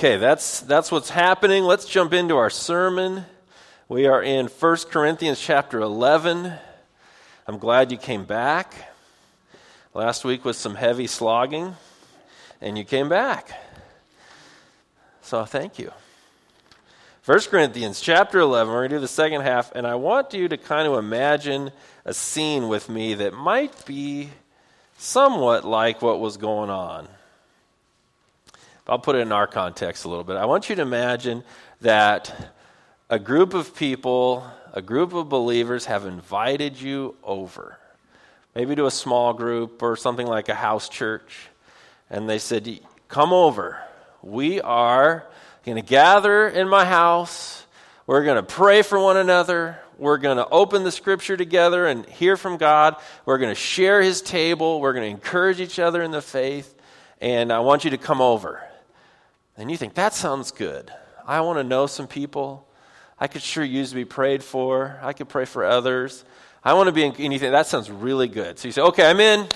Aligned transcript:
Okay, 0.00 0.16
that's, 0.16 0.60
that's 0.60 0.90
what's 0.90 1.10
happening. 1.10 1.64
Let's 1.64 1.84
jump 1.84 2.14
into 2.14 2.34
our 2.38 2.48
sermon. 2.48 3.26
We 3.86 4.06
are 4.06 4.22
in 4.22 4.46
1 4.46 4.76
Corinthians 4.90 5.38
chapter 5.38 5.78
11. 5.78 6.54
I'm 7.46 7.58
glad 7.58 7.92
you 7.92 7.98
came 7.98 8.24
back. 8.24 8.72
Last 9.92 10.24
week 10.24 10.42
was 10.42 10.56
some 10.56 10.76
heavy 10.76 11.06
slogging, 11.06 11.74
and 12.62 12.78
you 12.78 12.84
came 12.84 13.10
back. 13.10 13.50
So 15.20 15.44
thank 15.44 15.78
you. 15.78 15.92
1 17.26 17.40
Corinthians 17.50 18.00
chapter 18.00 18.38
11, 18.38 18.72
we're 18.72 18.80
going 18.80 18.88
to 18.92 18.96
do 18.96 19.00
the 19.00 19.06
second 19.06 19.42
half, 19.42 19.70
and 19.74 19.86
I 19.86 19.96
want 19.96 20.32
you 20.32 20.48
to 20.48 20.56
kind 20.56 20.88
of 20.88 20.94
imagine 20.94 21.72
a 22.06 22.14
scene 22.14 22.68
with 22.68 22.88
me 22.88 23.12
that 23.12 23.34
might 23.34 23.84
be 23.84 24.30
somewhat 24.96 25.66
like 25.66 26.00
what 26.00 26.20
was 26.20 26.38
going 26.38 26.70
on. 26.70 27.06
I'll 28.90 28.98
put 28.98 29.14
it 29.14 29.20
in 29.20 29.30
our 29.30 29.46
context 29.46 30.04
a 30.04 30.08
little 30.08 30.24
bit. 30.24 30.36
I 30.36 30.46
want 30.46 30.68
you 30.68 30.74
to 30.74 30.82
imagine 30.82 31.44
that 31.80 32.52
a 33.08 33.20
group 33.20 33.54
of 33.54 33.76
people, 33.76 34.44
a 34.72 34.82
group 34.82 35.12
of 35.14 35.28
believers 35.28 35.84
have 35.84 36.06
invited 36.06 36.80
you 36.80 37.14
over, 37.22 37.78
maybe 38.52 38.74
to 38.74 38.86
a 38.86 38.90
small 38.90 39.32
group 39.32 39.80
or 39.80 39.94
something 39.94 40.26
like 40.26 40.48
a 40.48 40.56
house 40.56 40.88
church, 40.88 41.50
and 42.10 42.28
they 42.28 42.40
said, 42.40 42.80
Come 43.06 43.32
over. 43.32 43.80
We 44.22 44.60
are 44.60 45.24
going 45.64 45.76
to 45.76 45.88
gather 45.88 46.48
in 46.48 46.68
my 46.68 46.84
house. 46.84 47.64
We're 48.08 48.24
going 48.24 48.38
to 48.38 48.42
pray 48.42 48.82
for 48.82 48.98
one 48.98 49.16
another. 49.16 49.78
We're 49.98 50.18
going 50.18 50.38
to 50.38 50.48
open 50.48 50.82
the 50.82 50.90
scripture 50.90 51.36
together 51.36 51.86
and 51.86 52.04
hear 52.06 52.36
from 52.36 52.56
God. 52.56 52.96
We're 53.24 53.38
going 53.38 53.52
to 53.52 53.60
share 53.60 54.02
his 54.02 54.20
table. 54.20 54.80
We're 54.80 54.94
going 54.94 55.04
to 55.04 55.10
encourage 55.10 55.60
each 55.60 55.78
other 55.78 56.02
in 56.02 56.10
the 56.10 56.22
faith. 56.22 56.74
And 57.20 57.52
I 57.52 57.60
want 57.60 57.84
you 57.84 57.90
to 57.90 57.98
come 57.98 58.20
over. 58.20 58.66
And 59.56 59.70
you 59.70 59.76
think, 59.76 59.94
that 59.94 60.14
sounds 60.14 60.50
good. 60.50 60.90
I 61.26 61.40
want 61.42 61.58
to 61.58 61.64
know 61.64 61.86
some 61.86 62.06
people. 62.06 62.66
I 63.18 63.26
could 63.26 63.42
sure 63.42 63.62
use 63.62 63.90
to 63.90 63.94
be 63.94 64.04
prayed 64.04 64.42
for. 64.42 64.98
I 65.02 65.12
could 65.12 65.28
pray 65.28 65.44
for 65.44 65.64
others. 65.64 66.24
I 66.64 66.74
want 66.74 66.88
to 66.88 66.92
be 66.92 67.04
in 67.04 67.14
anything. 67.16 67.52
That 67.52 67.66
sounds 67.66 67.90
really 67.90 68.28
good. 68.28 68.58
So 68.58 68.68
you 68.68 68.72
say, 68.72 68.82
okay, 68.82 69.08
I'm 69.08 69.20
in. 69.20 69.46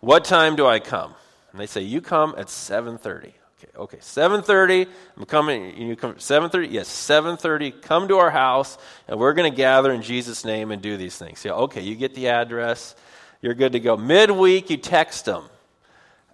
What 0.00 0.24
time 0.24 0.56
do 0.56 0.66
I 0.66 0.78
come? 0.78 1.14
And 1.50 1.60
they 1.60 1.66
say, 1.66 1.82
you 1.82 2.00
come 2.00 2.34
at 2.36 2.46
7.30. 2.46 3.32
Okay, 3.58 3.68
okay, 3.76 3.96
7.30. 3.96 4.86
I'm 5.16 5.24
coming. 5.24 5.76
You 5.80 5.96
come 5.96 6.14
7.30? 6.14 6.70
Yes, 6.70 6.88
7.30. 6.88 7.80
Come 7.80 8.08
to 8.08 8.18
our 8.18 8.30
house, 8.30 8.76
and 9.08 9.18
we're 9.18 9.32
going 9.32 9.50
to 9.50 9.56
gather 9.56 9.92
in 9.92 10.02
Jesus' 10.02 10.44
name 10.44 10.70
and 10.70 10.82
do 10.82 10.96
these 10.96 11.16
things. 11.16 11.44
Yeah, 11.44 11.52
okay, 11.52 11.80
you 11.80 11.94
get 11.94 12.14
the 12.14 12.28
address. 12.28 12.94
You're 13.40 13.54
good 13.54 13.72
to 13.72 13.80
go. 13.80 13.96
Midweek, 13.96 14.68
you 14.68 14.76
text 14.76 15.24
them. 15.24 15.44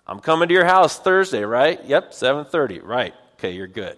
I'm 0.06 0.20
coming 0.20 0.48
to 0.48 0.54
your 0.54 0.64
house 0.64 0.98
Thursday, 0.98 1.42
right? 1.44 1.82
Yep, 1.84 2.12
7:30. 2.12 2.80
Right. 2.82 3.14
Okay, 3.34 3.52
you're 3.52 3.66
good. 3.66 3.96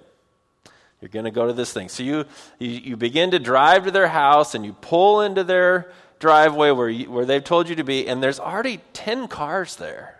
You're 1.00 1.10
going 1.10 1.26
to 1.26 1.30
go 1.30 1.46
to 1.46 1.52
this 1.52 1.70
thing. 1.70 1.90
So 1.90 2.02
you, 2.02 2.24
you, 2.58 2.96
begin 2.96 3.32
to 3.32 3.38
drive 3.38 3.84
to 3.84 3.90
their 3.90 4.08
house 4.08 4.54
and 4.54 4.64
you 4.64 4.72
pull 4.72 5.20
into 5.20 5.44
their 5.44 5.92
driveway 6.18 6.70
where, 6.70 6.88
you, 6.88 7.10
where 7.10 7.26
they've 7.26 7.44
told 7.44 7.68
you 7.68 7.74
to 7.74 7.84
be, 7.84 8.08
and 8.08 8.22
there's 8.22 8.40
already 8.40 8.80
10 8.94 9.28
cars 9.28 9.76
there. 9.76 10.18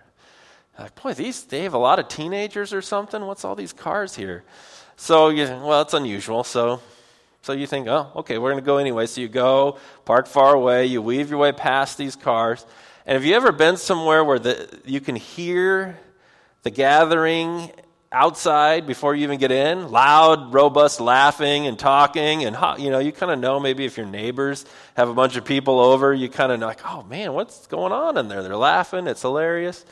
Like, 0.78 1.00
boy, 1.02 1.14
these, 1.14 1.42
they 1.44 1.62
have 1.62 1.72
a 1.72 1.78
lot 1.78 1.98
of 1.98 2.08
teenagers 2.08 2.74
or 2.74 2.82
something. 2.82 3.24
What's 3.24 3.46
all 3.46 3.54
these 3.54 3.72
cars 3.72 4.14
here? 4.14 4.44
So 4.96 5.30
you 5.30 5.44
well, 5.44 5.80
it's 5.80 5.94
unusual. 5.94 6.44
So, 6.44 6.82
so 7.40 7.54
you 7.54 7.66
think, 7.66 7.88
oh, 7.88 8.10
okay, 8.16 8.36
we're 8.36 8.50
going 8.50 8.62
to 8.62 8.66
go 8.66 8.76
anyway. 8.76 9.06
So 9.06 9.22
you 9.22 9.28
go, 9.28 9.78
park 10.04 10.26
far 10.26 10.54
away, 10.54 10.84
you 10.84 11.00
weave 11.00 11.30
your 11.30 11.38
way 11.38 11.52
past 11.52 11.96
these 11.96 12.14
cars, 12.14 12.66
and 13.06 13.14
have 13.14 13.24
you 13.24 13.34
ever 13.34 13.52
been 13.52 13.76
somewhere 13.76 14.24
where 14.24 14.38
the, 14.38 14.80
you 14.84 15.00
can 15.00 15.16
hear 15.16 15.98
the 16.62 16.70
gathering 16.70 17.70
outside 18.10 18.86
before 18.86 19.14
you 19.14 19.24
even 19.24 19.38
get 19.38 19.52
in? 19.52 19.90
Loud, 19.90 20.54
robust 20.54 21.00
laughing 21.00 21.66
and 21.66 21.78
talking. 21.78 22.44
And, 22.44 22.56
you 22.82 22.90
know, 22.90 23.00
you 23.00 23.12
kind 23.12 23.30
of 23.30 23.38
know 23.38 23.60
maybe 23.60 23.84
if 23.84 23.98
your 23.98 24.06
neighbors 24.06 24.64
have 24.96 25.10
a 25.10 25.14
bunch 25.14 25.36
of 25.36 25.44
people 25.44 25.80
over, 25.80 26.14
you 26.14 26.30
kind 26.30 26.50
of 26.50 26.60
know, 26.60 26.66
like, 26.66 26.80
oh 26.86 27.02
man, 27.02 27.34
what's 27.34 27.66
going 27.66 27.92
on 27.92 28.16
in 28.16 28.28
there? 28.28 28.42
They're 28.42 28.56
laughing. 28.56 29.06
It's 29.06 29.22
hilarious. 29.22 29.84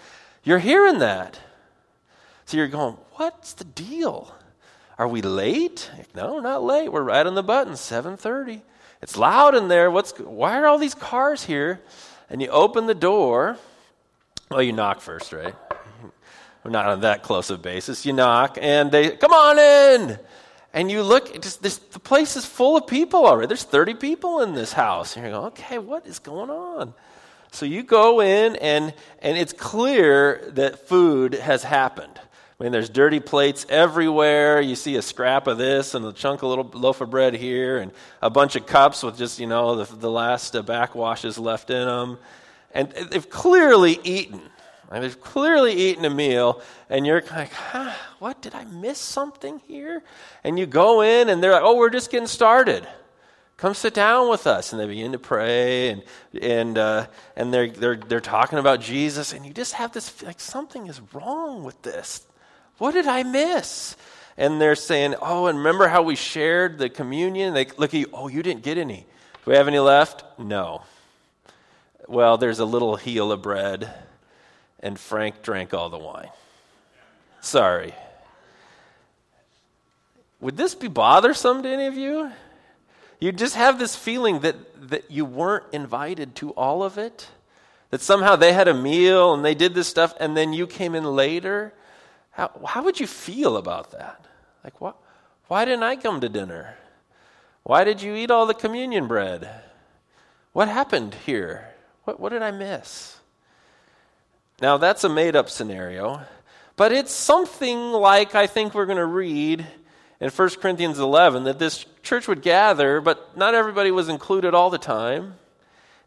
You're 0.43 0.59
hearing 0.59 1.01
that. 1.01 1.39
So 2.47 2.57
you're 2.57 2.69
going, 2.69 2.97
what's 3.13 3.53
the 3.53 3.65
deal? 3.65 4.35
Are 4.99 5.09
we 5.09 5.21
late? 5.21 5.91
No, 6.15 6.39
not 6.39 6.63
late. 6.63 6.91
We're 6.91 7.03
right 7.03 7.27
on 7.27 7.35
the 7.35 7.43
button, 7.43 7.75
7:30. 7.75 8.63
It's 9.01 9.17
loud 9.17 9.55
in 9.55 9.69
there. 9.69 9.91
What's 9.91 10.13
why 10.19 10.59
are 10.59 10.67
all 10.67 10.79
these 10.79 10.95
cars 10.95 11.45
here? 11.45 11.81
And 12.33 12.41
you 12.41 12.49
open 12.49 12.87
the 12.87 12.95
door. 12.95 13.59
Well, 14.51 14.63
you 14.63 14.73
knock 14.73 15.03
first, 15.03 15.33
right? 15.33 15.55
We're 16.65 16.71
not 16.71 16.87
on 16.87 17.03
that 17.03 17.23
close 17.23 17.51
of 17.51 17.61
basis. 17.61 18.07
You 18.07 18.15
knock, 18.15 18.57
and 18.61 18.91
they 18.91 19.11
come 19.11 19.33
on 19.33 19.59
in. 19.59 20.19
And 20.73 20.91
you 20.91 21.03
look, 21.03 21.43
just 21.43 21.63
this, 21.63 21.77
the 21.77 21.99
place 21.99 22.35
is 22.37 22.47
full 22.47 22.79
of 22.79 22.87
people 22.87 23.27
already. 23.27 23.49
There's 23.49 23.65
30 23.65 23.95
people 23.95 24.41
in 24.41 24.55
this 24.55 24.73
house. 24.73 25.15
And 25.15 25.27
you 25.27 25.33
go, 25.33 25.45
okay, 25.47 25.77
what 25.77 26.07
is 26.07 26.19
going 26.19 26.49
on? 26.49 26.95
So 27.51 27.67
you 27.67 27.83
go 27.83 28.23
in, 28.23 28.57
and, 28.57 28.95
and 29.19 29.37
it's 29.37 29.53
clear 29.53 30.51
that 30.55 30.89
food 30.89 31.35
has 31.35 31.63
happened. 31.63 32.19
I 32.63 32.65
mean, 32.65 32.71
there's 32.71 32.91
dirty 32.91 33.19
plates 33.19 33.67
everywhere. 33.69 34.61
You 34.61 34.77
see 34.77 34.95
a 34.95 35.03
scrap 35.03 35.49
of 35.49 35.59
this 35.59 35.97
and 35.97 36.05
a 36.05 36.13
chunk 36.13 36.45
of 36.45 36.49
little 36.49 36.71
loaf 36.73 37.01
of 37.01 37.11
bread 37.11 37.35
here, 37.35 37.79
and 37.79 37.91
a 38.23 38.31
bunch 38.31 38.55
of 38.55 38.67
cups 38.67 39.03
with 39.03 39.19
just, 39.19 39.41
you 39.41 39.49
know, 39.49 39.83
the, 39.83 39.97
the 39.97 40.09
last 40.09 40.55
uh, 40.55 40.63
backwashes 40.63 41.41
left 41.41 41.71
in 41.71 41.85
them. 41.85 42.19
And 42.71 42.93
they've 42.93 43.29
clearly 43.29 43.99
eaten. 44.05 44.43
And 44.93 45.03
they've 45.03 45.21
clearly 45.21 45.73
eaten 45.73 46.05
a 46.05 46.11
meal, 46.11 46.63
and 46.89 47.05
you're 47.05 47.21
like, 47.33 47.53
huh, 47.53 47.95
what? 48.21 48.41
Did 48.41 48.55
I 48.55 48.63
miss 48.67 48.99
something 48.99 49.61
here? 49.67 50.05
And 50.45 50.57
you 50.57 50.67
go 50.67 51.01
in, 51.01 51.31
and 51.31 51.43
they're 51.43 51.51
like, 51.51 51.65
oh, 51.65 51.75
we're 51.77 51.91
just 51.91 52.13
getting 52.13 52.29
started. 52.29 52.87
Come 53.57 53.75
sit 53.75 53.93
down 53.93 54.31
with 54.31 54.47
us. 54.47 54.73
And 54.73 54.81
they 54.81 54.87
begin 54.87 55.11
to 55.11 55.19
pray, 55.19 55.89
and, 55.89 56.03
and, 56.41 56.79
uh, 56.79 57.07
and 57.35 57.53
they're, 57.53 57.71
they're, 57.71 57.97
they're 57.97 58.21
talking 58.21 58.61
about 58.61 58.81
Jesus, 58.81 59.33
and 59.33 59.45
you 59.45 59.53
just 59.53 59.73
have 59.73 59.91
this, 59.91 60.23
like, 60.23 60.39
something 60.39 60.87
is 60.87 61.01
wrong 61.13 61.65
with 61.65 61.83
this. 61.83 62.29
What 62.83 62.95
did 62.95 63.07
I 63.07 63.23
miss? 63.23 63.95
And 64.37 64.61
they're 64.61 64.75
saying, 64.75 65.15
Oh, 65.23 65.47
and 65.47 65.59
remember 65.59 65.87
how 65.87 66.03
we 66.03 66.17
shared 66.17 66.79
the 66.79 66.89
communion? 66.89 67.55
They 67.55 67.67
look 67.77 67.95
at 67.95 68.01
you, 68.01 68.09
Oh, 68.13 68.27
you 68.27 68.43
didn't 68.43 68.65
get 68.65 68.77
any. 68.77 69.07
Do 69.45 69.53
we 69.53 69.55
have 69.55 69.69
any 69.69 69.79
left? 69.79 70.25
No. 70.37 70.83
Well, 72.09 72.39
there's 72.39 72.59
a 72.59 72.65
little 72.65 72.97
heel 72.97 73.31
of 73.31 73.41
bread, 73.41 73.89
and 74.81 74.99
Frank 74.99 75.43
drank 75.43 75.73
all 75.73 75.91
the 75.91 75.99
wine. 75.99 76.31
Sorry. 77.41 77.95
Would 80.41 80.57
this 80.57 80.75
be 80.75 80.89
bothersome 80.89 81.63
to 81.63 81.69
any 81.69 81.87
of 81.87 81.97
you? 81.97 82.33
You 83.21 83.31
just 83.31 83.55
have 83.55 83.79
this 83.79 83.95
feeling 83.95 84.41
that, 84.41 84.57
that 84.91 85.09
you 85.09 85.25
weren't 85.25 85.67
invited 85.71 86.35
to 86.35 86.51
all 86.51 86.83
of 86.83 86.99
it? 86.99 87.29
That 87.91 88.01
somehow 88.01 88.35
they 88.35 88.53
had 88.53 88.67
a 88.67 88.75
meal 88.75 89.35
and 89.35 89.45
they 89.45 89.55
did 89.55 89.73
this 89.73 89.87
stuff, 89.87 90.15
and 90.19 90.37
then 90.37 90.53
you 90.53 90.67
came 90.67 90.97
in 90.97 91.05
later? 91.05 91.73
How, 92.33 92.51
how 92.67 92.83
would 92.83 92.99
you 92.99 93.07
feel 93.07 93.57
about 93.57 93.93
that? 93.93 94.25
Like, 94.65 94.81
what, 94.81 94.97
why 95.49 95.65
didn't 95.65 95.83
I 95.83 95.97
come 95.97 96.21
to 96.21 96.29
dinner? 96.29 96.77
Why 97.63 97.85
did 97.85 98.03
you 98.03 98.15
eat 98.15 98.31
all 98.31 98.47
the 98.47 98.55
communion 98.55 99.07
bread? 99.07 99.49
What 100.53 100.69
happened 100.69 101.15
here? 101.27 101.69
What, 102.05 102.19
what 102.19 102.31
did 102.31 102.43
I 102.43 102.51
miss? 102.51 103.19
Now, 104.61 104.77
that's 104.77 105.05
a 105.05 105.09
made 105.09 105.37
up 105.37 105.49
scenario, 105.49 106.23
but 106.77 106.93
it's 106.93 107.13
something 107.13 107.93
like 107.93 108.35
I 108.35 108.47
think 108.47 108.75
we're 108.75 108.87
going 108.87 108.99
to 108.99 109.07
read 109.07 109.67
in 110.21 110.31
1 110.31 110.49
Corinthians 110.61 110.99
11 110.99 111.45
that 111.45 111.59
this 111.59 111.85
church 112.03 112.29
would 112.29 112.43
gather, 112.43 113.01
but 113.01 113.37
not 113.37 113.55
everybody 113.55 113.91
was 113.91 114.09
included 114.09 114.55
all 114.55 114.71
the 114.71 114.79
time. 114.79 115.35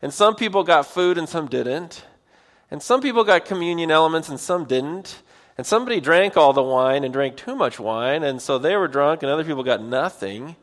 And 0.02 0.14
some 0.14 0.36
people 0.36 0.64
got 0.64 0.86
food 0.86 1.18
and 1.18 1.28
some 1.28 1.48
didn't. 1.48 2.04
And 2.72 2.82
some 2.82 3.02
people 3.02 3.24
got 3.24 3.46
communion 3.46 3.92
elements 3.92 4.30
and 4.30 4.40
some 4.40 4.66
didn't. 4.66 5.22
And 5.58 5.66
somebody 5.66 6.02
drank 6.02 6.36
all 6.36 6.52
the 6.54 6.64
wine 6.64 7.04
and 7.04 7.14
drank 7.14 7.38
too 7.38 7.56
much 7.56 7.80
wine, 7.80 8.24
and 8.24 8.42
so 8.42 8.58
they 8.58 8.76
were 8.76 8.90
drunk, 8.90 9.24
and 9.24 9.32
other 9.32 9.46
people 9.46 9.64
got 9.64 9.82
nothing. 9.82 10.44
And 10.48 10.56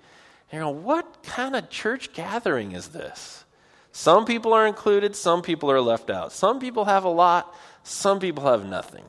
you 0.53 0.59
know, 0.59 0.71
what 0.71 1.23
kind 1.23 1.56
of 1.56 1.71
church 1.71 2.12
gathering 2.12 2.73
is 2.73 2.89
this? 2.89 3.44
Some 3.93 4.25
people 4.25 4.53
are 4.53 4.67
included, 4.67 5.17
some 5.17 5.43
people 5.43 5.71
are 5.71 5.81
left 5.81 6.11
out. 6.11 6.33
Some 6.33 6.61
people 6.61 6.85
have 6.87 7.05
a 7.05 7.11
lot, 7.11 7.55
some 7.83 8.21
people 8.21 8.44
have 8.44 8.67
nothing. 8.67 9.05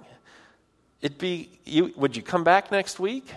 It'd 1.02 1.18
be 1.18 1.50
you 1.66 1.94
would 1.98 2.16
you 2.16 2.22
come 2.22 2.46
back 2.46 2.72
next 2.72 3.00
week? 3.00 3.30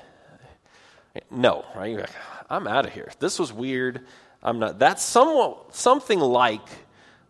No, 1.31 1.65
right? 1.75 1.97
Like, 1.97 2.11
I'm 2.49 2.67
out 2.69 2.87
of 2.87 2.93
here. 2.93 3.11
This 3.19 3.39
was 3.39 3.53
weird. 3.53 4.03
I'm 4.43 4.59
not. 4.61 4.79
That's 4.79 5.03
somewhat 5.03 5.75
something 5.75 6.21
like 6.21 6.67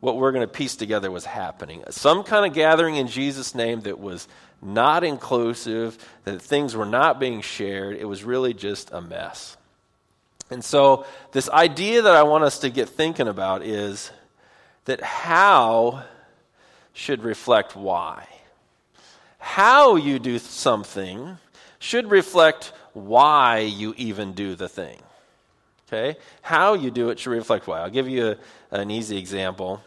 what 0.01 0.17
we're 0.17 0.33
going 0.33 0.47
to 0.47 0.53
piece 0.53 0.77
together 0.77 1.11
was 1.11 1.25
happening. 1.25 1.83
Some 1.91 2.23
kind 2.23 2.47
of 2.47 2.53
gathering 2.53 2.97
in 2.97 3.09
Jesus' 3.09 3.55
name 3.55 3.81
that 3.83 3.99
was 3.99 4.29
not 4.63 5.05
inclusive, 5.05 5.99
that 6.25 6.41
things 6.41 6.75
were 6.75 6.87
not 6.87 7.21
being 7.21 7.41
shared. 7.41 7.97
It 7.97 8.05
was 8.05 8.25
really 8.25 8.55
just 8.55 8.93
a 8.93 9.01
mess. 9.01 9.57
And 10.51 10.65
so, 10.65 11.05
this 11.33 11.49
idea 11.51 12.03
that 12.03 12.15
I 12.15 12.23
want 12.23 12.45
us 12.45 12.61
to 12.61 12.71
get 12.71 12.89
thinking 12.89 13.27
about 13.27 13.63
is 13.63 14.13
that 14.85 15.01
how 15.01 16.05
should 16.93 17.25
reflect 17.25 17.75
why. 17.75 18.27
How 19.39 19.97
you 19.97 20.19
do 20.19 20.39
something 20.39 21.39
should 21.79 22.11
reflect 22.11 22.73
why 22.95 23.59
you 23.59 23.95
even 23.97 24.33
do 24.33 24.55
the 24.55 24.69
thing. 24.69 24.99
Okay? 25.87 26.19
How 26.43 26.75
you 26.75 26.91
do 26.91 27.11
it 27.11 27.19
should 27.19 27.31
reflect 27.31 27.67
why. 27.67 27.81
I'll 27.81 27.91
give 27.91 28.09
you 28.09 28.33
a, 28.33 28.37
an 28.81 28.91
easy 28.91 29.19
example. 29.19 29.83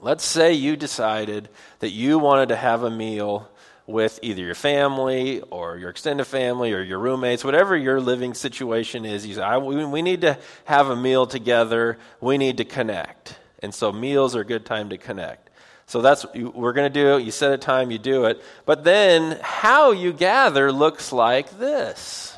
Let's 0.00 0.24
say 0.24 0.54
you 0.54 0.76
decided 0.76 1.48
that 1.80 1.90
you 1.90 2.18
wanted 2.18 2.48
to 2.50 2.56
have 2.56 2.82
a 2.82 2.90
meal 2.90 3.50
with 3.86 4.18
either 4.22 4.42
your 4.42 4.54
family 4.54 5.40
or 5.50 5.76
your 5.76 5.90
extended 5.90 6.24
family 6.24 6.72
or 6.72 6.80
your 6.80 6.98
roommates, 6.98 7.44
whatever 7.44 7.76
your 7.76 8.00
living 8.00 8.34
situation 8.34 9.04
is. 9.04 9.26
You 9.26 9.34
say, 9.34 9.58
we, 9.58 9.84
we 9.84 10.02
need 10.02 10.22
to 10.22 10.38
have 10.64 10.88
a 10.88 10.96
meal 10.96 11.26
together. 11.26 11.98
We 12.20 12.38
need 12.38 12.58
to 12.58 12.64
connect. 12.64 13.36
And 13.62 13.74
so 13.74 13.92
meals 13.92 14.34
are 14.36 14.40
a 14.40 14.44
good 14.44 14.64
time 14.64 14.90
to 14.90 14.96
connect. 14.96 15.50
So 15.86 16.00
that's 16.00 16.24
we're 16.34 16.72
going 16.72 16.90
to 16.90 17.00
do 17.00 17.16
it. 17.16 17.24
You 17.24 17.32
set 17.32 17.52
a 17.52 17.58
time, 17.58 17.90
you 17.90 17.98
do 17.98 18.26
it. 18.26 18.40
But 18.64 18.84
then 18.84 19.38
how 19.42 19.90
you 19.90 20.12
gather 20.12 20.70
looks 20.70 21.12
like 21.12 21.58
this. 21.58 22.36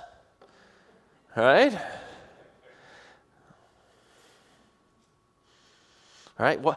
Right? 1.37 1.79
Right? 6.43 6.61
Well, 6.61 6.77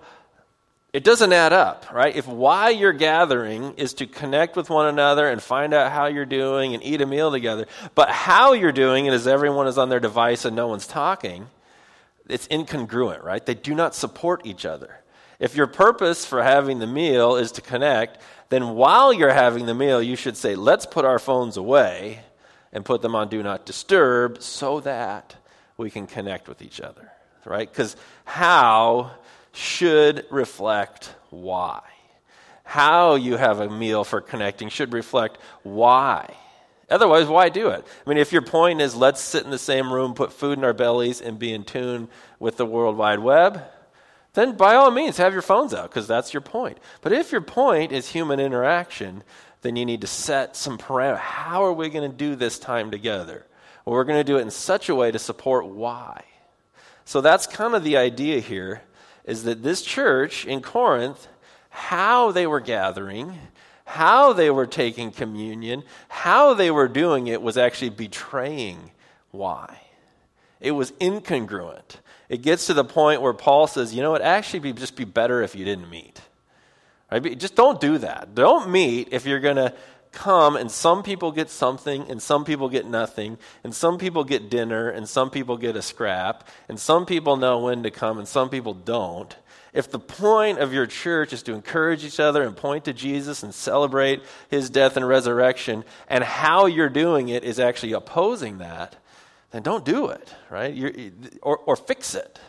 it 0.93 1.03
doesn't 1.03 1.33
add 1.33 1.53
up, 1.53 1.91
right? 1.91 2.15
If 2.15 2.27
why 2.27 2.69
you're 2.69 2.93
gathering 2.93 3.73
is 3.77 3.95
to 3.95 4.05
connect 4.05 4.55
with 4.55 4.69
one 4.69 4.85
another 4.85 5.27
and 5.27 5.41
find 5.41 5.73
out 5.73 5.91
how 5.91 6.05
you're 6.05 6.23
doing 6.23 6.75
and 6.75 6.83
eat 6.83 7.01
a 7.01 7.07
meal 7.07 7.31
together, 7.31 7.65
but 7.95 8.09
how 8.09 8.53
you're 8.53 8.71
doing 8.71 9.07
it 9.07 9.13
is 9.13 9.25
everyone 9.25 9.65
is 9.65 9.79
on 9.79 9.89
their 9.89 9.99
device 9.99 10.45
and 10.45 10.55
no 10.55 10.67
one's 10.67 10.85
talking, 10.85 11.47
it's 12.29 12.47
incongruent, 12.49 13.23
right? 13.23 13.43
They 13.43 13.55
do 13.55 13.73
not 13.73 13.95
support 13.95 14.45
each 14.45 14.67
other. 14.67 15.01
If 15.39 15.55
your 15.55 15.65
purpose 15.65 16.27
for 16.27 16.43
having 16.43 16.77
the 16.77 16.85
meal 16.85 17.37
is 17.37 17.51
to 17.53 17.61
connect, 17.61 18.21
then 18.49 18.75
while 18.75 19.11
you're 19.11 19.33
having 19.33 19.65
the 19.65 19.73
meal, 19.73 19.99
you 19.99 20.15
should 20.15 20.37
say, 20.37 20.53
let's 20.53 20.85
put 20.85 21.05
our 21.05 21.17
phones 21.17 21.57
away 21.57 22.19
and 22.71 22.85
put 22.85 23.01
them 23.01 23.15
on 23.15 23.29
do 23.29 23.41
not 23.41 23.65
disturb 23.65 24.43
so 24.43 24.79
that 24.81 25.35
we 25.75 25.89
can 25.89 26.05
connect 26.05 26.47
with 26.47 26.61
each 26.61 26.79
other, 26.79 27.11
right? 27.45 27.67
Because 27.67 27.95
how 28.25 29.11
should 29.55 30.25
reflect 30.29 31.15
why. 31.29 31.81
How 32.63 33.15
you 33.15 33.37
have 33.37 33.59
a 33.59 33.69
meal 33.69 34.03
for 34.03 34.21
connecting 34.21 34.69
should 34.69 34.93
reflect 34.93 35.37
why. 35.63 36.35
Otherwise, 36.89 37.27
why 37.27 37.49
do 37.49 37.69
it? 37.69 37.85
I 38.05 38.09
mean, 38.09 38.17
if 38.17 38.31
your 38.31 38.41
point 38.41 38.81
is 38.81 38.95
let's 38.95 39.21
sit 39.21 39.43
in 39.43 39.51
the 39.51 39.57
same 39.57 39.91
room, 39.91 40.13
put 40.13 40.33
food 40.33 40.57
in 40.57 40.63
our 40.63 40.73
bellies, 40.73 41.21
and 41.21 41.39
be 41.39 41.53
in 41.53 41.63
tune 41.63 42.09
with 42.39 42.57
the 42.57 42.65
World 42.65 42.97
Wide 42.97 43.19
Web, 43.19 43.63
then 44.33 44.55
by 44.55 44.75
all 44.75 44.91
means 44.91 45.17
have 45.17 45.33
your 45.33 45.41
phones 45.41 45.73
out 45.73 45.89
because 45.89 46.07
that's 46.07 46.33
your 46.33 46.41
point. 46.41 46.77
But 47.01 47.13
if 47.13 47.31
your 47.31 47.41
point 47.41 47.91
is 47.91 48.09
human 48.09 48.39
interaction, 48.39 49.23
then 49.61 49.75
you 49.75 49.85
need 49.85 50.01
to 50.01 50.07
set 50.07 50.55
some 50.55 50.77
parameters. 50.77 51.17
How 51.17 51.63
are 51.63 51.73
we 51.73 51.89
going 51.89 52.09
to 52.09 52.15
do 52.15 52.35
this 52.35 52.59
time 52.59 52.91
together? 52.91 53.45
Well, 53.85 53.93
we're 53.95 54.03
going 54.03 54.19
to 54.19 54.23
do 54.23 54.37
it 54.37 54.41
in 54.41 54.51
such 54.51 54.89
a 54.89 54.95
way 54.95 55.11
to 55.11 55.19
support 55.19 55.67
why. 55.67 56.23
So 57.05 57.21
that's 57.21 57.47
kind 57.47 57.73
of 57.73 57.83
the 57.83 57.97
idea 57.97 58.39
here 58.41 58.81
is 59.25 59.43
that 59.43 59.63
this 59.63 59.81
church 59.81 60.45
in 60.45 60.61
Corinth, 60.61 61.27
how 61.69 62.31
they 62.31 62.47
were 62.47 62.59
gathering, 62.59 63.37
how 63.85 64.33
they 64.33 64.49
were 64.49 64.65
taking 64.65 65.11
communion, 65.11 65.83
how 66.07 66.53
they 66.53 66.71
were 66.71 66.87
doing 66.87 67.27
it 67.27 67.41
was 67.41 67.57
actually 67.57 67.89
betraying 67.89 68.91
why. 69.31 69.81
It 70.59 70.71
was 70.71 70.91
incongruent. 70.93 71.97
It 72.29 72.41
gets 72.41 72.67
to 72.67 72.73
the 72.73 72.85
point 72.85 73.21
where 73.21 73.33
Paul 73.33 73.67
says, 73.67 73.93
you 73.93 74.01
know, 74.01 74.15
it 74.15 74.21
actually 74.21 74.59
be 74.59 74.73
just 74.73 74.95
be 74.95 75.03
better 75.03 75.41
if 75.43 75.55
you 75.55 75.65
didn't 75.65 75.89
meet. 75.89 76.19
Right? 77.11 77.37
Just 77.37 77.55
don't 77.55 77.79
do 77.79 77.99
that. 77.99 78.33
Don't 78.33 78.69
meet 78.69 79.09
if 79.11 79.25
you're 79.25 79.39
going 79.39 79.57
to 79.57 79.73
come 80.15 80.55
and 80.55 80.71
some 80.71 81.03
people 81.03 81.31
get 81.31 81.49
something 81.49 82.09
and 82.09 82.21
some 82.21 82.45
people 82.45 82.69
get 82.69 82.87
nothing 82.87 83.37
and 83.63 83.75
some 83.75 83.99
people 83.99 84.23
get 84.23 84.49
dinner 84.49 84.89
and 84.89 85.07
some 85.07 85.29
people 85.29 85.57
get 85.57 85.75
a 85.75 85.81
scrap 85.81 86.47
and 86.67 86.79
some 86.79 87.05
people 87.05 87.37
know 87.37 87.59
when 87.59 87.83
to 87.83 87.91
come 87.91 88.17
and 88.17 88.27
some 88.27 88.49
people 88.49 88.73
don't. 88.73 89.35
If 89.73 89.91
the 89.91 89.99
point 89.99 90.59
of 90.59 90.73
your 90.73 90.87
church 90.87 91.33
is 91.33 91.43
to 91.43 91.53
encourage 91.53 92.03
each 92.05 92.19
other 92.19 92.41
and 92.43 92.55
point 92.55 92.85
to 92.85 92.93
Jesus 92.93 93.43
and 93.43 93.53
celebrate 93.53 94.23
his 94.49 94.69
death 94.69 94.95
and 94.97 95.07
resurrection 95.07 95.83
and 96.07 96.23
how 96.23 96.65
you're 96.65 96.89
doing 96.89 97.29
it 97.29 97.43
is 97.43 97.59
actually 97.59 97.91
opposing 97.91 98.57
that 98.59 98.95
then 99.51 99.61
don't 99.61 99.85
do 99.85 100.07
it 100.07 100.33
right? 100.49 101.13
Or, 101.41 101.57
or 101.57 101.75
fix 101.75 102.15
it. 102.15 102.39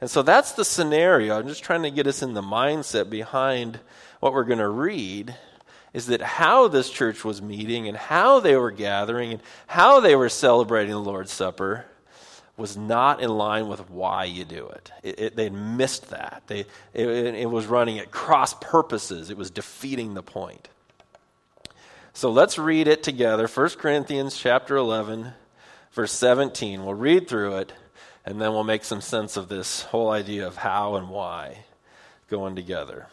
And 0.00 0.10
so 0.10 0.22
that's 0.22 0.52
the 0.52 0.64
scenario. 0.64 1.38
I'm 1.38 1.48
just 1.48 1.62
trying 1.62 1.82
to 1.82 1.90
get 1.90 2.06
us 2.06 2.22
in 2.22 2.32
the 2.32 2.42
mindset 2.42 3.10
behind 3.10 3.80
what 4.20 4.32
we're 4.32 4.44
going 4.44 4.58
to 4.58 4.68
read 4.68 5.36
is 5.92 6.06
that 6.06 6.20
how 6.20 6.68
this 6.68 6.90
church 6.90 7.24
was 7.24 7.42
meeting 7.42 7.88
and 7.88 7.96
how 7.96 8.40
they 8.40 8.56
were 8.56 8.70
gathering 8.70 9.32
and 9.32 9.42
how 9.66 10.00
they 10.00 10.14
were 10.14 10.28
celebrating 10.28 10.92
the 10.92 10.98
Lord's 10.98 11.32
Supper 11.32 11.86
was 12.56 12.76
not 12.76 13.20
in 13.20 13.30
line 13.30 13.66
with 13.68 13.90
why 13.90 14.24
you 14.24 14.44
do 14.44 14.68
it. 14.68 14.92
it, 15.02 15.20
it 15.20 15.36
they 15.36 15.48
missed 15.50 16.10
that. 16.10 16.42
They, 16.46 16.60
it, 16.92 17.08
it 17.08 17.50
was 17.50 17.66
running 17.66 17.98
at 17.98 18.10
cross 18.10 18.54
purposes, 18.60 19.30
it 19.30 19.36
was 19.36 19.50
defeating 19.50 20.14
the 20.14 20.22
point. 20.22 20.68
So 22.12 22.30
let's 22.30 22.58
read 22.58 22.86
it 22.86 23.02
together. 23.02 23.46
1 23.46 23.70
Corinthians 23.70 24.36
chapter 24.36 24.76
11, 24.76 25.32
verse 25.92 26.12
17. 26.12 26.84
We'll 26.84 26.94
read 26.94 27.28
through 27.28 27.56
it, 27.58 27.72
and 28.26 28.40
then 28.40 28.52
we'll 28.52 28.64
make 28.64 28.84
some 28.84 29.00
sense 29.00 29.36
of 29.36 29.48
this 29.48 29.82
whole 29.82 30.10
idea 30.10 30.46
of 30.46 30.56
how 30.56 30.96
and 30.96 31.08
why 31.08 31.64
going 32.28 32.56
together. 32.56 33.06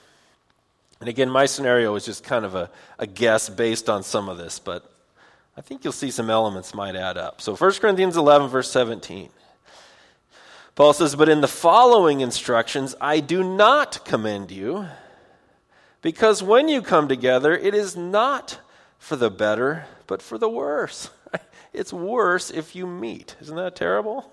And 1.00 1.10
again, 1.10 1.30
my 1.30 1.46
scenario 1.46 1.96
is 1.96 2.06
just 2.06 2.24
kind 2.24 2.44
of 2.44 2.56
a, 2.56 2.70
a 2.98 3.06
guess 3.06 3.50
based 3.50 3.90
on 3.90 4.04
some 4.04 4.30
of 4.30 4.38
this, 4.38 4.60
but 4.60 4.92
I 5.56 5.62
think 5.62 5.84
you'll 5.84 5.94
see 5.94 6.12
some 6.12 6.30
elements 6.30 6.74
might 6.74 6.96
add 6.96 7.18
up. 7.18 7.42
So 7.42 7.56
1 7.56 7.74
Corinthians 7.74 8.18
11, 8.18 8.48
verse 8.48 8.70
17. 8.72 9.30
Paul 10.76 10.94
says, 10.94 11.16
But 11.16 11.30
in 11.30 11.42
the 11.42 11.48
following 11.48 12.22
instructions, 12.22 12.96
I 13.02 13.20
do 13.20 13.44
not 13.44 14.06
commend 14.06 14.52
you, 14.52 14.86
because 16.02 16.44
when 16.44 16.70
you 16.70 16.82
come 16.82 17.08
together, 17.08 17.56
it 17.56 17.74
is 17.74 17.96
not 17.96 18.60
for 19.00 19.16
the 19.16 19.32
better, 19.32 19.86
but 20.06 20.22
for 20.22 20.38
the 20.38 20.50
worse. 20.50 21.10
It's 21.74 21.94
worse 21.94 22.50
if 22.50 22.76
you 22.76 22.88
meet. 22.88 23.36
Isn't 23.40 23.56
that 23.56 23.76
terrible? 23.76 24.32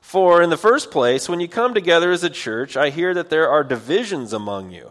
For 0.00 0.42
in 0.42 0.50
the 0.50 0.56
first 0.56 0.90
place, 0.90 1.28
when 1.28 1.38
you 1.38 1.46
come 1.46 1.72
together 1.72 2.10
as 2.10 2.24
a 2.24 2.30
church, 2.30 2.76
I 2.76 2.90
hear 2.90 3.14
that 3.14 3.30
there 3.30 3.48
are 3.48 3.62
divisions 3.62 4.32
among 4.32 4.72
you 4.72 4.90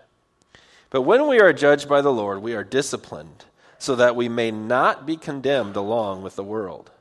But 0.91 1.01
when 1.01 1.27
we 1.27 1.39
are 1.39 1.53
judged 1.53 1.89
by 1.89 2.01
the 2.01 2.13
Lord, 2.13 2.41
we 2.41 2.53
are 2.53 2.63
disciplined, 2.63 3.45
so 3.79 3.95
that 3.95 4.15
we 4.15 4.29
may 4.29 4.51
not 4.51 5.05
be 5.05 5.17
condemned 5.17 5.75
along 5.75 6.21
with 6.21 6.35
the 6.35 6.43
world. 6.43 6.91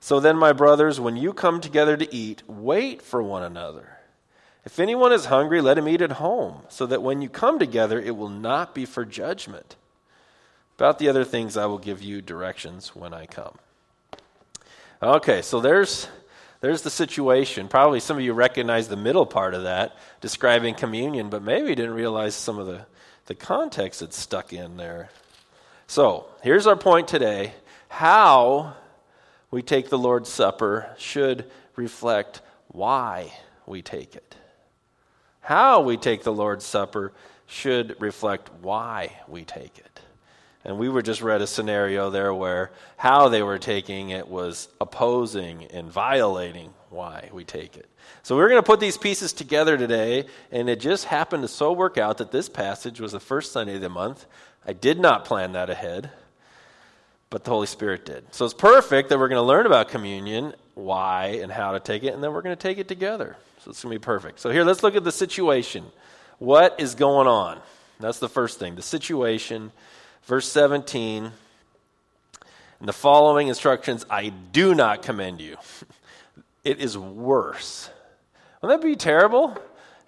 So 0.00 0.18
then, 0.18 0.36
my 0.36 0.54
brothers, 0.54 0.98
when 0.98 1.16
you 1.16 1.34
come 1.34 1.60
together 1.60 1.96
to 1.96 2.14
eat, 2.14 2.42
wait 2.48 3.02
for 3.02 3.22
one 3.22 3.42
another. 3.42 3.98
If 4.64 4.78
anyone 4.78 5.12
is 5.12 5.26
hungry, 5.26 5.60
let 5.60 5.76
him 5.76 5.88
eat 5.88 6.00
at 6.00 6.12
home, 6.12 6.62
so 6.68 6.86
that 6.86 7.02
when 7.02 7.20
you 7.20 7.28
come 7.28 7.58
together, 7.58 8.00
it 8.00 8.16
will 8.16 8.28
not 8.30 8.74
be 8.74 8.86
for 8.86 9.04
judgment. 9.04 9.76
About 10.76 10.98
the 10.98 11.08
other 11.08 11.24
things, 11.24 11.56
I 11.56 11.66
will 11.66 11.78
give 11.78 12.00
you 12.00 12.22
directions 12.22 12.94
when 12.94 13.12
I 13.12 13.26
come. 13.26 13.58
Okay, 15.02 15.42
so 15.42 15.60
there's, 15.60 16.06
there's 16.60 16.82
the 16.82 16.90
situation. 16.90 17.68
Probably 17.68 18.00
some 18.00 18.16
of 18.16 18.22
you 18.22 18.34
recognize 18.34 18.88
the 18.88 18.96
middle 18.96 19.26
part 19.26 19.54
of 19.54 19.64
that, 19.64 19.96
describing 20.20 20.74
communion, 20.74 21.28
but 21.28 21.42
maybe 21.42 21.74
didn't 21.74 21.94
realize 21.94 22.34
some 22.34 22.58
of 22.58 22.66
the, 22.66 22.86
the 23.30 23.34
context 23.36 24.00
that's 24.00 24.18
stuck 24.18 24.52
in 24.52 24.76
there. 24.76 25.08
So 25.86 26.26
here's 26.42 26.66
our 26.66 26.74
point 26.74 27.06
today 27.06 27.52
how 27.88 28.74
we 29.52 29.62
take 29.62 29.88
the 29.88 29.96
Lord's 29.96 30.28
Supper 30.28 30.92
should 30.98 31.48
reflect 31.76 32.42
why 32.66 33.32
we 33.66 33.82
take 33.82 34.16
it. 34.16 34.34
How 35.42 35.80
we 35.80 35.96
take 35.96 36.24
the 36.24 36.32
Lord's 36.32 36.64
Supper 36.64 37.12
should 37.46 37.94
reflect 38.00 38.50
why 38.62 39.20
we 39.28 39.44
take 39.44 39.78
it. 39.78 40.00
And 40.64 40.76
we 40.76 40.88
were 40.88 41.00
just 41.00 41.22
read 41.22 41.40
a 41.40 41.46
scenario 41.46 42.10
there 42.10 42.34
where 42.34 42.72
how 42.96 43.28
they 43.28 43.44
were 43.44 43.58
taking 43.58 44.10
it 44.10 44.26
was 44.26 44.68
opposing 44.80 45.66
and 45.66 45.88
violating 45.88 46.74
why 46.90 47.30
we 47.32 47.44
take 47.44 47.76
it. 47.76 47.88
So 48.22 48.36
we're 48.36 48.48
going 48.48 48.62
to 48.62 48.66
put 48.66 48.80
these 48.80 48.98
pieces 48.98 49.32
together 49.32 49.78
today, 49.78 50.26
and 50.50 50.68
it 50.68 50.80
just 50.80 51.04
happened 51.06 51.42
to 51.42 51.48
so 51.48 51.72
work 51.72 51.96
out 51.96 52.18
that 52.18 52.32
this 52.32 52.48
passage 52.48 53.00
was 53.00 53.12
the 53.12 53.20
first 53.20 53.52
Sunday 53.52 53.76
of 53.76 53.80
the 53.80 53.88
month. 53.88 54.26
I 54.66 54.72
did 54.72 54.98
not 54.98 55.24
plan 55.24 55.52
that 55.52 55.70
ahead, 55.70 56.10
but 57.30 57.44
the 57.44 57.50
Holy 57.50 57.68
Spirit 57.68 58.04
did. 58.04 58.34
So 58.34 58.44
it's 58.44 58.54
perfect 58.54 59.08
that 59.08 59.18
we're 59.18 59.28
going 59.28 59.40
to 59.40 59.46
learn 59.46 59.66
about 59.66 59.88
communion, 59.88 60.54
why, 60.74 61.38
and 61.42 61.50
how 61.50 61.72
to 61.72 61.80
take 61.80 62.02
it, 62.02 62.12
and 62.12 62.22
then 62.22 62.32
we're 62.32 62.42
going 62.42 62.56
to 62.56 62.60
take 62.60 62.78
it 62.78 62.88
together. 62.88 63.36
So 63.64 63.70
it's 63.70 63.82
going 63.82 63.94
to 63.94 64.00
be 64.00 64.04
perfect. 64.04 64.40
So 64.40 64.50
here, 64.50 64.64
let's 64.64 64.82
look 64.82 64.96
at 64.96 65.04
the 65.04 65.12
situation. 65.12 65.84
What 66.38 66.80
is 66.80 66.94
going 66.94 67.28
on? 67.28 67.60
That's 68.00 68.18
the 68.18 68.28
first 68.28 68.58
thing. 68.58 68.74
The 68.74 68.82
situation, 68.82 69.70
verse 70.24 70.48
17. 70.48 71.30
And 72.80 72.88
the 72.88 72.94
following 72.94 73.48
instructions 73.48 74.06
I 74.10 74.30
do 74.30 74.74
not 74.74 75.02
commend 75.02 75.40
you. 75.40 75.56
It 76.64 76.78
is 76.80 76.96
worse. 76.96 77.90
Wouldn't 78.62 78.80
that 78.80 78.86
be 78.86 78.96
terrible? 78.96 79.56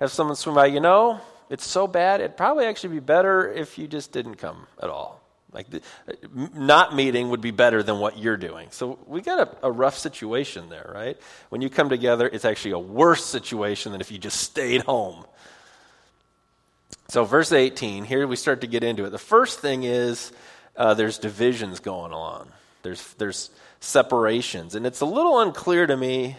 Have 0.01 0.11
someone 0.11 0.37
swim 0.37 0.55
by, 0.55 0.67
you 0.67 0.81
know, 0.81 1.21
it's 1.49 1.67
so 1.67 1.87
bad, 1.87 2.21
it'd 2.21 2.37
probably 2.37 2.67
actually 2.67 2.95
be 2.95 3.01
better 3.01 3.53
if 3.53 3.79
you 3.79 3.87
just 3.87 4.13
didn't 4.13 4.37
come 4.37 4.67
at 4.83 4.89
all. 4.89 5.21
Like, 5.53 5.69
the, 5.69 5.83
not 6.55 6.95
meeting 6.95 7.29
would 7.29 7.43
be 7.43 7.51
better 7.51 7.83
than 7.83 7.99
what 7.99 8.19
you're 8.19 8.39
doing. 8.39 8.69
So 8.71 8.99
we 9.07 9.21
got 9.21 9.39
a, 9.63 9.67
a, 9.67 9.71
rough 9.71 9.99
situation 9.99 10.71
there, 10.71 10.91
right? 10.95 11.19
When 11.51 11.61
you 11.61 11.69
come 11.69 11.91
together, 11.91 12.27
it's 12.27 12.47
actually 12.47 12.71
a 12.71 12.79
worse 12.79 13.23
situation 13.23 13.93
than 13.93 14.01
if 14.01 14.11
you 14.11 14.17
just 14.17 14.41
stayed 14.41 14.81
home. 14.83 15.27
So, 17.09 17.25
verse 17.25 17.53
18, 17.53 18.05
here 18.05 18.27
we 18.27 18.37
start 18.37 18.63
to 18.63 18.67
get 18.67 18.83
into 18.83 19.05
it. 19.05 19.11
The 19.11 19.19
first 19.19 19.61
thing 19.61 19.83
is 19.83 20.33
uh, 20.75 20.95
there's 20.95 21.19
divisions 21.19 21.81
going 21.81 22.13
on, 22.13 22.49
there's, 22.83 23.13
there's 23.15 23.51
separations. 23.83 24.77
And 24.77 24.87
it's 24.87 25.01
a 25.01 25.05
little 25.07 25.41
unclear 25.41 25.87
to 25.87 25.97
me 25.97 26.37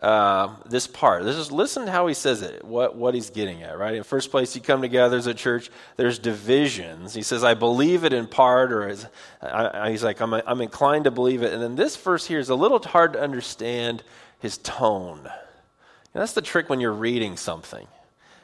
uh, 0.00 0.54
this 0.64 0.86
part. 0.86 1.24
This 1.24 1.36
is 1.36 1.50
listen 1.50 1.88
how 1.88 2.06
he 2.06 2.14
says 2.14 2.42
it, 2.42 2.64
what, 2.64 2.94
what 2.94 3.14
he's 3.14 3.30
getting 3.30 3.62
at, 3.62 3.76
right? 3.76 3.94
In 3.94 4.04
first 4.04 4.30
place, 4.30 4.54
you 4.54 4.62
come 4.62 4.80
together 4.80 5.16
as 5.16 5.26
a 5.26 5.34
church, 5.34 5.70
there's 5.96 6.18
divisions. 6.18 7.14
He 7.14 7.22
says, 7.22 7.42
I 7.42 7.54
believe 7.54 8.04
it 8.04 8.12
in 8.12 8.28
part, 8.28 8.72
or 8.72 8.94
I, 9.42 9.90
he's 9.90 10.04
like, 10.04 10.20
I'm, 10.20 10.34
I'm 10.34 10.60
inclined 10.60 11.04
to 11.04 11.10
believe 11.10 11.42
it. 11.42 11.52
And 11.52 11.60
then 11.60 11.74
this 11.74 11.96
verse 11.96 12.26
here 12.26 12.38
is 12.38 12.48
a 12.48 12.54
little 12.54 12.78
hard 12.78 13.14
to 13.14 13.20
understand 13.20 14.04
his 14.38 14.58
tone. 14.58 15.20
And 15.24 16.22
that's 16.22 16.34
the 16.34 16.42
trick 16.42 16.70
when 16.70 16.78
you're 16.78 16.92
reading 16.92 17.36
something. 17.36 17.88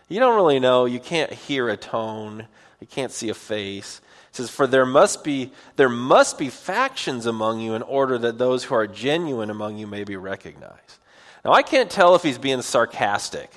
You 0.09 0.19
don't 0.19 0.35
really 0.35 0.59
know, 0.59 0.87
you 0.87 0.99
can't 0.99 1.33
hear 1.33 1.69
a 1.69 1.77
tone, 1.77 2.49
you 2.81 2.87
can't 2.87 3.13
see 3.13 3.29
a 3.29 3.35
face. 3.35 4.01
Says, 4.33 4.51
For 4.51 4.67
there 4.67 4.87
must 4.87 5.23
be 5.23 5.53
there 5.77 5.91
must 5.91 6.39
be 6.39 6.49
factions 6.49 7.27
among 7.27 7.61
you 7.61 7.75
in 7.75 7.83
order 7.83 8.19
that 8.19 8.39
those 8.39 8.65
who 8.65 8.75
are 8.75 8.87
genuine 8.87 9.51
among 9.51 9.79
you 9.79 9.87
may 9.87 10.05
be 10.05 10.17
recognized. 10.17 10.99
Now, 11.45 11.53
I 11.53 11.63
can't 11.63 11.91
tell 11.91 12.15
if 12.15 12.23
he's 12.23 12.39
being 12.39 12.63
sarcastic. 12.63 13.51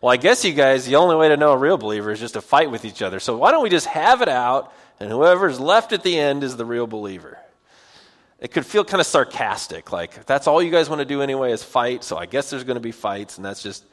Well, 0.00 0.12
I 0.12 0.16
guess 0.16 0.44
you 0.44 0.52
guys, 0.52 0.86
the 0.86 0.96
only 0.96 1.16
way 1.16 1.28
to 1.28 1.36
know 1.36 1.52
a 1.52 1.56
real 1.56 1.76
believer 1.76 2.10
is 2.10 2.20
just 2.20 2.34
to 2.34 2.40
fight 2.40 2.70
with 2.70 2.84
each 2.84 3.02
other. 3.02 3.20
So 3.20 3.36
why 3.36 3.50
don't 3.50 3.62
we 3.62 3.70
just 3.70 3.86
have 3.86 4.22
it 4.22 4.28
out, 4.28 4.72
and 4.98 5.10
whoever's 5.10 5.60
left 5.60 5.92
at 5.92 6.02
the 6.02 6.18
end 6.18 6.42
is 6.42 6.56
the 6.56 6.64
real 6.64 6.86
believer? 6.86 7.38
It 8.38 8.50
could 8.50 8.64
feel 8.64 8.84
kind 8.84 9.00
of 9.00 9.06
sarcastic, 9.06 9.92
like, 9.92 10.24
that's 10.24 10.46
all 10.46 10.62
you 10.62 10.70
guys 10.70 10.88
want 10.88 11.00
to 11.00 11.04
do 11.04 11.20
anyway 11.20 11.52
is 11.52 11.62
fight, 11.62 12.02
so 12.02 12.16
I 12.16 12.24
guess 12.24 12.48
there's 12.48 12.64
going 12.64 12.76
to 12.76 12.80
be 12.80 12.92
fights, 12.92 13.36
and 13.36 13.44
that's 13.44 13.62
just. 13.62 13.84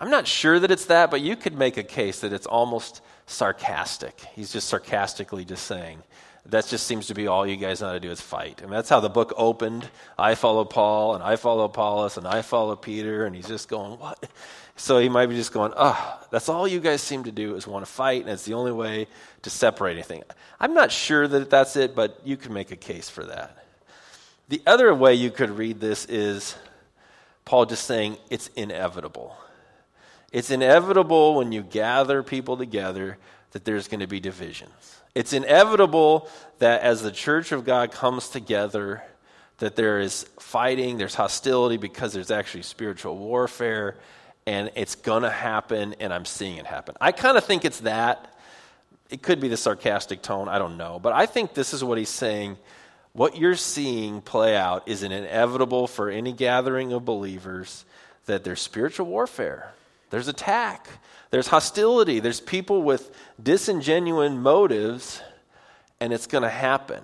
I'm 0.00 0.10
not 0.10 0.26
sure 0.26 0.58
that 0.58 0.70
it's 0.70 0.86
that, 0.86 1.10
but 1.10 1.20
you 1.20 1.36
could 1.36 1.56
make 1.56 1.76
a 1.76 1.82
case 1.82 2.20
that 2.20 2.32
it's 2.32 2.46
almost 2.46 3.02
sarcastic. 3.26 4.18
He's 4.34 4.52
just 4.52 4.68
sarcastically 4.68 5.44
just 5.44 5.66
saying, 5.66 6.02
that 6.46 6.66
just 6.66 6.86
seems 6.86 7.06
to 7.06 7.14
be 7.14 7.28
all 7.28 7.46
you 7.46 7.56
guys 7.56 7.80
know 7.80 7.88
how 7.88 7.92
to 7.92 8.00
do 8.00 8.10
is 8.10 8.20
fight. 8.20 8.60
I 8.62 8.62
mean, 8.62 8.72
that's 8.72 8.88
how 8.88 9.00
the 9.00 9.08
book 9.08 9.32
opened. 9.36 9.88
I 10.18 10.34
follow 10.34 10.64
Paul, 10.64 11.14
and 11.14 11.22
I 11.22 11.36
follow 11.36 11.64
Apollos, 11.64 12.16
and 12.16 12.26
I 12.26 12.42
follow 12.42 12.74
Peter, 12.74 13.26
and 13.26 13.36
he's 13.36 13.46
just 13.46 13.68
going, 13.68 13.98
what? 13.98 14.28
So 14.74 14.98
he 14.98 15.08
might 15.08 15.26
be 15.26 15.36
just 15.36 15.52
going, 15.52 15.72
oh, 15.76 16.20
that's 16.30 16.48
all 16.48 16.66
you 16.66 16.80
guys 16.80 17.00
seem 17.00 17.24
to 17.24 17.32
do 17.32 17.54
is 17.54 17.66
want 17.66 17.84
to 17.86 17.90
fight, 17.90 18.22
and 18.22 18.30
it's 18.30 18.44
the 18.44 18.54
only 18.54 18.72
way 18.72 19.06
to 19.42 19.50
separate 19.50 19.92
anything. 19.92 20.24
I'm 20.58 20.74
not 20.74 20.90
sure 20.90 21.28
that 21.28 21.48
that's 21.48 21.76
it, 21.76 21.94
but 21.94 22.20
you 22.24 22.36
can 22.36 22.52
make 22.52 22.72
a 22.72 22.76
case 22.76 23.08
for 23.08 23.24
that. 23.24 23.64
The 24.48 24.62
other 24.66 24.92
way 24.94 25.14
you 25.14 25.30
could 25.30 25.50
read 25.50 25.78
this 25.78 26.06
is 26.06 26.56
Paul 27.44 27.66
just 27.66 27.84
saying 27.84 28.16
it's 28.30 28.48
inevitable. 28.48 29.36
It's 30.32 30.50
inevitable 30.50 31.34
when 31.36 31.52
you 31.52 31.62
gather 31.62 32.22
people 32.22 32.56
together 32.56 33.18
that 33.52 33.64
there's 33.64 33.86
going 33.86 34.00
to 34.00 34.06
be 34.06 34.18
divisions. 34.18 34.98
It's 35.14 35.34
inevitable 35.34 36.28
that 36.58 36.80
as 36.80 37.02
the 37.02 37.10
church 37.10 37.52
of 37.52 37.64
God 37.64 37.92
comes 37.92 38.30
together, 38.30 39.02
that 39.58 39.76
there 39.76 40.00
is 40.00 40.24
fighting, 40.40 40.96
there's 40.96 41.14
hostility 41.14 41.76
because 41.76 42.14
there's 42.14 42.30
actually 42.30 42.62
spiritual 42.62 43.16
warfare, 43.18 43.96
and 44.46 44.70
it's 44.74 44.94
going 44.94 45.22
to 45.22 45.30
happen, 45.30 45.94
and 46.00 46.12
I'm 46.14 46.24
seeing 46.24 46.56
it 46.56 46.66
happen. 46.66 46.94
I 47.00 47.12
kind 47.12 47.36
of 47.36 47.44
think 47.44 47.64
it's 47.64 47.80
that. 47.80 48.34
It 49.10 49.20
could 49.20 49.38
be 49.38 49.48
the 49.48 49.58
sarcastic 49.58 50.22
tone, 50.22 50.48
I 50.48 50.58
don't 50.58 50.78
know. 50.78 50.98
But 50.98 51.12
I 51.12 51.26
think 51.26 51.52
this 51.52 51.74
is 51.74 51.84
what 51.84 51.98
he's 51.98 52.08
saying. 52.08 52.56
What 53.12 53.36
you're 53.36 53.56
seeing 53.56 54.22
play 54.22 54.56
out 54.56 54.88
is 54.88 55.02
an 55.02 55.12
inevitable 55.12 55.86
for 55.86 56.08
any 56.08 56.32
gathering 56.32 56.94
of 56.94 57.04
believers 57.04 57.84
that 58.24 58.42
there's 58.44 58.62
spiritual 58.62 59.06
warfare, 59.06 59.74
there's 60.12 60.28
attack, 60.28 60.88
there's 61.30 61.46
hostility, 61.46 62.20
there's 62.20 62.38
people 62.38 62.82
with 62.82 63.10
disingenuine 63.42 64.36
motives, 64.36 65.22
and 66.00 66.12
it's 66.12 66.26
going 66.26 66.42
to 66.42 66.50
happen. 66.50 67.02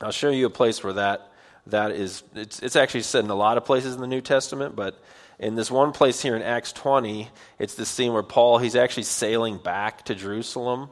I'll 0.00 0.10
show 0.10 0.30
you 0.30 0.46
a 0.46 0.50
place 0.50 0.82
where 0.82 0.94
that, 0.94 1.30
that 1.68 1.92
is, 1.92 2.24
it's, 2.34 2.58
it's 2.58 2.74
actually 2.74 3.02
said 3.02 3.24
in 3.24 3.30
a 3.30 3.36
lot 3.36 3.58
of 3.58 3.64
places 3.64 3.94
in 3.94 4.00
the 4.00 4.08
New 4.08 4.20
Testament, 4.20 4.74
but 4.74 5.00
in 5.38 5.54
this 5.54 5.70
one 5.70 5.92
place 5.92 6.20
here 6.20 6.34
in 6.34 6.42
Acts 6.42 6.72
20, 6.72 7.30
it's 7.60 7.76
the 7.76 7.86
scene 7.86 8.12
where 8.12 8.24
Paul, 8.24 8.58
he's 8.58 8.74
actually 8.74 9.04
sailing 9.04 9.56
back 9.56 10.04
to 10.06 10.16
Jerusalem 10.16 10.88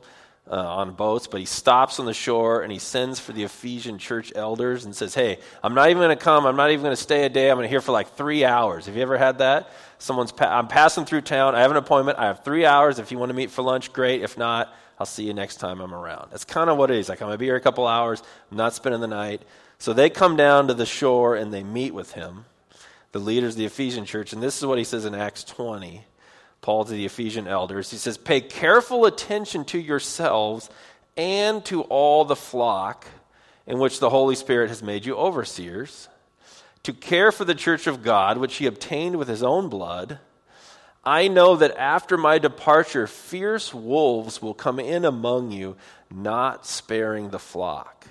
uh, 0.51 0.55
on 0.55 0.93
boats, 0.93 1.27
but 1.27 1.41
he 1.41 1.47
stops 1.47 1.99
on 1.99 2.07
the 2.07 2.15
shore 2.15 2.63
and 2.63 2.73
he 2.73 2.79
sends 2.79 3.19
for 3.19 3.33
the 3.33 3.43
Ephesian 3.43 3.99
church 3.99 4.33
elders 4.35 4.85
and 4.85 4.95
says, 4.95 5.15
Hey, 5.15 5.39
I'm 5.63 5.75
not 5.75 5.91
even 5.91 6.01
going 6.01 6.17
to 6.17 6.25
come. 6.25 6.47
I'm 6.47 6.57
not 6.57 6.71
even 6.71 6.83
going 6.83 6.95
to 6.95 7.03
stay 7.03 7.25
a 7.25 7.29
day. 7.29 7.51
I'm 7.51 7.57
going 7.57 7.65
to 7.65 7.69
here 7.69 7.81
for 7.81 7.93
like 7.93 8.15
three 8.15 8.45
hours. 8.45 8.87
Have 8.87 8.97
you 8.97 9.03
ever 9.03 9.19
had 9.19 9.39
that? 9.39 9.71
Someone's, 9.99 10.33
pa- 10.33 10.57
I'm 10.57 10.69
passing 10.69 11.05
through 11.05 11.23
town. 11.23 11.55
I 11.55 11.63
have 11.63 11.71
an 11.71 11.77
appointment. 11.77 12.19
I 12.19 12.27
have 12.27 12.45
three 12.45 12.65
hours. 12.65 12.99
If 12.99 13.11
you 13.11 13.19
want 13.19 13.31
to 13.31 13.35
meet 13.35 13.51
for 13.51 13.63
lunch, 13.63 13.93
great. 13.93 14.23
If 14.23 14.39
not, 14.39 14.73
I'll 14.99 15.07
see 15.07 15.25
you 15.25 15.35
next 15.35 15.57
time 15.57 15.81
I'm 15.81 15.95
around. 15.95 16.31
That's 16.31 16.45
kind 16.45 16.71
of 16.71 16.77
what 16.77 16.91
it 16.91 16.99
is. 16.99 17.09
Like, 17.09 17.21
I'm 17.21 17.27
going 17.27 17.35
to 17.35 17.39
be 17.39 17.47
here 17.47 17.57
a 17.57 17.61
couple 17.61 17.87
hours. 17.87 18.23
I'm 18.51 18.57
not 18.57 18.73
spending 18.73 19.01
the 19.01 19.09
night. 19.09 19.43
So 19.79 19.93
they 19.93 20.09
come 20.09 20.37
down 20.37 20.69
to 20.69 20.75
the 20.75 20.87
shore 20.87 21.35
and 21.35 21.53
they 21.53 21.63
meet 21.63 21.93
with 21.93 22.13
him, 22.13 22.47
the 23.13 23.19
leaders 23.19 23.55
of 23.55 23.59
the 23.59 23.67
Ephesian 23.67 24.05
church. 24.05 24.33
And 24.33 24.43
this 24.43 24.57
is 24.59 24.65
what 24.65 24.79
he 24.79 24.85
says 24.85 25.05
in 25.05 25.15
Acts 25.15 25.45
20. 25.45 26.05
Paul 26.61 26.85
to 26.85 26.93
the 26.93 27.07
Ephesian 27.07 27.47
elders. 27.47 27.91
He 27.91 27.97
says, 27.97 28.19
Pay 28.19 28.41
careful 28.41 29.05
attention 29.05 29.65
to 29.67 29.79
yourselves 29.79 30.69
and 31.17 31.65
to 31.67 31.83
all 31.83 32.25
the 32.25 32.37
flock 32.37 33.07
in 33.67 33.79
which 33.79 33.99
the 33.99 34.11
Holy 34.11 34.35
Spirit 34.35 34.69
has 34.69 34.83
made 34.83 35.05
you 35.05 35.17
overseers, 35.17 36.09
to 36.85 36.93
care 36.93 37.33
for 37.33 37.45
the 37.45 37.55
church 37.55 37.87
of 37.87 38.03
God, 38.03 38.39
which 38.39 38.57
he 38.57 38.67
obtained 38.67 39.17
with 39.17 39.29
his 39.29 39.43
own 39.43 39.69
blood. 39.69 40.21
I 41.05 41.29
know 41.29 41.57
that 41.57 41.77
after 41.77 42.17
my 42.17 42.39
departure, 42.39 43.07
fierce 43.07 43.75
wolves 43.75 44.41
will 44.41 44.55
come 44.55 44.79
in 44.79 45.05
among 45.05 45.51
you, 45.51 45.77
not 46.11 46.67
sparing 46.67 47.31
the 47.31 47.39
flock. 47.39 48.07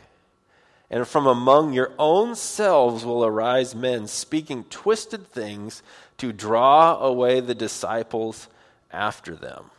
And 0.90 1.08
from 1.08 1.26
among 1.26 1.74
your 1.74 1.92
own 1.98 2.36
selves 2.36 3.06
will 3.06 3.26
arise 3.26 3.74
men 3.74 4.08
speaking 4.08 4.66
twisted 4.66 5.28
things 5.28 5.82
to 6.18 6.32
draw 6.32 6.98
away 7.00 7.40
the 7.40 7.56
disciples 7.56 8.48
after 8.92 9.36
them. 9.36 9.72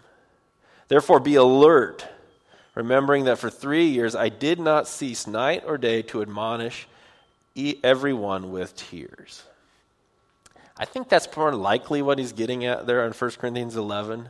Therefore, 0.89 1.21
be 1.21 1.35
alert, 1.35 2.07
remembering 2.75 3.25
that 3.25 3.39
for 3.39 3.51
three 3.51 3.87
years 3.87 4.15
I 4.15 4.29
did 4.29 4.61
not 4.61 4.87
cease 4.89 5.27
night 5.27 5.65
or 5.67 5.79
day 5.79 6.03
to 6.03 6.23
admonish 6.23 6.87
everyone 7.83 8.53
with 8.53 8.77
tears. 8.77 9.43
I 10.77 10.85
think 10.85 11.09
that's 11.09 11.35
more 11.37 11.55
likely 11.55 12.03
what 12.03 12.19
he's 12.19 12.33
getting 12.33 12.65
at 12.67 12.87
there 12.87 13.07
in 13.07 13.13
1 13.13 13.31
Corinthians 13.33 13.77
11 13.77 14.29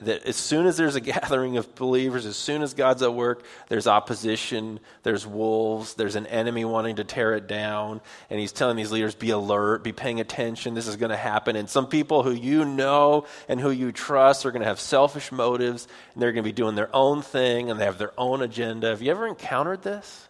that 0.00 0.24
as 0.26 0.36
soon 0.36 0.66
as 0.66 0.76
there's 0.76 0.94
a 0.94 1.00
gathering 1.18 1.56
of 1.56 1.74
believers, 1.74 2.26
as 2.26 2.36
soon 2.36 2.62
as 2.62 2.74
God's 2.74 3.02
at 3.02 3.12
work, 3.12 3.42
there's 3.68 3.86
opposition, 3.86 4.80
there's 5.02 5.26
wolves, 5.26 5.94
there's 5.94 6.14
an 6.14 6.26
enemy 6.26 6.64
wanting 6.64 6.96
to 6.96 7.04
tear 7.04 7.34
it 7.34 7.46
down. 7.46 8.00
And 8.30 8.38
he's 8.38 8.52
telling 8.52 8.76
these 8.76 8.92
leaders, 8.92 9.14
be 9.14 9.30
alert, 9.30 9.82
be 9.82 9.92
paying 9.92 10.20
attention, 10.20 10.74
this 10.74 10.86
is 10.86 10.96
going 10.96 11.10
to 11.10 11.16
happen. 11.16 11.56
And 11.56 11.68
some 11.68 11.86
people 11.86 12.22
who 12.22 12.32
you 12.32 12.64
know 12.64 13.26
and 13.48 13.60
who 13.60 13.70
you 13.70 13.92
trust 13.92 14.46
are 14.46 14.52
going 14.52 14.62
to 14.62 14.68
have 14.68 14.80
selfish 14.80 15.32
motives, 15.32 15.88
and 16.14 16.22
they're 16.22 16.32
going 16.32 16.44
to 16.44 16.48
be 16.48 16.52
doing 16.52 16.74
their 16.74 16.94
own 16.94 17.22
thing, 17.22 17.70
and 17.70 17.80
they 17.80 17.84
have 17.84 17.98
their 17.98 18.12
own 18.18 18.42
agenda. 18.42 18.88
Have 18.88 19.02
you 19.02 19.10
ever 19.10 19.26
encountered 19.26 19.82
this? 19.82 20.28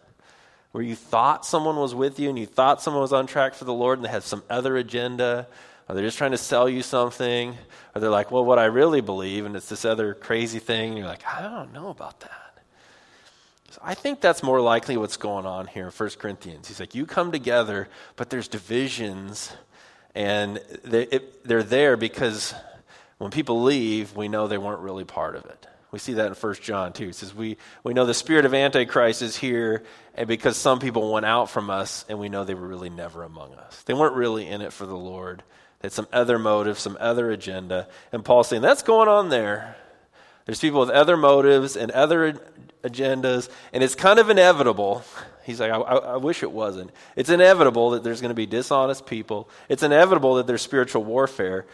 Where 0.71 0.83
you 0.83 0.95
thought 0.95 1.45
someone 1.45 1.77
was 1.77 1.95
with 1.95 2.19
you 2.19 2.29
and 2.29 2.37
you 2.37 2.45
thought 2.45 2.79
someone 2.79 3.01
was 3.01 3.11
on 3.11 3.25
track 3.25 3.55
for 3.55 3.65
the 3.65 3.73
Lord 3.73 3.97
and 3.97 4.05
they 4.05 4.11
had 4.11 4.21
some 4.21 4.43
other 4.51 4.77
agenda 4.77 5.47
or 5.89 5.95
they're 5.95 6.05
just 6.05 6.19
trying 6.19 6.31
to 6.31 6.37
sell 6.37 6.69
you 6.69 6.83
something, 6.83 7.57
or 7.95 8.01
they're 8.01 8.11
like, 8.11 8.29
well, 8.29 8.45
what 8.45 8.59
I 8.59 8.65
really 8.65 9.01
believe, 9.01 9.45
and 9.45 9.55
it's 9.55 9.69
this 9.69 9.85
other 9.85 10.13
crazy 10.13 10.59
thing, 10.59 10.89
and 10.89 10.97
you're 10.99 11.07
like, 11.07 11.25
I 11.25 11.41
don't 11.41 11.73
know 11.73 11.89
about 11.89 12.19
that. 12.19 12.59
So 13.71 13.81
I 13.83 13.95
think 13.95 14.21
that's 14.21 14.43
more 14.43 14.61
likely 14.61 14.97
what's 14.97 15.17
going 15.17 15.47
on 15.47 15.65
here 15.65 15.85
in 15.85 15.91
1 15.91 16.09
Corinthians. 16.19 16.67
He's 16.67 16.79
like, 16.79 16.93
you 16.93 17.07
come 17.07 17.31
together, 17.31 17.89
but 18.17 18.29
there's 18.29 18.47
divisions, 18.47 19.51
and 20.13 20.61
they, 20.83 21.03
it, 21.03 21.43
they're 21.43 21.63
there 21.63 21.97
because 21.97 22.53
when 23.17 23.31
people 23.31 23.63
leave, 23.63 24.15
we 24.15 24.27
know 24.27 24.47
they 24.47 24.59
weren't 24.59 24.81
really 24.81 25.05
part 25.05 25.35
of 25.35 25.45
it. 25.45 25.65
We 25.91 25.97
see 25.97 26.13
that 26.13 26.27
in 26.27 26.33
1 26.33 26.53
John 26.61 26.93
too. 26.93 27.09
It 27.09 27.15
says, 27.15 27.33
we, 27.33 27.57
we 27.83 27.95
know 27.95 28.05
the 28.05 28.13
spirit 28.13 28.45
of 28.45 28.53
Antichrist 28.53 29.23
is 29.23 29.35
here, 29.35 29.83
and 30.13 30.27
because 30.27 30.55
some 30.55 30.79
people 30.79 31.11
went 31.11 31.25
out 31.25 31.49
from 31.49 31.71
us, 31.71 32.05
and 32.07 32.19
we 32.19 32.29
know 32.29 32.43
they 32.43 32.53
were 32.53 32.67
really 32.67 32.91
never 32.91 33.23
among 33.23 33.55
us. 33.55 33.81
They 33.83 33.95
weren't 33.95 34.15
really 34.15 34.45
in 34.45 34.61
it 34.61 34.71
for 34.71 34.85
the 34.85 34.97
Lord. 34.97 35.41
They 35.79 35.85
had 35.85 35.93
some 35.93 36.07
other 36.11 36.37
motive, 36.37 36.77
some 36.77 36.97
other 36.99 37.31
agenda. 37.31 37.87
And 38.11 38.23
Paul's 38.23 38.49
saying, 38.49 38.61
that's 38.61 38.83
going 38.83 39.07
on 39.07 39.29
there. 39.29 39.75
There's 40.45 40.59
people 40.59 40.79
with 40.79 40.89
other 40.89 41.15
motives 41.15 41.75
and 41.75 41.91
other 41.91 42.39
agendas, 42.83 43.49
and 43.71 43.83
it's 43.83 43.95
kind 43.95 44.19
of 44.19 44.29
inevitable. 44.29 45.03
He's 45.43 45.59
like, 45.59 45.71
I, 45.71 45.77
I, 45.77 46.17
wish 46.17 46.43
it 46.43 46.51
wasn't. 46.51 46.91
It's 47.15 47.29
inevitable 47.29 47.91
that 47.91 48.03
there's 48.03 48.21
going 48.21 48.29
to 48.29 48.35
be 48.35 48.45
dishonest 48.45 49.05
people. 49.05 49.49
It's 49.67 49.83
inevitable 49.83 50.35
that 50.35 50.47
there's 50.47 50.61
spiritual 50.61 51.03
warfare, 51.03 51.65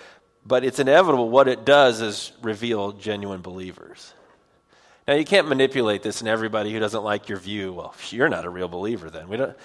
but 0.45 0.63
it's 0.63 0.79
inevitable 0.79 1.29
what 1.29 1.47
it 1.47 1.65
does 1.65 2.01
is 2.01 2.31
reveal 2.41 2.91
genuine 2.91 3.41
believers. 3.41 4.13
Now, 5.07 5.13
you 5.13 5.25
can't 5.25 5.47
manipulate 5.47 6.03
this, 6.03 6.21
and 6.21 6.27
everybody 6.27 6.73
who 6.73 6.79
doesn't 6.79 7.03
like 7.03 7.29
your 7.29 7.37
view, 7.37 7.73
well, 7.73 7.95
you're 8.09 8.29
not 8.29 8.45
a 8.45 8.49
real 8.49 8.67
believer 8.67 9.09
then. 9.09 9.29
We 9.29 9.37
don't, 9.37 9.55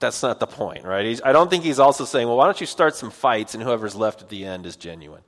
that's 0.00 0.22
not 0.22 0.40
the 0.40 0.46
point, 0.46 0.84
right? 0.84 1.04
He's, 1.04 1.22
I 1.22 1.32
don't 1.32 1.48
think 1.48 1.62
he's 1.62 1.78
also 1.78 2.04
saying, 2.04 2.26
well, 2.26 2.36
why 2.36 2.46
don't 2.46 2.60
you 2.60 2.66
start 2.66 2.96
some 2.96 3.10
fights 3.10 3.54
and 3.54 3.62
whoever's 3.62 3.94
left 3.94 4.22
at 4.22 4.28
the 4.28 4.44
end 4.44 4.66
is 4.66 4.76
genuine. 4.76 5.22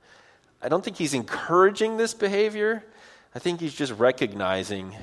I 0.61 0.69
don't 0.69 0.83
think 0.83 0.97
he's 0.97 1.13
encouraging 1.13 1.97
this 1.97 2.13
behavior. 2.13 2.83
I 3.35 3.39
think 3.39 3.59
he's 3.59 3.73
just 3.73 3.93
recognizing 3.93 4.95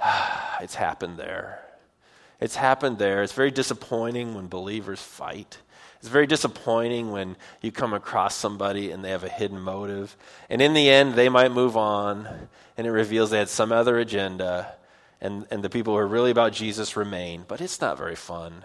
ah, 0.00 0.58
it's 0.62 0.74
happened 0.74 1.18
there. 1.18 1.62
It's 2.40 2.56
happened 2.56 2.98
there. 2.98 3.22
It's 3.22 3.32
very 3.32 3.50
disappointing 3.50 4.34
when 4.34 4.48
believers 4.48 5.00
fight. 5.00 5.58
It's 5.98 6.08
very 6.08 6.26
disappointing 6.26 7.10
when 7.10 7.36
you 7.60 7.70
come 7.70 7.92
across 7.92 8.34
somebody 8.34 8.90
and 8.90 9.04
they 9.04 9.10
have 9.10 9.24
a 9.24 9.28
hidden 9.28 9.60
motive. 9.60 10.16
And 10.48 10.62
in 10.62 10.72
the 10.72 10.88
end, 10.88 11.14
they 11.14 11.28
might 11.28 11.52
move 11.52 11.76
on, 11.76 12.26
and 12.78 12.86
it 12.86 12.90
reveals 12.90 13.28
they 13.28 13.38
had 13.38 13.50
some 13.50 13.70
other 13.70 13.98
agenda, 13.98 14.72
and, 15.20 15.46
and 15.50 15.62
the 15.62 15.68
people 15.68 15.92
who 15.92 15.98
are 15.98 16.06
really 16.06 16.30
about 16.30 16.54
Jesus 16.54 16.96
remain. 16.96 17.44
But 17.46 17.60
it's 17.60 17.82
not 17.82 17.98
very 17.98 18.16
fun. 18.16 18.64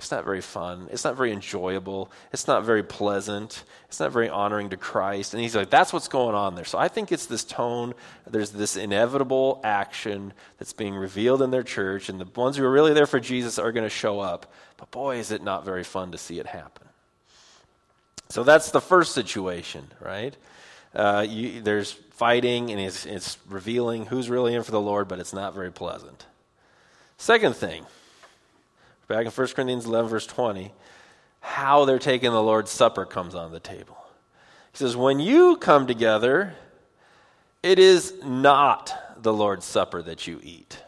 It's 0.00 0.10
not 0.10 0.24
very 0.24 0.40
fun. 0.40 0.88
It's 0.90 1.04
not 1.04 1.14
very 1.14 1.30
enjoyable. 1.30 2.10
It's 2.32 2.48
not 2.48 2.64
very 2.64 2.82
pleasant. 2.82 3.64
It's 3.88 4.00
not 4.00 4.12
very 4.12 4.30
honoring 4.30 4.70
to 4.70 4.78
Christ. 4.78 5.34
And 5.34 5.42
he's 5.42 5.54
like, 5.54 5.68
that's 5.68 5.92
what's 5.92 6.08
going 6.08 6.34
on 6.34 6.54
there. 6.54 6.64
So 6.64 6.78
I 6.78 6.88
think 6.88 7.12
it's 7.12 7.26
this 7.26 7.44
tone. 7.44 7.92
There's 8.26 8.50
this 8.50 8.76
inevitable 8.76 9.60
action 9.62 10.32
that's 10.56 10.72
being 10.72 10.94
revealed 10.94 11.42
in 11.42 11.50
their 11.50 11.62
church, 11.62 12.08
and 12.08 12.18
the 12.18 12.24
ones 12.34 12.56
who 12.56 12.64
are 12.64 12.70
really 12.70 12.94
there 12.94 13.04
for 13.04 13.20
Jesus 13.20 13.58
are 13.58 13.72
going 13.72 13.84
to 13.84 13.90
show 13.90 14.20
up. 14.20 14.50
But 14.78 14.90
boy, 14.90 15.18
is 15.18 15.32
it 15.32 15.42
not 15.42 15.66
very 15.66 15.84
fun 15.84 16.12
to 16.12 16.18
see 16.18 16.38
it 16.38 16.46
happen. 16.46 16.88
So 18.30 18.42
that's 18.42 18.70
the 18.70 18.80
first 18.80 19.12
situation, 19.12 19.86
right? 20.00 20.34
Uh, 20.94 21.26
you, 21.28 21.60
there's 21.60 21.92
fighting, 21.92 22.70
and 22.70 22.80
it's, 22.80 23.04
it's 23.04 23.36
revealing 23.50 24.06
who's 24.06 24.30
really 24.30 24.54
in 24.54 24.62
for 24.62 24.70
the 24.70 24.80
Lord, 24.80 25.08
but 25.08 25.18
it's 25.18 25.34
not 25.34 25.52
very 25.52 25.70
pleasant. 25.70 26.24
Second 27.18 27.54
thing 27.54 27.84
back 29.10 29.26
in 29.26 29.32
1 29.32 29.48
Corinthians 29.48 29.86
11, 29.86 30.08
verse 30.08 30.26
20, 30.26 30.72
how 31.40 31.84
they're 31.84 31.98
taking 31.98 32.30
the 32.30 32.42
Lord's 32.42 32.70
Supper 32.70 33.04
comes 33.04 33.34
on 33.34 33.50
the 33.50 33.58
table. 33.58 33.98
He 34.72 34.78
says, 34.78 34.96
When 34.96 35.18
you 35.18 35.56
come 35.56 35.88
together, 35.88 36.54
it 37.60 37.80
is 37.80 38.14
not 38.24 38.94
the 39.20 39.32
Lord's 39.32 39.66
Supper 39.66 40.00
that 40.02 40.28
you 40.28 40.40
eat. 40.44 40.78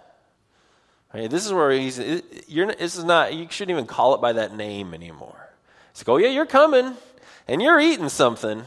Right, 1.13 1.29
this 1.29 1.45
is 1.45 1.53
where 1.53 1.73
he's, 1.73 1.99
you're, 2.47 2.73
this 2.73 2.97
is 2.97 3.05
not, 3.05 3.35
you 3.35 3.49
shouldn't 3.51 3.77
even 3.77 3.87
call 3.87 4.15
it 4.15 4.21
by 4.21 4.35
that 4.35 4.57
name 4.57 4.95
anymore. 4.95 5.51
He's 5.93 6.07
like, 6.07 6.09
oh, 6.09 6.17
yeah, 6.17 6.29
you're 6.29 6.47
coming 6.47 6.95
and 7.49 7.61
you're 7.61 7.81
eating 7.81 8.09
something, 8.09 8.65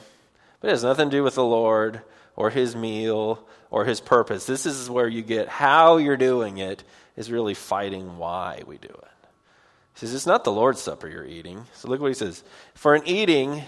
but 0.59 0.67
it 0.67 0.71
has 0.71 0.83
nothing 0.83 1.09
to 1.09 1.17
do 1.17 1.23
with 1.23 1.35
the 1.35 1.45
Lord 1.45 2.01
or 2.35 2.49
his 2.49 2.75
meal 2.75 3.47
or 3.71 3.85
his 3.85 4.01
purpose. 4.01 4.45
This 4.45 4.65
is 4.65 4.89
where 4.89 5.07
you 5.07 5.21
get 5.21 5.47
how 5.47 5.95
you're 5.95 6.17
doing 6.17 6.57
it 6.57 6.83
is 7.15 7.31
really 7.31 7.53
fighting 7.53 8.17
why 8.17 8.61
we 8.67 8.77
do 8.77 8.89
it. 8.89 9.14
He 9.95 10.01
says, 10.01 10.13
It's 10.13 10.25
not 10.25 10.43
the 10.43 10.51
Lord's 10.51 10.81
Supper 10.81 11.07
you're 11.07 11.25
eating. 11.25 11.65
So 11.73 11.87
look 11.87 12.01
what 12.01 12.09
he 12.09 12.13
says. 12.13 12.43
For 12.73 12.95
an 12.95 13.03
eating, 13.05 13.63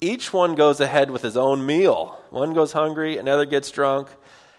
each 0.00 0.32
one 0.32 0.54
goes 0.54 0.80
ahead 0.80 1.10
with 1.10 1.22
his 1.22 1.36
own 1.36 1.66
meal. 1.66 2.18
One 2.30 2.54
goes 2.54 2.72
hungry, 2.72 3.18
another 3.18 3.44
gets 3.44 3.70
drunk. 3.70 4.08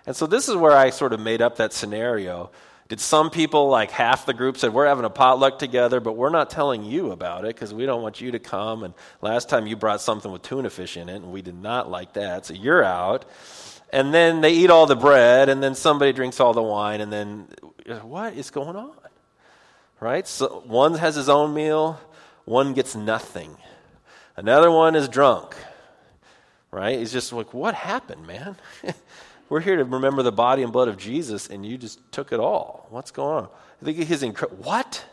And 0.06 0.16
so 0.16 0.28
this 0.28 0.50
is 0.50 0.56
where 0.56 0.76
I 0.76 0.90
sort 0.90 1.14
of 1.14 1.20
made 1.20 1.42
up 1.42 1.58
that 1.58 1.74
scenario. 1.74 2.52
Did 2.90 3.00
some 3.00 3.30
people, 3.30 3.70
like 3.70 3.90
half 3.90 4.26
the 4.26 4.34
group, 4.34 4.58
said, 4.58 4.74
We're 4.74 4.86
having 4.88 5.06
a 5.06 5.10
potluck 5.10 5.60
together, 5.60 6.02
but 6.02 6.18
we're 6.18 6.30
not 6.30 6.50
telling 6.50 6.84
you 6.84 7.12
about 7.12 7.46
it 7.46 7.56
because 7.56 7.74
we 7.74 7.86
don't 7.86 8.02
want 8.02 8.20
you 8.20 8.32
to 8.32 8.40
come. 8.40 8.84
And 8.84 8.94
last 9.22 9.48
time 9.48 9.68
you 9.68 9.78
brought 9.78 10.02
something 10.02 10.30
with 10.30 10.42
tuna 10.42 10.70
fish 10.70 10.98
in 10.98 11.08
it, 11.08 11.16
and 11.16 11.32
we 11.32 11.42
did 11.42 11.56
not 11.56 11.90
like 11.90 12.14
that. 12.14 12.48
So 12.48 12.54
you're 12.54 12.84
out. 12.84 13.24
And 13.94 14.14
then 14.14 14.42
they 14.42 14.52
eat 14.52 14.70
all 14.70 14.88
the 14.88 14.98
bread, 14.98 15.48
and 15.48 15.64
then 15.64 15.74
somebody 15.74 16.12
drinks 16.12 16.42
all 16.42 16.54
the 16.54 16.62
wine, 16.62 17.00
and 17.00 17.14
then 17.14 17.48
what 18.04 18.34
is 18.34 18.50
going 18.50 18.76
on? 18.76 18.92
Right? 20.02 20.28
So 20.28 20.64
one 20.66 20.96
has 20.96 21.16
his 21.16 21.30
own 21.30 21.54
meal, 21.54 21.98
one 22.44 22.74
gets 22.74 22.96
nothing. 22.96 23.56
Another 24.36 24.70
one 24.70 24.96
is 24.96 25.08
drunk, 25.08 25.56
right? 26.72 27.00
He's 27.00 27.14
just 27.14 27.32
like, 27.32 27.54
what 27.54 27.76
happened, 27.76 28.28
man? 28.28 28.58
We're 29.50 29.62
here 29.62 29.78
to 29.78 29.86
remember 29.86 30.24
the 30.24 30.32
body 30.32 30.64
and 30.64 30.74
blood 30.74 30.88
of 30.88 30.98
Jesus, 30.98 31.48
and 31.48 31.66
you 31.66 31.78
just 31.78 32.00
took 32.12 32.34
it 32.34 32.40
all. 32.40 32.88
What's 32.90 33.12
going 33.12 33.46
on? 33.46 33.50
I 33.82 33.86
think 33.86 33.98
he's 33.98 34.24
incredible. 34.24 34.64
What? 34.64 35.06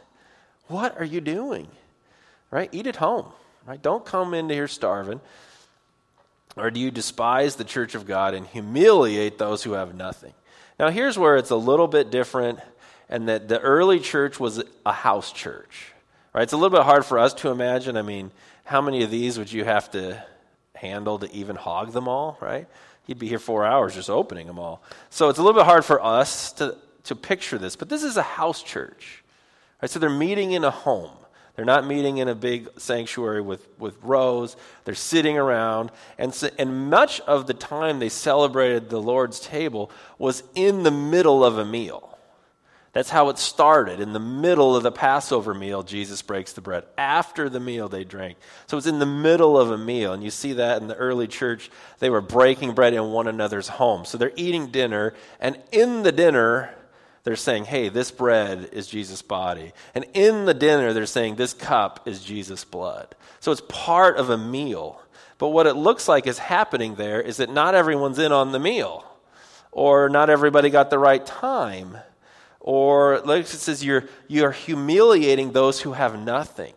What 0.68 0.98
are 0.98 1.04
you 1.04 1.20
doing? 1.20 1.68
Right? 2.50 2.68
Eat 2.72 2.86
at 2.86 2.96
home. 2.96 3.26
Right? 3.66 3.82
Don't 3.82 4.04
come 4.04 4.34
into 4.34 4.54
here 4.54 4.68
starving. 4.68 5.20
Or 6.56 6.70
do 6.70 6.80
you 6.80 6.90
despise 6.90 7.56
the 7.56 7.64
church 7.64 7.94
of 7.94 8.06
God 8.06 8.34
and 8.34 8.46
humiliate 8.46 9.38
those 9.38 9.62
who 9.62 9.72
have 9.72 9.94
nothing? 9.94 10.32
Now, 10.78 10.90
here's 10.90 11.18
where 11.18 11.36
it's 11.36 11.50
a 11.50 11.56
little 11.56 11.88
bit 11.88 12.10
different 12.10 12.60
and 13.08 13.28
that 13.28 13.48
the 13.48 13.60
early 13.60 14.00
church 14.00 14.38
was 14.38 14.62
a 14.84 14.92
house 14.92 15.32
church. 15.32 15.92
Right? 16.32 16.42
It's 16.42 16.52
a 16.52 16.56
little 16.56 16.76
bit 16.76 16.84
hard 16.84 17.04
for 17.04 17.18
us 17.18 17.34
to 17.34 17.50
imagine. 17.50 17.96
I 17.96 18.02
mean, 18.02 18.30
how 18.64 18.80
many 18.80 19.02
of 19.02 19.10
these 19.10 19.38
would 19.38 19.50
you 19.50 19.64
have 19.64 19.90
to 19.92 20.22
handle 20.74 21.18
to 21.18 21.32
even 21.32 21.56
hog 21.56 21.92
them 21.92 22.06
all, 22.06 22.38
right? 22.40 22.66
He'd 23.06 23.18
be 23.18 23.28
here 23.28 23.38
four 23.38 23.64
hours 23.64 23.94
just 23.94 24.10
opening 24.10 24.46
them 24.46 24.58
all. 24.58 24.82
So 25.10 25.30
it's 25.30 25.38
a 25.38 25.42
little 25.42 25.58
bit 25.58 25.66
hard 25.66 25.84
for 25.84 26.04
us 26.04 26.52
to, 26.52 26.76
to 27.04 27.16
picture 27.16 27.58
this, 27.58 27.74
but 27.74 27.88
this 27.88 28.02
is 28.02 28.16
a 28.16 28.22
house 28.22 28.62
church. 28.62 29.24
Right? 29.80 29.90
So 29.90 29.98
they're 29.98 30.10
meeting 30.10 30.52
in 30.52 30.64
a 30.64 30.70
home. 30.70 31.10
They're 31.56 31.64
not 31.64 31.86
meeting 31.86 32.18
in 32.18 32.28
a 32.28 32.36
big 32.36 32.68
sanctuary 32.76 33.40
with, 33.40 33.66
with 33.80 33.96
rows. 34.02 34.56
They're 34.84 34.94
sitting 34.94 35.36
around. 35.36 35.90
And, 36.16 36.32
so, 36.32 36.50
and 36.56 36.88
much 36.88 37.20
of 37.22 37.48
the 37.48 37.54
time 37.54 37.98
they 37.98 38.10
celebrated 38.10 38.90
the 38.90 39.02
Lord's 39.02 39.40
table 39.40 39.90
was 40.18 40.44
in 40.54 40.84
the 40.84 40.92
middle 40.92 41.44
of 41.44 41.58
a 41.58 41.64
meal. 41.64 42.07
That's 42.92 43.10
how 43.10 43.28
it 43.28 43.38
started. 43.38 44.00
In 44.00 44.12
the 44.12 44.20
middle 44.20 44.74
of 44.74 44.82
the 44.82 44.90
Passover 44.90 45.54
meal, 45.54 45.82
Jesus 45.82 46.22
breaks 46.22 46.54
the 46.54 46.60
bread. 46.60 46.84
After 46.96 47.48
the 47.48 47.60
meal, 47.60 47.88
they 47.88 48.02
drank. 48.02 48.38
So 48.66 48.78
it's 48.78 48.86
in 48.86 48.98
the 48.98 49.06
middle 49.06 49.58
of 49.58 49.70
a 49.70 49.78
meal. 49.78 50.12
And 50.12 50.24
you 50.24 50.30
see 50.30 50.54
that 50.54 50.80
in 50.80 50.88
the 50.88 50.96
early 50.96 51.28
church. 51.28 51.70
They 51.98 52.10
were 52.10 52.22
breaking 52.22 52.72
bread 52.74 52.94
in 52.94 53.10
one 53.10 53.28
another's 53.28 53.68
home. 53.68 54.04
So 54.04 54.16
they're 54.16 54.32
eating 54.36 54.68
dinner. 54.68 55.14
And 55.38 55.62
in 55.70 56.02
the 56.02 56.12
dinner, 56.12 56.74
they're 57.24 57.36
saying, 57.36 57.66
hey, 57.66 57.90
this 57.90 58.10
bread 58.10 58.70
is 58.72 58.86
Jesus' 58.86 59.20
body. 59.20 59.72
And 59.94 60.06
in 60.14 60.46
the 60.46 60.54
dinner, 60.54 60.94
they're 60.94 61.04
saying, 61.04 61.36
this 61.36 61.52
cup 61.52 62.08
is 62.08 62.24
Jesus' 62.24 62.64
blood. 62.64 63.14
So 63.40 63.52
it's 63.52 63.62
part 63.68 64.16
of 64.16 64.30
a 64.30 64.38
meal. 64.38 65.02
But 65.36 65.48
what 65.48 65.66
it 65.66 65.74
looks 65.74 66.08
like 66.08 66.26
is 66.26 66.38
happening 66.38 66.94
there 66.94 67.20
is 67.20 67.36
that 67.36 67.50
not 67.50 67.74
everyone's 67.74 68.18
in 68.18 68.32
on 68.32 68.52
the 68.52 68.58
meal, 68.58 69.04
or 69.70 70.08
not 70.08 70.30
everybody 70.30 70.70
got 70.70 70.90
the 70.90 70.98
right 70.98 71.24
time 71.24 71.98
or 72.68 73.20
like 73.20 73.44
it 73.44 73.46
says, 73.46 73.82
you're, 73.82 74.04
you're 74.26 74.50
humiliating 74.50 75.52
those 75.52 75.80
who 75.80 75.92
have 75.94 76.18
nothing. 76.18 76.74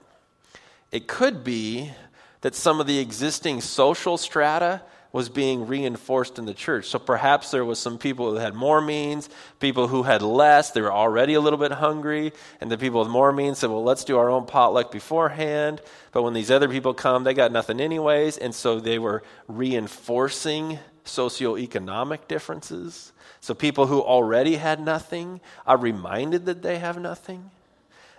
It 0.89 1.06
could 1.06 1.43
be 1.43 1.91
that 2.39 2.56
some 2.56 2.80
of 2.80 2.88
the 2.88 2.99
existing 2.99 3.60
social 3.60 4.17
strata 4.17 4.84
was 5.12 5.27
being 5.27 5.67
reinforced 5.67 6.39
in 6.39 6.45
the 6.45 6.54
church. 6.54 6.86
So 6.86 6.97
perhaps 6.97 7.51
there 7.51 7.65
was 7.65 7.77
some 7.77 7.97
people 7.97 8.32
who 8.32 8.38
had 8.38 8.54
more 8.54 8.80
means, 8.80 9.30
people 9.60 9.89
who 9.89 10.04
had 10.04 10.21
less, 10.21 10.71
they 10.71 10.80
were 10.80 10.93
already 10.93 11.34
a 11.34 11.41
little 11.41 11.60
bit 11.60 11.73
hungry, 11.73 12.32
and 12.62 12.71
the 12.71 12.77
people 12.77 13.01
with 13.01 13.10
more 13.10 13.34
means 13.34 13.58
said, 13.58 13.69
"Well, 13.69 13.84
let's 13.84 14.06
do 14.06 14.17
our 14.17 14.30
own 14.30 14.45
potluck 14.45 14.93
beforehand." 14.93 15.82
But 16.13 16.23
when 16.23 16.34
these 16.34 16.49
other 16.49 16.69
people 16.69 16.93
come, 16.93 17.25
they 17.25 17.34
got 17.34 17.51
nothing 17.51 17.82
anyways, 17.82 18.38
and 18.38 18.56
so 18.56 18.80
they 18.80 18.97
were 18.97 19.23
reinforcing 19.49 20.80
socioeconomic 21.05 22.27
differences. 22.27 23.11
So 23.39 23.53
people 23.53 23.87
who 23.87 24.01
already 24.01 24.55
had 24.55 24.79
nothing 24.79 25.41
are 25.65 25.77
reminded 25.77 26.45
that 26.45 26.61
they 26.61 26.79
have 26.79 26.99
nothing. 26.99 27.51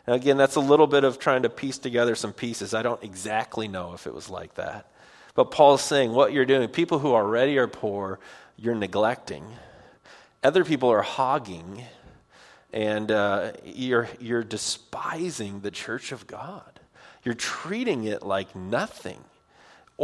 And 0.07 0.16
again, 0.16 0.37
that's 0.37 0.57
a 0.57 0.61
little 0.61 0.87
bit 0.87 1.05
of 1.05 1.18
trying 1.18 1.42
to 1.42 1.49
piece 1.49 1.79
together 1.79 2.14
some 2.14 2.33
pieces. 2.33 2.75
I 2.75 2.83
don't 2.83 3.03
exactly 3.03 3.68
know 3.68 3.92
if 3.92 4.07
it 4.07 4.14
was 4.14 4.29
like 4.29 4.55
that. 4.55 4.90
But 5.35 5.51
Paul's 5.51 5.83
saying 5.83 6.12
what 6.12 6.33
you're 6.33 6.45
doing, 6.45 6.68
people 6.68 6.99
who 6.99 7.12
already 7.12 7.57
are 7.59 7.68
poor, 7.68 8.18
you're 8.57 8.75
neglecting. 8.75 9.47
Other 10.42 10.64
people 10.64 10.90
are 10.90 11.03
hogging, 11.03 11.85
and 12.73 13.11
uh, 13.11 13.53
you're, 13.64 14.09
you're 14.21 14.42
despising 14.42 15.61
the 15.61 15.71
church 15.71 16.12
of 16.12 16.27
God. 16.27 16.81
You're 17.23 17.35
treating 17.35 18.05
it 18.05 18.23
like 18.25 18.57
nothing. 18.57 19.23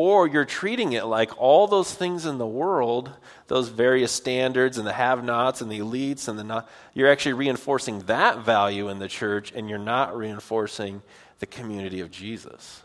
Or 0.01 0.29
you're 0.29 0.45
treating 0.45 0.93
it 0.93 1.07
like 1.07 1.37
all 1.39 1.67
those 1.67 1.93
things 1.93 2.25
in 2.25 2.39
the 2.39 2.47
world, 2.47 3.11
those 3.49 3.69
various 3.69 4.13
standards 4.13 4.79
and 4.79 4.87
the 4.87 4.93
have 4.93 5.25
nots 5.25 5.61
and 5.61 5.69
the 5.69 5.81
elites 5.81 6.29
and 6.29 6.39
the 6.39 6.45
not, 6.45 6.71
you're 6.95 7.11
actually 7.11 7.33
reinforcing 7.33 8.03
that 8.03 8.45
value 8.45 8.91
in 8.91 9.01
the 9.01 9.09
church 9.09 9.51
and 9.51 9.69
you're 9.69 9.77
not 9.77 10.17
reinforcing 10.17 11.03
the 11.41 11.47
community 11.47 11.99
of 11.99 12.13
Jesus. 12.13 12.81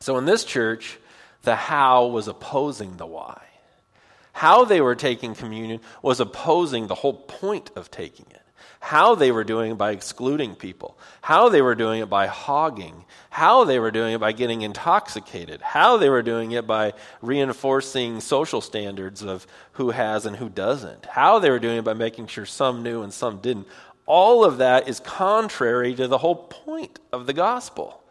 So 0.00 0.18
in 0.18 0.24
this 0.24 0.42
church, 0.42 0.98
the 1.42 1.54
how 1.54 2.06
was 2.06 2.26
opposing 2.26 2.96
the 2.96 3.06
why. 3.06 3.40
How 4.32 4.64
they 4.64 4.80
were 4.80 4.96
taking 4.96 5.36
communion 5.36 5.78
was 6.02 6.18
opposing 6.18 6.88
the 6.88 6.96
whole 6.96 7.14
point 7.14 7.70
of 7.76 7.88
taking 7.88 8.26
it 8.30 8.42
how 8.80 9.14
they 9.14 9.30
were 9.30 9.44
doing 9.44 9.72
it 9.72 9.78
by 9.78 9.90
excluding 9.92 10.54
people, 10.54 10.98
how 11.22 11.48
they 11.48 11.62
were 11.62 11.74
doing 11.74 12.00
it 12.00 12.08
by 12.08 12.26
hogging, 12.26 13.04
how 13.30 13.64
they 13.64 13.78
were 13.78 13.90
doing 13.90 14.14
it 14.14 14.20
by 14.20 14.32
getting 14.32 14.62
intoxicated, 14.62 15.60
how 15.60 15.96
they 15.96 16.08
were 16.08 16.22
doing 16.22 16.52
it 16.52 16.66
by 16.66 16.92
reinforcing 17.22 18.20
social 18.20 18.60
standards 18.60 19.22
of 19.22 19.46
who 19.72 19.90
has 19.90 20.26
and 20.26 20.36
who 20.36 20.48
doesn't, 20.48 21.06
how 21.06 21.38
they 21.38 21.50
were 21.50 21.58
doing 21.58 21.78
it 21.78 21.84
by 21.84 21.94
making 21.94 22.26
sure 22.26 22.46
some 22.46 22.82
knew 22.82 23.02
and 23.02 23.12
some 23.12 23.38
didn't. 23.38 23.66
All 24.06 24.44
of 24.44 24.58
that 24.58 24.88
is 24.88 25.00
contrary 25.00 25.94
to 25.94 26.08
the 26.08 26.18
whole 26.18 26.34
point 26.34 26.98
of 27.12 27.26
the 27.26 27.32
gospel. 27.32 28.02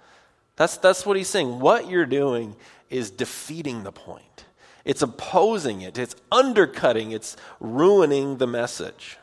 That's, 0.55 0.77
that's 0.77 1.05
what 1.05 1.17
he's 1.17 1.29
saying. 1.29 1.59
What 1.59 1.89
you're 1.89 2.05
doing 2.05 2.55
is 2.89 3.11
defeating 3.11 3.83
the 3.83 3.91
point. 3.91 4.45
It's 4.85 5.01
opposing 5.01 5.81
it. 5.81 5.97
It's 5.97 6.15
undercutting. 6.31 7.11
It's 7.11 7.37
ruining 7.59 8.37
the 8.37 8.47
message. 8.47 9.17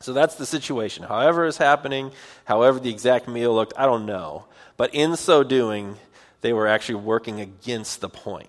So 0.00 0.12
that's 0.12 0.36
the 0.36 0.46
situation. 0.46 1.04
However 1.04 1.44
is 1.44 1.56
happening, 1.56 2.12
however 2.44 2.78
the 2.78 2.90
exact 2.90 3.28
meal 3.28 3.54
looked, 3.54 3.74
I 3.76 3.86
don't 3.86 4.06
know. 4.06 4.46
But 4.76 4.94
in 4.94 5.16
so 5.16 5.42
doing, 5.42 5.96
they 6.40 6.52
were 6.52 6.68
actually 6.68 6.96
working 6.96 7.40
against 7.40 8.00
the 8.00 8.08
point. 8.08 8.48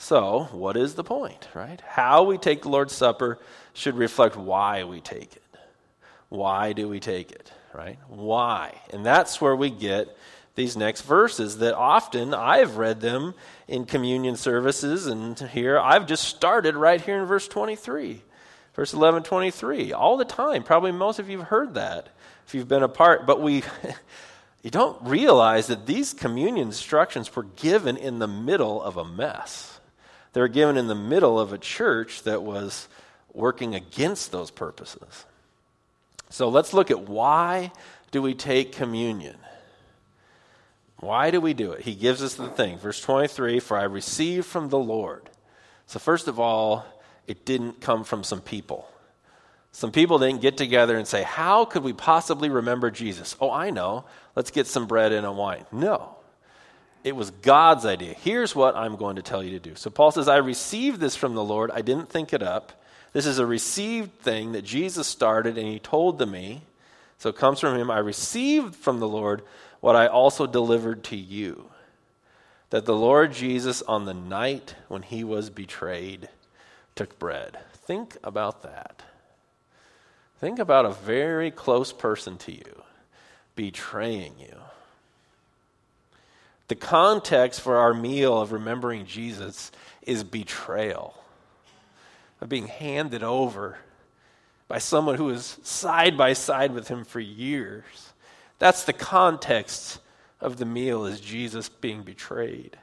So, 0.00 0.48
what 0.52 0.76
is 0.76 0.94
the 0.94 1.02
point, 1.02 1.48
right? 1.54 1.80
How 1.80 2.22
we 2.22 2.38
take 2.38 2.62
the 2.62 2.68
Lord's 2.68 2.94
Supper 2.94 3.38
should 3.74 3.96
reflect 3.96 4.36
why 4.36 4.84
we 4.84 5.00
take 5.00 5.34
it. 5.34 5.42
Why 6.28 6.72
do 6.72 6.88
we 6.88 7.00
take 7.00 7.32
it, 7.32 7.52
right? 7.74 7.98
Why? 8.06 8.74
And 8.92 9.04
that's 9.04 9.40
where 9.40 9.56
we 9.56 9.70
get 9.70 10.16
these 10.54 10.76
next 10.76 11.02
verses 11.02 11.58
that 11.58 11.74
often 11.74 12.32
I've 12.32 12.76
read 12.76 13.00
them 13.00 13.34
in 13.66 13.86
communion 13.86 14.36
services, 14.36 15.06
and 15.06 15.36
here 15.38 15.78
I've 15.78 16.06
just 16.06 16.24
started 16.24 16.76
right 16.76 17.00
here 17.00 17.18
in 17.18 17.26
verse 17.26 17.48
23. 17.48 18.22
Verse 18.78 18.94
11, 18.94 19.24
23, 19.24 19.92
all 19.92 20.16
the 20.16 20.24
time. 20.24 20.62
Probably 20.62 20.92
most 20.92 21.18
of 21.18 21.28
you 21.28 21.38
have 21.38 21.48
heard 21.48 21.74
that 21.74 22.10
if 22.46 22.54
you've 22.54 22.68
been 22.68 22.84
a 22.84 22.88
part. 22.88 23.26
But 23.26 23.42
we, 23.42 23.64
you 24.62 24.70
don't 24.70 25.02
realize 25.02 25.66
that 25.66 25.84
these 25.84 26.12
communion 26.12 26.68
instructions 26.68 27.34
were 27.34 27.42
given 27.42 27.96
in 27.96 28.20
the 28.20 28.28
middle 28.28 28.80
of 28.80 28.96
a 28.96 29.04
mess. 29.04 29.80
They 30.32 30.40
were 30.40 30.46
given 30.46 30.76
in 30.76 30.86
the 30.86 30.94
middle 30.94 31.40
of 31.40 31.52
a 31.52 31.58
church 31.58 32.22
that 32.22 32.44
was 32.44 32.86
working 33.34 33.74
against 33.74 34.30
those 34.30 34.52
purposes. 34.52 35.24
So 36.30 36.48
let's 36.48 36.72
look 36.72 36.92
at 36.92 37.08
why 37.08 37.72
do 38.12 38.22
we 38.22 38.32
take 38.32 38.70
communion? 38.70 39.38
Why 41.00 41.32
do 41.32 41.40
we 41.40 41.52
do 41.52 41.72
it? 41.72 41.80
He 41.80 41.96
gives 41.96 42.22
us 42.22 42.36
the 42.36 42.46
thing. 42.46 42.78
Verse 42.78 43.00
23 43.00 43.58
For 43.58 43.76
I 43.76 43.82
received 43.82 44.46
from 44.46 44.68
the 44.68 44.78
Lord. 44.78 45.28
So, 45.88 45.98
first 45.98 46.28
of 46.28 46.38
all, 46.38 46.86
it 47.28 47.44
didn't 47.44 47.80
come 47.80 48.02
from 48.02 48.24
some 48.24 48.40
people. 48.40 48.88
Some 49.70 49.92
people 49.92 50.18
didn't 50.18 50.40
get 50.40 50.56
together 50.56 50.96
and 50.96 51.06
say, 51.06 51.22
How 51.22 51.64
could 51.64 51.84
we 51.84 51.92
possibly 51.92 52.48
remember 52.48 52.90
Jesus? 52.90 53.36
Oh, 53.40 53.50
I 53.50 53.70
know. 53.70 54.06
Let's 54.34 54.50
get 54.50 54.66
some 54.66 54.86
bread 54.86 55.12
and 55.12 55.26
a 55.26 55.30
wine. 55.30 55.66
No. 55.70 56.16
It 57.04 57.14
was 57.14 57.30
God's 57.30 57.86
idea. 57.86 58.14
Here's 58.14 58.56
what 58.56 58.74
I'm 58.74 58.96
going 58.96 59.16
to 59.16 59.22
tell 59.22 59.42
you 59.42 59.50
to 59.50 59.60
do. 59.60 59.76
So 59.76 59.88
Paul 59.88 60.10
says, 60.10 60.26
I 60.26 60.38
received 60.38 61.00
this 61.00 61.14
from 61.14 61.34
the 61.34 61.44
Lord. 61.44 61.70
I 61.70 61.82
didn't 61.82 62.08
think 62.08 62.32
it 62.32 62.42
up. 62.42 62.72
This 63.12 63.24
is 63.24 63.38
a 63.38 63.46
received 63.46 64.18
thing 64.20 64.52
that 64.52 64.62
Jesus 64.62 65.06
started 65.06 65.56
and 65.56 65.68
he 65.68 65.78
told 65.78 66.18
to 66.18 66.26
me. 66.26 66.62
So 67.18 67.28
it 67.28 67.36
comes 67.36 67.60
from 67.60 67.76
him. 67.76 67.90
I 67.90 67.98
received 67.98 68.74
from 68.74 69.00
the 69.00 69.08
Lord 69.08 69.42
what 69.80 69.96
I 69.96 70.06
also 70.06 70.46
delivered 70.46 71.04
to 71.04 71.16
you. 71.16 71.70
That 72.70 72.84
the 72.84 72.96
Lord 72.96 73.32
Jesus, 73.32 73.80
on 73.82 74.04
the 74.04 74.14
night 74.14 74.74
when 74.88 75.02
he 75.02 75.24
was 75.24 75.50
betrayed, 75.50 76.28
took 76.98 77.16
bread. 77.20 77.56
Think 77.72 78.16
about 78.24 78.64
that. 78.64 79.02
Think 80.40 80.58
about 80.58 80.84
a 80.84 80.90
very 80.90 81.52
close 81.52 81.92
person 81.92 82.36
to 82.38 82.52
you 82.52 82.82
betraying 83.54 84.32
you. 84.40 84.56
The 86.66 86.74
context 86.74 87.60
for 87.60 87.76
our 87.76 87.94
meal 87.94 88.40
of 88.40 88.50
remembering 88.50 89.06
Jesus 89.06 89.70
is 90.02 90.24
betrayal, 90.24 91.14
of 92.40 92.48
being 92.48 92.66
handed 92.66 93.22
over 93.22 93.78
by 94.66 94.78
someone 94.78 95.14
who 95.14 95.26
was 95.26 95.60
side 95.62 96.18
by 96.18 96.32
side 96.32 96.72
with 96.72 96.88
him 96.88 97.04
for 97.04 97.20
years. 97.20 98.12
That's 98.58 98.82
the 98.82 98.92
context 98.92 100.00
of 100.40 100.56
the 100.56 100.66
meal 100.66 101.06
is 101.06 101.20
Jesus 101.20 101.68
being 101.68 102.02
betrayed. 102.02 102.76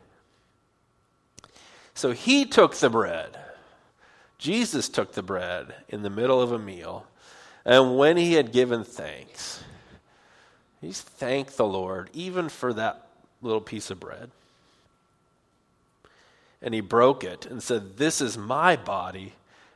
So 1.94 2.14
he 2.14 2.46
took 2.46 2.76
the 2.76 2.90
bread. 2.90 3.38
Jesus 4.38 4.90
took 4.90 5.14
the 5.14 5.24
bread 5.24 5.76
in 5.90 6.04
the 6.04 6.10
middle 6.10 6.42
of 6.42 6.52
a 6.52 6.60
meal, 6.60 7.06
and 7.66 7.98
when 7.98 8.18
he 8.18 8.34
had 8.34 8.52
given 8.52 8.84
thanks, 8.84 9.64
he 10.82 10.92
thanked 10.92 11.58
the 11.58 11.66
Lord 11.66 12.10
even 12.14 12.50
for 12.50 12.74
that 12.74 13.08
little 13.42 13.62
piece 13.62 13.90
of 13.90 14.00
bread. 14.00 14.30
And 16.62 16.74
he 16.74 16.82
broke 16.82 17.24
it 17.24 17.46
and 17.46 17.62
said, 17.62 17.98
This 17.98 18.22
is 18.22 18.38
my 18.38 18.76
body, 18.76 19.34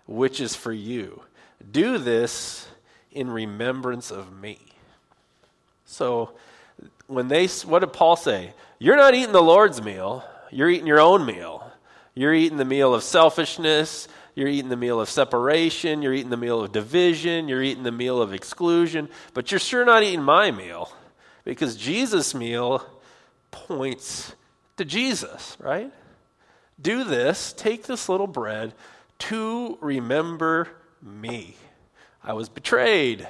which 0.08 0.40
is 0.40 0.56
for 0.56 0.74
you. 0.74 1.22
Do 1.72 1.98
this 1.98 2.68
in 3.12 3.30
remembrance 3.30 4.12
of 4.12 4.40
me. 4.40 4.60
So, 5.86 6.32
when 7.08 7.28
they, 7.28 7.48
what 7.48 7.80
did 7.80 7.94
Paul 7.94 8.16
say? 8.16 8.54
You're 8.78 8.96
not 8.96 9.14
eating 9.14 9.34
the 9.34 9.42
Lord's 9.42 9.82
meal, 9.82 10.24
you're 10.52 10.70
eating 10.70 10.88
your 10.88 11.02
own 11.02 11.26
meal. 11.26 11.70
You're 12.16 12.34
eating 12.34 12.58
the 12.58 12.66
meal 12.66 12.94
of 12.94 13.04
selfishness, 13.04 14.10
you're 14.40 14.48
eating 14.48 14.70
the 14.70 14.78
meal 14.78 15.02
of 15.02 15.10
separation. 15.10 16.02
You're 16.02 16.14
eating 16.14 16.30
the 16.30 16.38
meal 16.38 16.64
of 16.64 16.72
division. 16.72 17.50
You're 17.50 17.62
eating 17.62 17.84
the 17.84 17.92
meal 17.92 18.22
of 18.22 18.34
exclusion. 18.34 19.10
But 19.34 19.52
you're 19.52 19.60
sure 19.60 19.84
not 19.84 20.02
eating 20.02 20.24
my 20.24 20.50
meal 20.50 20.92
because 21.44 21.76
Jesus' 21.76 22.34
meal 22.34 22.86
points 23.52 24.34
to 24.78 24.86
Jesus, 24.86 25.58
right? 25.60 25.92
Do 26.82 27.04
this, 27.04 27.52
take 27.52 27.84
this 27.84 28.08
little 28.08 28.28
bread 28.28 28.74
to 29.20 29.78
remember 29.82 30.70
me. 31.02 31.58
I 32.24 32.32
was 32.32 32.48
betrayed. 32.48 33.28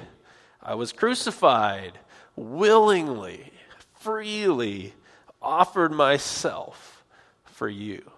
I 0.62 0.76
was 0.76 0.92
crucified. 0.92 1.98
Willingly, 2.36 3.52
freely 3.98 4.94
offered 5.42 5.90
myself 5.90 7.02
for 7.46 7.68
you. 7.68 8.08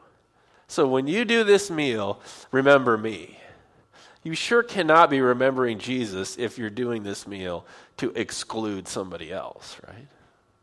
So 0.73 0.89
when 0.89 1.07
you 1.07 1.27
do 1.27 1.45
this 1.45 1.71
meal, 1.71 2.19
remember 2.51 2.97
me. 2.97 3.39
You 4.23 4.35
sure 4.35 4.63
cannot 4.63 5.11
be 5.11 5.21
remembering 5.21 5.79
Jesus 5.79 6.39
if 6.39 6.57
you're 6.57 6.71
doing 6.71 7.03
this 7.03 7.27
meal 7.27 7.67
to 7.99 8.11
exclude 8.13 8.89
somebody 8.89 9.31
else, 9.31 9.77
right? 9.87 10.07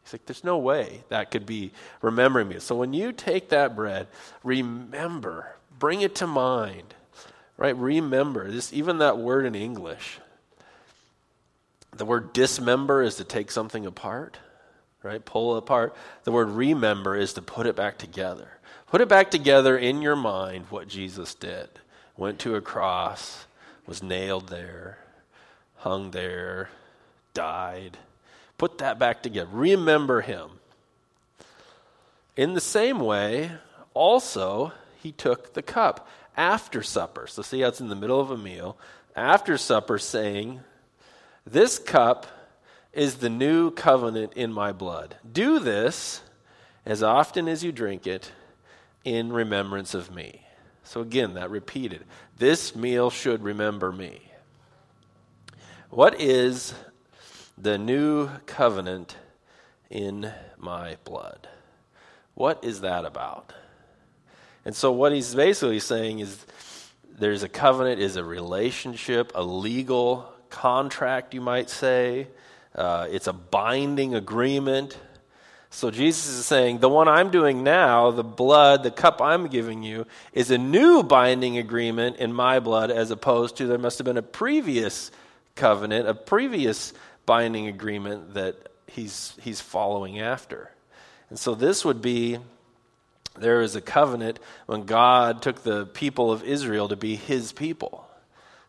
He's 0.03 0.11
like, 0.11 0.25
there's 0.25 0.43
no 0.43 0.57
way 0.57 1.03
that 1.09 1.29
could 1.29 1.45
be 1.45 1.73
remembering 2.01 2.47
me. 2.47 2.57
So 2.57 2.75
when 2.75 2.91
you 2.91 3.11
take 3.11 3.49
that 3.49 3.75
bread, 3.75 4.07
remember, 4.43 5.53
bring 5.77 6.01
it 6.01 6.15
to 6.15 6.25
mind, 6.25 6.95
right? 7.55 7.77
Remember 7.77 8.49
this, 8.49 8.73
even 8.73 8.97
that 8.97 9.19
word 9.19 9.45
in 9.45 9.53
English. 9.53 10.17
The 11.95 12.05
word 12.05 12.33
dismember 12.33 13.03
is 13.03 13.17
to 13.17 13.23
take 13.23 13.51
something 13.51 13.85
apart, 13.85 14.39
right? 15.03 15.23
Pull 15.23 15.55
apart. 15.55 15.95
The 16.23 16.31
word 16.31 16.49
remember 16.49 17.15
is 17.15 17.33
to 17.33 17.43
put 17.43 17.67
it 17.67 17.75
back 17.75 17.99
together. 17.99 18.49
Put 18.89 19.01
it 19.01 19.07
back 19.07 19.29
together 19.29 19.77
in 19.77 20.01
your 20.01 20.15
mind 20.15 20.65
what 20.71 20.87
Jesus 20.87 21.35
did. 21.35 21.69
Went 22.17 22.39
to 22.39 22.55
a 22.55 22.61
cross, 22.61 23.45
was 23.85 24.01
nailed 24.01 24.47
there, 24.47 24.97
hung 25.77 26.09
there, 26.09 26.69
died. 27.35 27.99
Put 28.57 28.79
that 28.79 28.97
back 28.97 29.21
together. 29.21 29.49
Remember 29.51 30.21
him. 30.21 30.49
In 32.35 32.55
the 32.55 32.61
same 32.61 32.99
way, 32.99 33.51
also, 33.93 34.73
he 35.03 35.11
took 35.11 35.53
the 35.53 35.61
cup 35.61 36.09
after 36.35 36.81
supper. 36.81 37.27
So, 37.27 37.43
see 37.43 37.61
how 37.61 37.67
it's 37.67 37.81
in 37.81 37.89
the 37.89 37.95
middle 37.95 38.19
of 38.19 38.31
a 38.31 38.37
meal. 38.37 38.75
After 39.15 39.55
supper, 39.57 39.99
saying, 39.99 40.61
This 41.45 41.77
cup 41.77 42.25
is 42.91 43.15
the 43.15 43.29
new 43.29 43.69
covenant 43.69 44.33
in 44.33 44.51
my 44.51 44.71
blood. 44.71 45.15
Do 45.31 45.59
this 45.59 46.21
as 46.85 47.03
often 47.03 47.47
as 47.47 47.63
you 47.63 47.71
drink 47.71 48.07
it 48.07 48.31
in 49.03 49.31
remembrance 49.31 49.93
of 49.93 50.13
me. 50.13 50.45
So 50.83 51.01
again, 51.01 51.35
that 51.35 51.49
repeated. 51.49 52.03
This 52.37 52.75
meal 52.75 53.09
should 53.09 53.43
remember 53.43 53.91
me. 53.91 54.21
What 55.89 56.19
is 56.19 56.73
the 57.57 57.77
new 57.77 58.29
covenant 58.45 59.15
in 59.89 60.31
my 60.57 60.97
blood? 61.03 61.47
What 62.35 62.63
is 62.63 62.81
that 62.81 63.05
about? 63.05 63.53
And 64.65 64.75
so, 64.75 64.91
what 64.91 65.11
he's 65.11 65.33
basically 65.33 65.79
saying 65.79 66.19
is 66.19 66.45
there's 67.17 67.43
a 67.43 67.49
covenant, 67.49 67.99
is 67.99 68.15
a 68.15 68.23
relationship, 68.23 69.31
a 69.35 69.43
legal 69.43 70.31
contract, 70.49 71.33
you 71.33 71.41
might 71.41 71.69
say. 71.69 72.27
Uh, 72.75 73.07
it's 73.09 73.27
a 73.27 73.33
binding 73.33 74.15
agreement 74.15 74.97
so 75.71 75.91
Jesus 75.91 76.27
is 76.27 76.45
saying, 76.45 76.79
the 76.79 76.89
one 76.89 77.07
I'm 77.07 77.29
doing 77.29 77.63
now, 77.63 78.09
the 78.11 78.23
blood, 78.23 78.83
the 78.83 78.91
cup 78.91 79.21
I'm 79.21 79.47
giving 79.47 79.83
you, 79.83 80.07
is 80.33 80.49
a 80.49 80.57
new 80.57 81.03
binding 81.03 81.57
agreement 81.57 82.17
in 82.17 82.33
my 82.33 82.59
blood 82.59 82.89
as 82.89 83.11
opposed 83.11 83.57
to 83.57 83.67
there 83.67 83.77
must 83.77 83.99
have 83.99 84.05
been 84.05 84.17
a 84.17 84.23
previous 84.23 85.11
covenant, 85.55 86.07
a 86.07 86.15
previous 86.15 86.93
binding 87.25 87.67
agreement 87.67 88.33
that 88.33 88.55
he's, 88.87 89.35
he's 89.41 89.61
following 89.61 90.19
after. 90.19 90.71
And 91.29 91.37
so 91.37 91.53
this 91.53 91.85
would 91.85 92.01
be 92.01 92.39
there 93.37 93.61
is 93.61 93.75
a 93.75 93.81
covenant 93.81 94.39
when 94.65 94.83
God 94.83 95.43
took 95.43 95.63
the 95.63 95.85
people 95.85 96.31
of 96.31 96.43
Israel 96.43 96.87
to 96.87 96.95
be 96.95 97.15
his 97.15 97.51
people. 97.51 98.07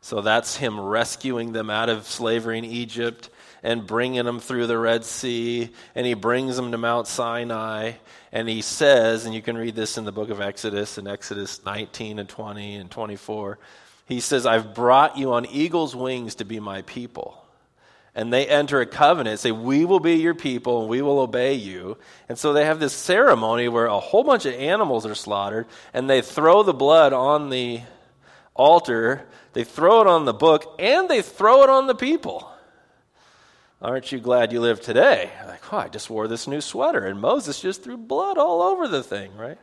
So 0.02 0.20
that's 0.20 0.56
him 0.56 0.78
rescuing 0.78 1.52
them 1.52 1.70
out 1.70 1.88
of 1.88 2.06
slavery 2.06 2.58
in 2.58 2.64
Egypt 2.64 3.30
and 3.62 3.87
bringing 3.87 4.25
them 4.25 4.40
through 4.40 4.66
the 4.66 4.79
Red 4.79 5.05
Sea, 5.05 5.70
and 5.94 6.07
he 6.07 6.14
brings 6.14 6.57
them 6.57 6.73
to 6.73 6.79
Mount 6.79 7.07
Sinai, 7.07 7.92
and 8.33 8.49
he 8.49 8.62
says, 8.62 9.27
and 9.27 9.35
you 9.35 9.42
can 9.42 9.57
read 9.57 9.75
this 9.75 9.99
in 9.99 10.05
the 10.05 10.12
book 10.12 10.31
of 10.31 10.40
Exodus, 10.40 10.99
in 10.99 11.07
Exodus 11.07 11.64
19 11.64 12.18
and 12.18 12.29
20 12.29 12.77
and 12.77 12.90
24, 12.90 13.59
he 14.07 14.20
says, 14.20 14.46
I've 14.46 14.75
brought 14.75 15.18
you 15.18 15.33
on 15.35 15.46
eagle's 15.46 15.94
wings 15.94 16.37
to 16.37 16.44
be 16.44 16.59
my 16.59 16.83
people. 16.83 17.37
And 18.14 18.33
they 18.33 18.46
enter 18.46 18.81
a 18.81 18.87
covenant, 18.87 19.38
say, 19.38 19.53
We 19.53 19.85
will 19.85 20.01
be 20.01 20.14
your 20.14 20.35
people 20.35 20.81
and 20.81 20.90
we 20.90 21.01
will 21.01 21.20
obey 21.20 21.55
you. 21.55 21.96
And 22.29 22.37
so 22.37 22.53
they 22.53 22.64
have 22.64 22.81
this 22.81 22.92
ceremony 22.92 23.68
where 23.68 23.87
a 23.87 24.01
whole 24.01 24.25
bunch 24.25 24.46
of 24.46 24.55
animals 24.55 25.07
are 25.07 25.14
slaughtered, 25.14 25.66
and 25.94 26.11
they 26.11 26.23
throw 26.23 26.64
the 26.64 26.75
blood 26.75 27.12
on 27.12 27.51
the 27.51 27.83
altar, 28.55 29.27
they 29.53 29.64
throw 29.64 30.01
it 30.01 30.07
on 30.07 30.25
the 30.25 30.35
book, 30.35 30.75
and 30.79 31.09
they 31.09 31.23
throw 31.23 31.62
it 31.62 31.70
on 31.70 31.87
the 31.87 31.94
people. 31.94 32.51
Aren't 33.82 34.12
you 34.12 34.18
glad 34.18 34.52
you 34.52 34.60
live 34.60 34.80
today? 34.80 35.30
Like, 35.46 35.72
oh, 35.72 35.78
I 35.78 35.88
just 35.88 36.10
wore 36.10 36.28
this 36.28 36.46
new 36.46 36.60
sweater, 36.60 37.06
and 37.06 37.18
Moses 37.20 37.60
just 37.60 37.82
threw 37.82 37.96
blood 37.96 38.36
all 38.36 38.60
over 38.60 38.86
the 38.86 39.02
thing, 39.02 39.34
right? 39.36 39.58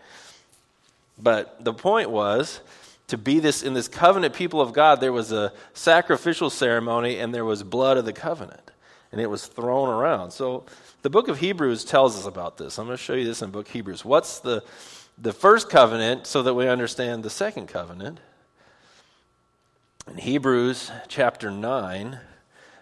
But 1.19 1.63
the 1.63 1.73
point 1.73 2.10
was 2.10 2.60
to 3.08 3.17
be 3.17 3.39
this 3.39 3.63
in 3.63 3.73
this 3.73 3.88
covenant 3.88 4.34
people 4.34 4.60
of 4.60 4.73
God, 4.73 4.99
there 5.01 5.13
was 5.13 5.32
a 5.32 5.53
sacrificial 5.73 6.49
ceremony 6.49 7.19
and 7.19 7.34
there 7.34 7.45
was 7.45 7.63
blood 7.63 7.97
of 7.97 8.06
the 8.06 8.13
covenant, 8.13 8.71
and 9.12 9.21
it 9.21 9.27
was 9.27 9.45
thrown 9.45 9.89
around. 9.89 10.32
So 10.32 10.65
the 11.03 11.10
book 11.10 11.27
of 11.27 11.39
Hebrews 11.39 11.86
tells 11.86 12.17
us 12.17 12.25
about 12.25 12.58
this. 12.58 12.77
I'm 12.77 12.86
going 12.86 12.97
to 12.97 13.03
show 13.03 13.13
you 13.13 13.23
this 13.23 13.41
in 13.41 13.51
book 13.51 13.67
Hebrews. 13.67 14.03
What's 14.03 14.39
the 14.39 14.63
the 15.19 15.34
first 15.34 15.69
covenant 15.69 16.27
so 16.27 16.43
that 16.43 16.53
we 16.53 16.67
understand 16.67 17.23
the 17.23 17.30
second 17.30 17.67
covenant? 17.67 18.19
In 20.08 20.17
Hebrews 20.17 20.91
chapter 21.08 21.49
9, 21.51 22.19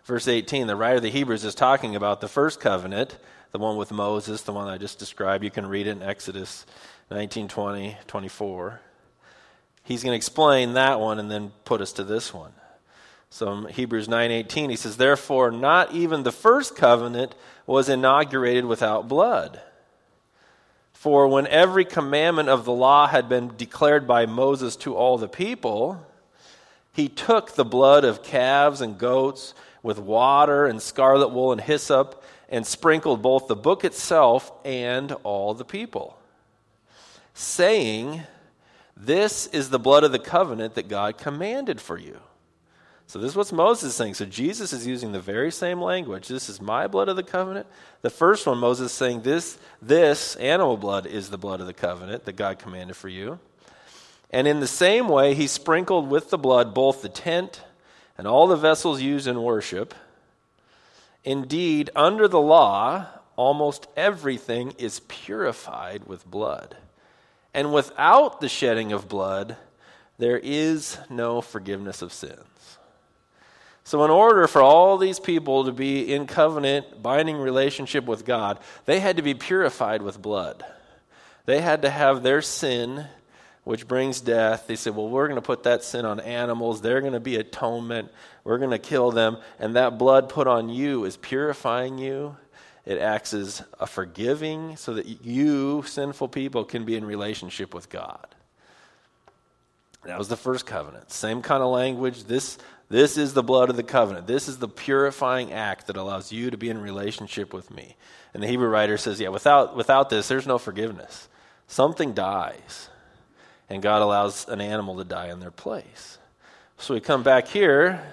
verse 0.05 0.27
18, 0.27 0.67
the 0.67 0.75
writer 0.75 0.97
of 0.97 1.01
the 1.01 1.09
Hebrews 1.09 1.43
is 1.43 1.55
talking 1.55 1.95
about 1.95 2.21
the 2.21 2.27
first 2.27 2.59
covenant, 2.59 3.17
the 3.51 3.59
one 3.59 3.75
with 3.75 3.91
Moses, 3.91 4.43
the 4.43 4.53
one 4.53 4.67
I 4.67 4.77
just 4.77 4.99
described. 4.99 5.43
You 5.43 5.51
can 5.51 5.65
read 5.65 5.87
it 5.87 5.91
in 5.91 6.03
Exodus 6.03 6.65
19, 7.11 7.47
20, 7.47 7.97
24. 8.07 8.79
He's 9.83 10.03
going 10.03 10.13
to 10.13 10.17
explain 10.17 10.73
that 10.73 10.99
one 10.99 11.19
and 11.19 11.29
then 11.29 11.51
put 11.63 11.81
us 11.81 11.91
to 11.93 12.03
this 12.03 12.33
one. 12.33 12.53
So 13.29 13.65
Hebrews 13.65 14.07
9:18 14.07 14.69
he 14.69 14.75
says 14.77 14.95
therefore 14.95 15.51
not 15.51 15.91
even 15.93 16.23
the 16.23 16.31
first 16.31 16.75
covenant 16.75 17.35
was 17.67 17.89
inaugurated 17.89 18.65
without 18.65 19.09
blood. 19.09 19.59
For 20.93 21.27
when 21.27 21.45
every 21.47 21.83
commandment 21.83 22.49
of 22.49 22.63
the 22.65 22.71
law 22.71 23.07
had 23.07 23.27
been 23.27 23.57
declared 23.57 24.07
by 24.07 24.25
Moses 24.25 24.75
to 24.77 24.95
all 24.95 25.17
the 25.17 25.27
people, 25.27 26.05
he 26.93 27.09
took 27.09 27.51
the 27.51 27.65
blood 27.65 28.05
of 28.05 28.23
calves 28.23 28.79
and 28.79 28.97
goats 28.97 29.53
with 29.85 29.99
water 29.99 30.65
and 30.65 30.81
scarlet 30.81 31.27
wool 31.27 31.51
and 31.51 31.61
hyssop 31.61 32.23
and 32.49 32.65
sprinkled 32.65 33.21
both 33.21 33.47
the 33.47 33.55
book 33.55 33.85
itself 33.85 34.51
and 34.65 35.11
all 35.23 35.53
the 35.53 35.63
people, 35.63 36.17
saying, 37.35 38.23
This 38.97 39.45
is 39.45 39.69
the 39.69 39.77
blood 39.77 40.03
of 40.03 40.11
the 40.11 40.17
covenant 40.17 40.73
that 40.73 40.87
God 40.87 41.19
commanded 41.19 41.79
for 41.79 41.99
you. 41.99 42.17
So, 43.05 43.19
this 43.19 43.31
is 43.31 43.37
what 43.37 43.51
Moses 43.51 43.91
is 43.91 43.95
saying. 43.95 44.15
So, 44.15 44.25
Jesus 44.25 44.73
is 44.73 44.87
using 44.87 45.11
the 45.11 45.19
very 45.19 45.51
same 45.51 45.79
language. 45.79 46.27
This 46.27 46.49
is 46.49 46.59
my 46.59 46.87
blood 46.87 47.07
of 47.07 47.15
the 47.15 47.21
covenant. 47.21 47.67
The 48.01 48.09
first 48.09 48.47
one, 48.47 48.57
Moses 48.57 48.91
is 48.91 48.97
saying, 48.97 49.21
This, 49.21 49.59
this 49.83 50.35
animal 50.37 50.77
blood 50.77 51.05
is 51.05 51.29
the 51.29 51.37
blood 51.37 51.61
of 51.61 51.67
the 51.67 51.73
covenant 51.73 52.25
that 52.25 52.35
God 52.35 52.57
commanded 52.57 52.95
for 52.95 53.07
you. 53.07 53.37
And 54.31 54.47
in 54.47 54.61
the 54.61 54.67
same 54.67 55.07
way, 55.07 55.35
he 55.35 55.45
sprinkled 55.45 56.09
with 56.09 56.31
the 56.31 56.39
blood 56.39 56.73
both 56.73 57.03
the 57.03 57.09
tent 57.09 57.61
and 58.17 58.27
all 58.27 58.47
the 58.47 58.55
vessels 58.55 59.01
used 59.01 59.27
in 59.27 59.41
worship. 59.41 59.93
Indeed, 61.23 61.89
under 61.95 62.27
the 62.27 62.39
law, 62.39 63.07
almost 63.35 63.87
everything 63.97 64.73
is 64.77 65.01
purified 65.01 66.05
with 66.05 66.25
blood. 66.25 66.77
And 67.53 67.73
without 67.73 68.41
the 68.41 68.49
shedding 68.49 68.91
of 68.91 69.07
blood, 69.07 69.57
there 70.17 70.37
is 70.37 70.97
no 71.09 71.41
forgiveness 71.41 72.01
of 72.01 72.13
sins. 72.13 72.77
So, 73.83 74.03
in 74.03 74.09
order 74.09 74.47
for 74.47 74.61
all 74.61 74.97
these 74.97 75.19
people 75.19 75.65
to 75.65 75.71
be 75.71 76.11
in 76.11 76.25
covenant, 76.25 77.03
binding 77.03 77.37
relationship 77.37 78.05
with 78.05 78.25
God, 78.25 78.59
they 78.85 78.99
had 78.99 79.17
to 79.17 79.21
be 79.21 79.35
purified 79.35 80.01
with 80.01 80.21
blood. 80.21 80.65
They 81.45 81.61
had 81.61 81.83
to 81.83 81.89
have 81.89 82.23
their 82.23 82.41
sin 82.41 83.05
which 83.65 83.87
brings 83.87 84.21
death. 84.21 84.67
They 84.67 84.75
said, 84.75 84.95
well, 84.95 85.09
we're 85.09 85.27
going 85.27 85.41
to 85.41 85.45
put 85.45 85.63
that 85.63 85.83
sin 85.83 86.05
on 86.05 86.19
animals. 86.19 86.81
They're 86.81 87.01
going 87.01 87.13
to 87.13 87.19
be 87.19 87.35
atonement. 87.35 88.11
We're 88.43 88.59
going 88.59 88.71
to 88.71 88.79
kill 88.79 89.11
them. 89.11 89.37
And 89.59 89.75
that 89.75 89.97
blood 89.97 90.29
put 90.29 90.47
on 90.47 90.69
you 90.69 91.03
is 91.03 91.17
purifying 91.17 91.97
you. 91.97 92.37
It 92.85 92.99
acts 92.99 93.33
as 93.33 93.63
a 93.79 93.87
forgiving 93.87 94.77
so 94.77 94.93
that 94.93 95.25
you, 95.25 95.83
sinful 95.87 96.27
people, 96.29 96.63
can 96.63 96.85
be 96.85 96.95
in 96.95 97.03
relationship 97.03 97.73
with 97.73 97.89
God. 97.89 98.27
That 100.03 100.19
was 100.19 100.27
the 100.27 100.37
first 100.37 100.67
covenant. 100.67 101.11
Same 101.11 101.41
kind 101.41 101.63
of 101.63 101.71
language. 101.71 102.25
This, 102.25 102.59
this 102.89 103.17
is 103.17 103.33
the 103.33 103.41
blood 103.41 103.71
of 103.71 103.77
the 103.77 103.83
covenant. 103.83 104.27
This 104.27 104.47
is 104.47 104.59
the 104.59 104.67
purifying 104.67 105.51
act 105.51 105.87
that 105.87 105.97
allows 105.97 106.31
you 106.31 106.51
to 106.51 106.57
be 106.57 106.69
in 106.69 106.79
relationship 106.79 107.51
with 107.51 107.71
me. 107.71 107.95
And 108.35 108.43
the 108.43 108.47
Hebrew 108.47 108.67
writer 108.67 108.97
says, 108.99 109.19
yeah, 109.19 109.29
without, 109.29 109.75
without 109.75 110.11
this, 110.11 110.27
there's 110.27 110.45
no 110.45 110.59
forgiveness. 110.59 111.27
Something 111.65 112.13
dies 112.13 112.89
and 113.69 113.81
God 113.81 114.01
allows 114.01 114.47
an 114.47 114.61
animal 114.61 114.97
to 114.97 115.03
die 115.03 115.29
in 115.29 115.39
their 115.39 115.51
place. 115.51 116.17
So 116.77 116.93
we 116.93 116.99
come 116.99 117.23
back 117.23 117.47
here 117.47 118.03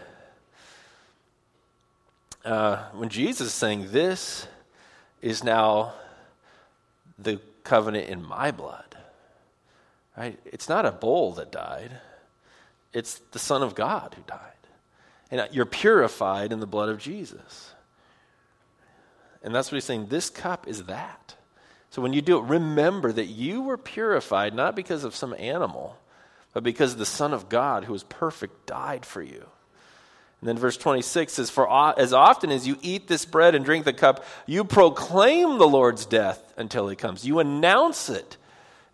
uh, 2.45 2.77
when 2.93 3.09
Jesus 3.09 3.49
is 3.49 3.55
saying, 3.55 3.89
This 3.91 4.47
is 5.21 5.45
now 5.45 5.93
the 7.19 7.41
covenant 7.65 8.09
in 8.09 8.25
my 8.25 8.51
blood, 8.51 8.97
right? 10.17 10.39
It's 10.45 10.69
not 10.69 10.87
a 10.87 10.93
bull 10.93 11.33
that 11.33 11.53
died, 11.53 11.93
it's 12.93 13.21
the 13.33 13.39
Son 13.39 13.63
of 13.63 13.75
God 13.75 14.15
who 14.17 14.23
died. 14.27 14.39
And 15.31 15.49
you're 15.53 15.65
purified 15.65 16.53
in 16.53 16.61
the 16.61 16.67
blood 16.67 16.91
of 16.91 16.99
Jesus. 16.99 17.73
And 19.43 19.55
that's 19.55 19.73
what 19.73 19.77
he's 19.77 19.85
saying. 19.85 20.07
This 20.07 20.29
cup 20.29 20.69
is 20.69 20.85
that. 20.85 21.37
So 21.93 22.01
when 22.01 22.15
you 22.15 22.23
do 22.23 22.39
it, 22.39 22.45
remember 22.45 23.13
that 23.13 23.27
you 23.27 23.61
were 23.61 23.77
purified 23.77 24.55
not 24.55 24.75
because 24.75 25.05
of 25.05 25.15
some 25.15 25.35
animal, 25.39 25.99
but 26.55 26.63
because 26.63 26.97
the 26.97 27.05
Son 27.05 27.35
of 27.35 27.51
God, 27.51 27.85
who 27.85 27.93
is 27.93 28.03
perfect, 28.05 28.65
died 28.65 29.05
for 29.05 29.21
you. 29.21 29.45
And 30.41 30.49
then 30.49 30.57
verse 30.57 30.79
26 30.79 31.35
says, 31.35 31.51
For 31.51 31.71
as 31.99 32.15
often 32.15 32.51
as 32.51 32.67
you 32.67 32.79
eat 32.81 33.09
this 33.09 33.27
bread 33.27 33.55
and 33.55 33.63
drink 33.63 33.85
the 33.85 33.93
cup, 33.93 34.25
you 34.47 34.65
proclaim 34.65 35.59
the 35.59 35.69
Lord's 35.69 36.07
death 36.07 36.55
until 36.57 36.89
he 36.89 36.97
comes. 36.97 37.27
You 37.27 37.41
announce 37.41 38.09
it. 38.09 38.39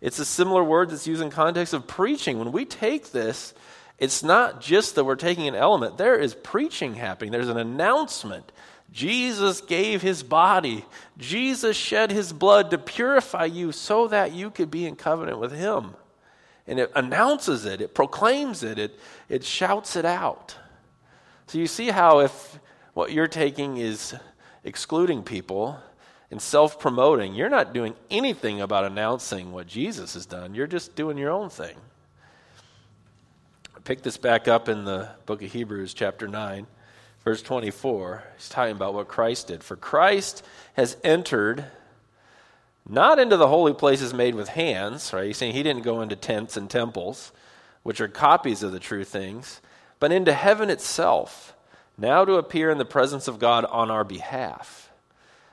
It's 0.01 0.19
a 0.19 0.25
similar 0.25 0.61
word 0.61 0.89
that's 0.89 1.07
used 1.07 1.21
in 1.21 1.29
context 1.29 1.73
of 1.73 1.87
preaching. 1.87 2.37
When 2.37 2.51
we 2.51 2.65
take 2.65 3.13
this, 3.13 3.53
it's 3.97 4.23
not 4.23 4.59
just 4.59 4.95
that 4.95 5.05
we're 5.05 5.15
taking 5.15 5.47
an 5.47 5.55
element, 5.55 5.97
there 5.97 6.17
is 6.17 6.35
preaching 6.35 6.95
happening, 6.95 7.31
there's 7.31 7.47
an 7.47 7.57
announcement. 7.57 8.51
Jesus 8.91 9.61
gave 9.61 10.01
his 10.01 10.23
body, 10.23 10.85
Jesus 11.17 11.77
shed 11.77 12.11
his 12.11 12.33
blood 12.33 12.71
to 12.71 12.77
purify 12.77 13.45
you 13.45 13.71
so 13.71 14.07
that 14.07 14.31
you 14.31 14.49
could 14.49 14.71
be 14.71 14.85
in 14.85 14.95
covenant 14.95 15.39
with 15.39 15.51
him. 15.51 15.95
And 16.65 16.79
it 16.79 16.91
announces 16.95 17.65
it, 17.65 17.81
it 17.81 17.93
proclaims 17.95 18.63
it, 18.63 18.77
it, 18.77 18.99
it 19.27 19.43
shouts 19.43 19.95
it 19.95 20.05
out. 20.05 20.55
So 21.47 21.57
you 21.57 21.67
see 21.67 21.87
how 21.87 22.19
if 22.19 22.59
what 22.93 23.11
you're 23.11 23.27
taking 23.27 23.77
is 23.77 24.15
excluding 24.63 25.23
people 25.23 25.79
and 26.31 26.41
self 26.41 26.79
promoting, 26.79 27.33
you're 27.33 27.49
not 27.49 27.73
doing 27.73 27.95
anything 28.11 28.61
about 28.61 28.85
announcing 28.85 29.51
what 29.51 29.65
Jesus 29.65 30.13
has 30.13 30.25
done. 30.25 30.53
You're 30.53 30.67
just 30.67 30.95
doing 30.95 31.17
your 31.17 31.31
own 31.31 31.49
thing. 31.49 31.75
I 33.75 33.79
pick 33.79 34.03
this 34.03 34.17
back 34.17 34.47
up 34.47 34.69
in 34.69 34.85
the 34.85 35.09
book 35.25 35.41
of 35.41 35.51
Hebrews, 35.51 35.93
chapter 35.93 36.27
9, 36.27 36.67
verse 37.29 37.43
24. 37.43 38.23
He's 38.37 38.49
talking 38.49 38.75
about 38.75 38.95
what 38.95 39.07
Christ 39.07 39.49
did. 39.49 39.63
For 39.63 39.75
Christ 39.75 40.43
has 40.73 40.97
entered 41.03 41.65
not 42.89 43.19
into 43.19 43.37
the 43.37 43.47
holy 43.47 43.75
places 43.75 44.15
made 44.15 44.33
with 44.33 44.49
hands, 44.49 45.13
right? 45.13 45.27
He's 45.27 45.37
saying 45.37 45.53
he 45.53 45.61
didn't 45.61 45.83
go 45.83 46.01
into 46.01 46.15
tents 46.15 46.57
and 46.57 46.67
temples, 46.67 47.31
which 47.83 48.01
are 48.01 48.07
copies 48.07 48.63
of 48.63 48.71
the 48.71 48.79
true 48.79 49.03
things 49.03 49.61
but 49.99 50.11
into 50.11 50.33
heaven 50.33 50.71
itself, 50.71 51.53
now 51.99 52.25
to 52.25 52.33
appear 52.33 52.71
in 52.71 52.79
the 52.79 52.85
presence 52.85 53.27
of 53.27 53.37
God 53.37 53.63
on 53.65 53.91
our 53.91 54.03
behalf. 54.03 54.89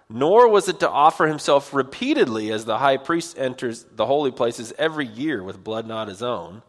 Nor 0.09 0.49
was 0.49 0.71
it 0.71 0.81
to 0.81 0.89
offer 0.89 1.27
himself 1.27 1.75
repeatedly 1.75 2.51
as 2.51 2.65
the 2.65 2.79
high 2.79 2.97
priest 2.97 3.37
enters 3.39 3.85
the 3.97 4.07
holy 4.07 4.31
places 4.31 4.73
every 4.79 5.07
year 5.07 5.43
with 5.43 5.63
blood 5.63 5.87
not 5.87 6.09
his 6.09 6.23
own, 6.23 6.63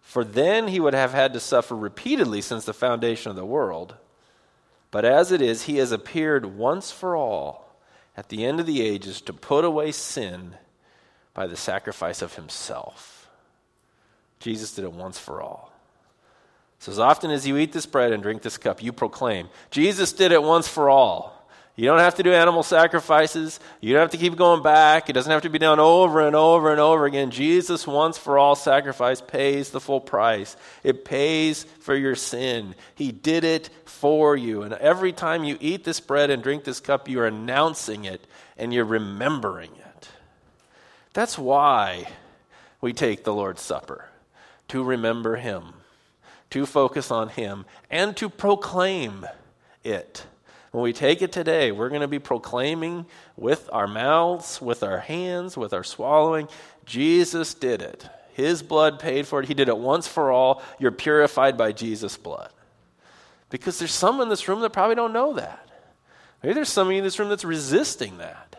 for 0.00 0.24
then 0.24 0.68
he 0.68 0.80
would 0.80 0.94
have 0.94 1.12
had 1.12 1.34
to 1.34 1.40
suffer 1.40 1.76
repeatedly 1.76 2.40
since 2.40 2.64
the 2.64 2.72
foundation 2.72 3.28
of 3.28 3.36
the 3.36 3.44
world. 3.44 3.96
But 4.92 5.04
as 5.04 5.32
it 5.32 5.42
is, 5.42 5.64
he 5.64 5.78
has 5.78 5.90
appeared 5.90 6.46
once 6.46 6.92
for 6.92 7.16
all 7.16 7.74
at 8.16 8.28
the 8.28 8.44
end 8.44 8.60
of 8.60 8.66
the 8.66 8.82
ages 8.82 9.20
to 9.22 9.32
put 9.32 9.64
away 9.64 9.90
sin 9.90 10.54
by 11.34 11.48
the 11.48 11.56
sacrifice 11.56 12.22
of 12.22 12.36
himself. 12.36 13.28
Jesus 14.38 14.74
did 14.74 14.84
it 14.84 14.92
once 14.92 15.18
for 15.18 15.40
all. 15.40 15.72
So, 16.78 16.92
as 16.92 16.98
often 16.98 17.30
as 17.30 17.46
you 17.46 17.56
eat 17.56 17.72
this 17.72 17.86
bread 17.86 18.12
and 18.12 18.22
drink 18.22 18.42
this 18.42 18.58
cup, 18.58 18.82
you 18.82 18.92
proclaim 18.92 19.48
Jesus 19.70 20.12
did 20.12 20.30
it 20.30 20.42
once 20.42 20.68
for 20.68 20.90
all. 20.90 21.41
You 21.74 21.86
don't 21.86 22.00
have 22.00 22.16
to 22.16 22.22
do 22.22 22.32
animal 22.32 22.62
sacrifices. 22.62 23.58
You 23.80 23.92
don't 23.92 24.02
have 24.02 24.10
to 24.10 24.18
keep 24.18 24.36
going 24.36 24.62
back. 24.62 25.08
It 25.08 25.14
doesn't 25.14 25.30
have 25.30 25.42
to 25.42 25.50
be 25.50 25.58
done 25.58 25.80
over 25.80 26.20
and 26.20 26.36
over 26.36 26.70
and 26.70 26.78
over 26.78 27.06
again. 27.06 27.30
Jesus 27.30 27.86
once 27.86 28.18
for 28.18 28.38
all 28.38 28.54
sacrifice 28.54 29.22
pays 29.22 29.70
the 29.70 29.80
full 29.80 30.00
price. 30.00 30.56
It 30.84 31.04
pays 31.04 31.64
for 31.80 31.94
your 31.94 32.14
sin. 32.14 32.74
He 32.94 33.10
did 33.10 33.44
it 33.44 33.70
for 33.86 34.36
you. 34.36 34.62
And 34.62 34.74
every 34.74 35.12
time 35.12 35.44
you 35.44 35.56
eat 35.60 35.84
this 35.84 35.98
bread 35.98 36.28
and 36.28 36.42
drink 36.42 36.64
this 36.64 36.80
cup, 36.80 37.08
you're 37.08 37.26
announcing 37.26 38.04
it 38.04 38.26
and 38.58 38.74
you're 38.74 38.84
remembering 38.84 39.70
it. 39.74 40.08
That's 41.14 41.38
why 41.38 42.06
we 42.82 42.92
take 42.92 43.24
the 43.24 43.34
Lord's 43.34 43.62
Supper, 43.62 44.06
to 44.68 44.82
remember 44.82 45.36
Him 45.36 45.72
to 46.52 46.66
focus 46.66 47.10
on 47.10 47.30
Him, 47.30 47.64
and 47.90 48.16
to 48.18 48.28
proclaim 48.28 49.26
it. 49.82 50.26
When 50.72 50.82
we 50.82 50.92
take 50.92 51.22
it 51.22 51.32
today, 51.32 51.70
we're 51.70 51.90
going 51.90 52.00
to 52.00 52.08
be 52.08 52.18
proclaiming 52.18 53.06
with 53.36 53.68
our 53.72 53.86
mouths, 53.86 54.60
with 54.60 54.82
our 54.82 54.98
hands, 54.98 55.56
with 55.56 55.72
our 55.72 55.84
swallowing 55.84 56.48
Jesus 56.84 57.54
did 57.54 57.80
it. 57.82 58.08
His 58.32 58.62
blood 58.62 58.98
paid 58.98 59.26
for 59.26 59.40
it. 59.40 59.46
He 59.46 59.54
did 59.54 59.68
it 59.68 59.78
once 59.78 60.08
for 60.08 60.32
all. 60.32 60.62
You're 60.78 60.90
purified 60.90 61.56
by 61.56 61.72
Jesus' 61.72 62.16
blood. 62.16 62.50
Because 63.50 63.78
there's 63.78 63.92
some 63.92 64.20
in 64.20 64.30
this 64.30 64.48
room 64.48 64.62
that 64.62 64.72
probably 64.72 64.96
don't 64.96 65.12
know 65.12 65.34
that. 65.34 65.68
Maybe 66.42 66.54
there's 66.54 66.70
some 66.70 66.90
in 66.90 67.04
this 67.04 67.18
room 67.18 67.28
that's 67.28 67.44
resisting 67.44 68.18
that 68.18 68.52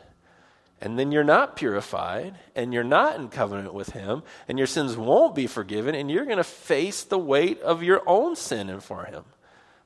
and 0.84 0.99
then 0.99 1.13
you're 1.13 1.23
not 1.23 1.56
purified 1.56 2.36
and 2.56 2.73
you're 2.73 2.84
not 2.84 3.15
in 3.15 3.30
covenant 3.30 3.73
with 3.73 3.91
him 3.91 4.21
and 4.49 4.58
your 4.58 4.67
sins 4.67 4.97
won't 4.97 5.34
be 5.34 5.47
forgiven 5.47 5.95
and 5.95 6.12
you're 6.12 6.26
going 6.26 6.38
to 6.38 6.43
face 6.43 7.04
the 7.04 7.17
weight 7.17 7.62
of 7.62 7.84
your 7.84 8.02
own 8.06 8.36
sin 8.36 8.82
for 8.82 9.06
him 9.06 9.23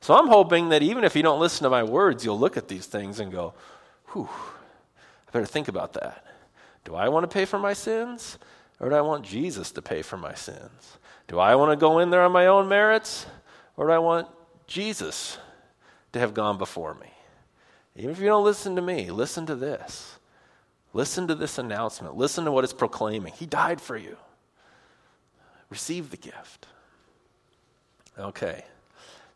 so 0.02 0.16
i'm 0.16 0.28
hoping 0.28 0.70
that 0.70 0.82
even 0.82 1.04
if 1.04 1.16
you 1.16 1.24
don't 1.24 1.40
listen 1.40 1.64
to 1.64 1.70
my 1.70 1.84
words 1.84 2.24
you'll 2.24 2.40
look 2.40 2.58
at 2.58 2.68
these 2.68 2.86
things 2.86 3.20
and 3.20 3.32
go 3.32 3.54
whew 4.12 4.30
i 5.28 5.32
better 5.32 5.46
think 5.46 5.68
about 5.68 5.94
that 5.94 6.26
do 6.84 6.96
i 6.96 7.08
want 7.08 7.24
to 7.24 7.34
pay 7.34 7.46
for 7.46 7.60
my 7.60 7.74
sins 7.74 8.38
or 8.80 8.90
do 8.90 8.96
i 8.96 9.02
want 9.02 9.26
jesus 9.26 9.72
to 9.72 9.82
pay 9.82 10.02
for 10.02 10.18
my 10.18 10.34
sins 10.34 10.98
do 11.28 11.40
i 11.40 11.56
want 11.56 11.72
to 11.72 11.78
go 11.78 12.00
in 12.00 12.10
there 12.10 12.22
on 12.22 12.32
my 12.32 12.48
own 12.48 12.68
merits 12.68 13.26
or 13.76 13.88
do 13.88 13.94
i 13.94 14.00
want 14.00 14.28
jesus 14.68 15.38
to 16.12 16.20
have 16.20 16.34
gone 16.34 16.58
before 16.58 16.94
me 16.96 17.12
even 17.96 18.12
if 18.12 18.20
you 18.20 18.26
don't 18.26 18.44
listen 18.44 18.76
to 18.76 18.82
me 18.82 19.12
listen 19.12 19.46
to 19.46 19.56
this 19.56 20.18
Listen 20.98 21.28
to 21.28 21.36
this 21.36 21.60
announcement. 21.60 22.18
Listen 22.18 22.46
to 22.46 22.52
what 22.52 22.64
it's 22.64 22.74
proclaiming. 22.74 23.32
He 23.34 23.46
died 23.46 23.80
for 23.80 23.96
you. 23.96 24.18
Receive 25.70 26.10
the 26.10 26.18
gift. 26.18 26.66
Okay. 28.18 28.66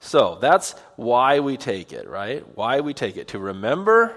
So 0.01 0.39
that's 0.41 0.73
why 0.95 1.39
we 1.39 1.57
take 1.57 1.93
it, 1.93 2.09
right? 2.09 2.43
Why 2.55 2.81
we 2.81 2.93
take 2.93 3.17
it. 3.17 3.29
To 3.29 3.39
remember 3.39 4.15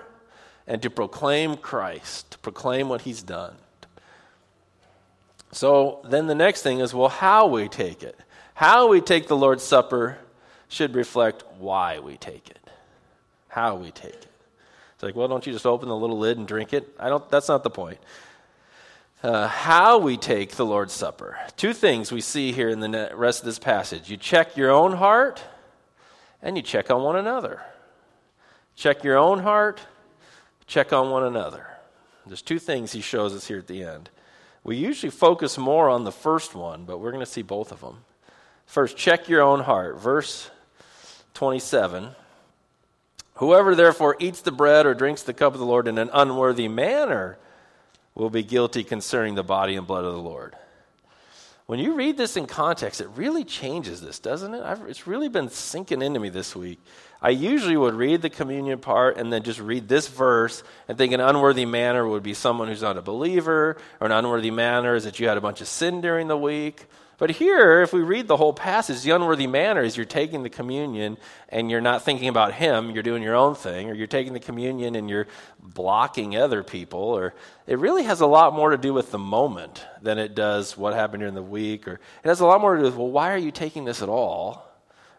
and 0.66 0.80
to 0.82 0.88
proclaim 0.88 1.58
Christ, 1.58 2.32
to 2.32 2.38
proclaim 2.38 2.88
what 2.88 3.02
he's 3.02 3.22
done. 3.22 3.54
So 5.52 6.00
then 6.08 6.26
the 6.26 6.34
next 6.34 6.62
thing 6.62 6.80
is 6.80 6.94
well, 6.94 7.10
how 7.10 7.46
we 7.46 7.68
take 7.68 8.02
it. 8.02 8.18
How 8.54 8.88
we 8.88 9.02
take 9.02 9.28
the 9.28 9.36
Lord's 9.36 9.62
Supper 9.62 10.18
should 10.68 10.94
reflect 10.94 11.44
why 11.58 11.98
we 11.98 12.16
take 12.16 12.48
it, 12.48 12.70
how 13.48 13.76
we 13.76 13.90
take 13.90 14.14
it 14.14 14.26
It's 14.94 15.02
like, 15.02 15.14
well, 15.14 15.28
don't 15.28 15.46
you 15.46 15.52
just 15.52 15.66
open 15.66 15.88
the 15.88 15.96
little 15.96 16.18
lid 16.18 16.38
and 16.38 16.48
drink 16.48 16.72
it? 16.72 16.88
I 16.98 17.10
don't, 17.10 17.28
that's 17.30 17.48
not 17.48 17.62
the 17.62 17.70
point. 17.70 17.98
Uh, 19.22 19.48
how 19.48 19.98
we 19.98 20.16
take 20.16 20.52
the 20.52 20.64
Lord's 20.64 20.94
Supper. 20.94 21.38
Two 21.56 21.74
things 21.74 22.10
we 22.10 22.20
see 22.22 22.52
here 22.52 22.70
in 22.70 22.80
the 22.80 23.10
rest 23.14 23.40
of 23.40 23.46
this 23.46 23.58
passage. 23.58 24.08
You 24.08 24.16
check 24.16 24.56
your 24.56 24.70
own 24.70 24.92
heart 24.92 25.42
and 26.44 26.56
you 26.56 26.62
check 26.62 26.90
on 26.90 27.02
one 27.02 27.16
another. 27.16 27.62
Check 28.76 29.02
your 29.02 29.16
own 29.16 29.40
heart, 29.40 29.80
check 30.66 30.92
on 30.92 31.10
one 31.10 31.24
another. 31.24 31.66
There's 32.26 32.42
two 32.42 32.58
things 32.58 32.92
he 32.92 33.00
shows 33.00 33.34
us 33.34 33.48
here 33.48 33.58
at 33.58 33.66
the 33.66 33.82
end. 33.82 34.10
We 34.62 34.76
usually 34.76 35.10
focus 35.10 35.58
more 35.58 35.88
on 35.88 36.04
the 36.04 36.12
first 36.12 36.54
one, 36.54 36.84
but 36.84 36.98
we're 36.98 37.10
going 37.10 37.24
to 37.24 37.30
see 37.30 37.42
both 37.42 37.72
of 37.72 37.80
them. 37.80 38.04
First, 38.66 38.96
check 38.96 39.28
your 39.28 39.42
own 39.42 39.60
heart. 39.60 39.98
Verse 39.98 40.50
27 41.34 42.10
Whoever 43.38 43.74
therefore 43.74 44.16
eats 44.20 44.42
the 44.42 44.52
bread 44.52 44.86
or 44.86 44.94
drinks 44.94 45.22
the 45.22 45.34
cup 45.34 45.54
of 45.54 45.58
the 45.58 45.66
Lord 45.66 45.88
in 45.88 45.98
an 45.98 46.10
unworthy 46.12 46.68
manner 46.68 47.36
will 48.14 48.30
be 48.30 48.44
guilty 48.44 48.84
concerning 48.84 49.34
the 49.34 49.42
body 49.42 49.74
and 49.74 49.86
blood 49.86 50.04
of 50.04 50.14
the 50.14 50.20
Lord. 50.20 50.54
When 51.66 51.78
you 51.78 51.94
read 51.94 52.18
this 52.18 52.36
in 52.36 52.46
context, 52.46 53.00
it 53.00 53.08
really 53.16 53.42
changes 53.42 54.02
this, 54.02 54.18
doesn't 54.18 54.52
it? 54.52 54.62
I've, 54.62 54.82
it's 54.82 55.06
really 55.06 55.30
been 55.30 55.48
sinking 55.48 56.02
into 56.02 56.20
me 56.20 56.28
this 56.28 56.54
week. 56.54 56.78
I 57.22 57.30
usually 57.30 57.76
would 57.76 57.94
read 57.94 58.20
the 58.20 58.28
communion 58.28 58.80
part 58.80 59.16
and 59.16 59.32
then 59.32 59.42
just 59.42 59.60
read 59.60 59.88
this 59.88 60.06
verse 60.06 60.62
and 60.88 60.98
think 60.98 61.14
an 61.14 61.20
unworthy 61.20 61.64
manner 61.64 62.06
would 62.06 62.22
be 62.22 62.34
someone 62.34 62.68
who's 62.68 62.82
not 62.82 62.98
a 62.98 63.02
believer, 63.02 63.78
or 63.98 64.06
an 64.06 64.12
unworthy 64.12 64.50
manner 64.50 64.94
is 64.94 65.04
that 65.04 65.18
you 65.18 65.26
had 65.26 65.38
a 65.38 65.40
bunch 65.40 65.62
of 65.62 65.68
sin 65.68 66.02
during 66.02 66.28
the 66.28 66.36
week. 66.36 66.84
But 67.16 67.30
here, 67.30 67.80
if 67.82 67.92
we 67.92 68.00
read 68.00 68.26
the 68.26 68.36
whole 68.36 68.52
passage, 68.52 69.02
the 69.02 69.12
unworthy 69.12 69.46
manner 69.46 69.82
is 69.82 69.96
you're 69.96 70.04
taking 70.04 70.42
the 70.42 70.50
communion 70.50 71.16
and 71.48 71.70
you're 71.70 71.80
not 71.80 72.02
thinking 72.02 72.28
about 72.28 72.54
Him, 72.54 72.90
you're 72.90 73.04
doing 73.04 73.22
your 73.22 73.36
own 73.36 73.54
thing, 73.54 73.88
or 73.88 73.94
you're 73.94 74.06
taking 74.06 74.32
the 74.32 74.40
communion 74.40 74.96
and 74.96 75.08
you're 75.08 75.28
blocking 75.60 76.36
other 76.36 76.64
people, 76.64 77.00
or 77.00 77.34
it 77.66 77.78
really 77.78 78.02
has 78.02 78.20
a 78.20 78.26
lot 78.26 78.52
more 78.52 78.70
to 78.70 78.76
do 78.76 78.92
with 78.92 79.12
the 79.12 79.18
moment 79.18 79.84
than 80.02 80.18
it 80.18 80.34
does 80.34 80.76
what 80.76 80.94
happened 80.94 81.20
during 81.20 81.34
the 81.34 81.42
week, 81.42 81.86
or 81.86 81.94
it 81.94 82.28
has 82.28 82.40
a 82.40 82.46
lot 82.46 82.60
more 82.60 82.74
to 82.74 82.80
do 82.80 82.86
with, 82.86 82.96
well, 82.96 83.10
why 83.10 83.32
are 83.32 83.38
you 83.38 83.52
taking 83.52 83.84
this 83.84 84.02
at 84.02 84.08
all? 84.08 84.68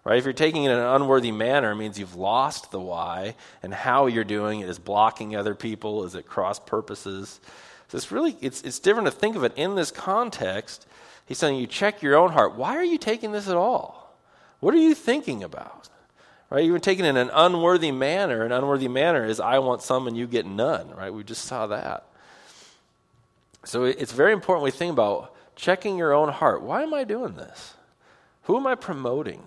Right? 0.03 0.19
If 0.19 0.25
you're 0.25 0.33
taking 0.33 0.65
it 0.65 0.71
in 0.71 0.77
an 0.77 0.85
unworthy 0.85 1.31
manner, 1.31 1.71
it 1.71 1.75
means 1.77 1.97
you've 1.97 2.15
lost 2.15 2.71
the 2.71 2.79
why, 2.79 3.35
and 3.63 3.73
how 3.73 4.05
you're 4.07 4.23
doing 4.23 4.59
it 4.59 4.69
is 4.69 4.77
blocking 4.77 5.35
other 5.35 5.55
people, 5.55 6.03
is 6.03 6.13
it 6.13 6.27
cross 6.27 6.59
purposes. 6.59 7.39
So 7.87 7.97
it's 7.97 8.11
really 8.11 8.35
it's 8.41 8.61
it's 8.63 8.79
different 8.79 9.07
to 9.07 9.11
think 9.11 9.35
of 9.35 9.43
it 9.43 9.53
in 9.55 9.75
this 9.75 9.91
context. 9.91 10.85
He's 11.25 11.37
saying 11.37 11.59
you 11.59 11.67
check 11.67 12.01
your 12.01 12.15
own 12.15 12.31
heart. 12.31 12.55
Why 12.55 12.75
are 12.75 12.83
you 12.83 12.97
taking 12.97 13.31
this 13.31 13.47
at 13.47 13.55
all? 13.55 14.15
What 14.59 14.73
are 14.73 14.79
you 14.79 14.93
thinking 14.95 15.43
about? 15.43 15.89
Right? 16.49 16.71
Been 16.71 16.79
taking 16.81 17.05
it 17.05 17.09
in 17.09 17.17
an 17.17 17.31
unworthy 17.33 17.91
manner. 17.91 18.43
An 18.43 18.51
unworthy 18.51 18.87
manner 18.87 19.25
is 19.25 19.39
I 19.39 19.59
want 19.59 19.81
some 19.81 20.07
and 20.07 20.15
you 20.15 20.27
get 20.27 20.45
none. 20.45 20.91
Right? 20.91 21.13
We 21.13 21.23
just 21.23 21.45
saw 21.45 21.67
that. 21.67 22.05
So 23.63 23.83
it's 23.83 24.11
very 24.11 24.31
important 24.31 24.63
we 24.63 24.71
think 24.71 24.93
about 24.93 25.33
checking 25.55 25.97
your 25.97 26.13
own 26.13 26.29
heart. 26.29 26.61
Why 26.61 26.83
am 26.83 26.93
I 26.93 27.03
doing 27.03 27.33
this? 27.33 27.73
Who 28.43 28.57
am 28.57 28.67
I 28.67 28.75
promoting? 28.75 29.41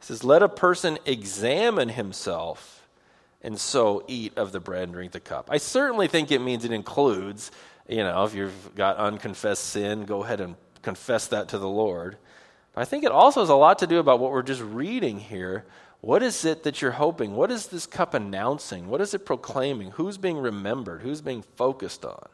He 0.00 0.04
says, 0.06 0.22
Let 0.22 0.42
a 0.42 0.48
person 0.48 0.98
examine 1.06 1.88
himself 1.88 2.76
and 3.42 3.58
so 3.58 4.04
eat 4.08 4.36
of 4.36 4.52
the 4.52 4.60
bread 4.60 4.84
and 4.84 4.92
drink 4.92 5.12
the 5.12 5.20
cup. 5.20 5.48
I 5.50 5.58
certainly 5.58 6.08
think 6.08 6.30
it 6.30 6.40
means 6.40 6.64
it 6.64 6.72
includes, 6.72 7.50
you 7.88 7.98
know, 7.98 8.24
if 8.24 8.34
you've 8.34 8.74
got 8.74 8.96
unconfessed 8.96 9.64
sin, 9.64 10.04
go 10.04 10.22
ahead 10.22 10.40
and 10.40 10.56
confess 10.82 11.28
that 11.28 11.48
to 11.48 11.58
the 11.58 11.68
Lord. 11.68 12.16
But 12.74 12.82
I 12.82 12.84
think 12.84 13.04
it 13.04 13.12
also 13.12 13.40
has 13.40 13.48
a 13.48 13.54
lot 13.54 13.78
to 13.80 13.86
do 13.86 13.98
about 13.98 14.20
what 14.20 14.32
we're 14.32 14.42
just 14.42 14.62
reading 14.62 15.18
here. 15.18 15.64
What 16.00 16.22
is 16.22 16.44
it 16.44 16.62
that 16.64 16.82
you're 16.82 16.92
hoping? 16.92 17.34
What 17.34 17.50
is 17.50 17.68
this 17.68 17.86
cup 17.86 18.14
announcing? 18.14 18.88
What 18.88 19.00
is 19.00 19.14
it 19.14 19.24
proclaiming? 19.24 19.92
Who's 19.92 20.18
being 20.18 20.38
remembered? 20.38 21.02
Who's 21.02 21.20
being 21.20 21.42
focused 21.56 22.04
on? 22.04 22.28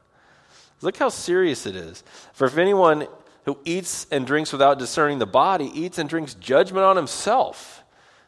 Look 0.81 0.97
how 0.97 1.11
serious 1.11 1.65
it 1.65 1.77
is. 1.77 2.03
For 2.33 2.47
if 2.47 2.59
anyone 2.59 3.07
who 3.45 3.59
eats 3.65 4.07
and 4.11 4.27
drinks 4.27 4.53
without 4.53 4.79
discerning 4.79 5.19
the 5.19 5.27
body 5.27 5.71
eats 5.75 5.99
and 5.99 6.09
drinks 6.09 6.35
judgment 6.35 6.85
on 6.85 6.97
himself. 6.97 7.83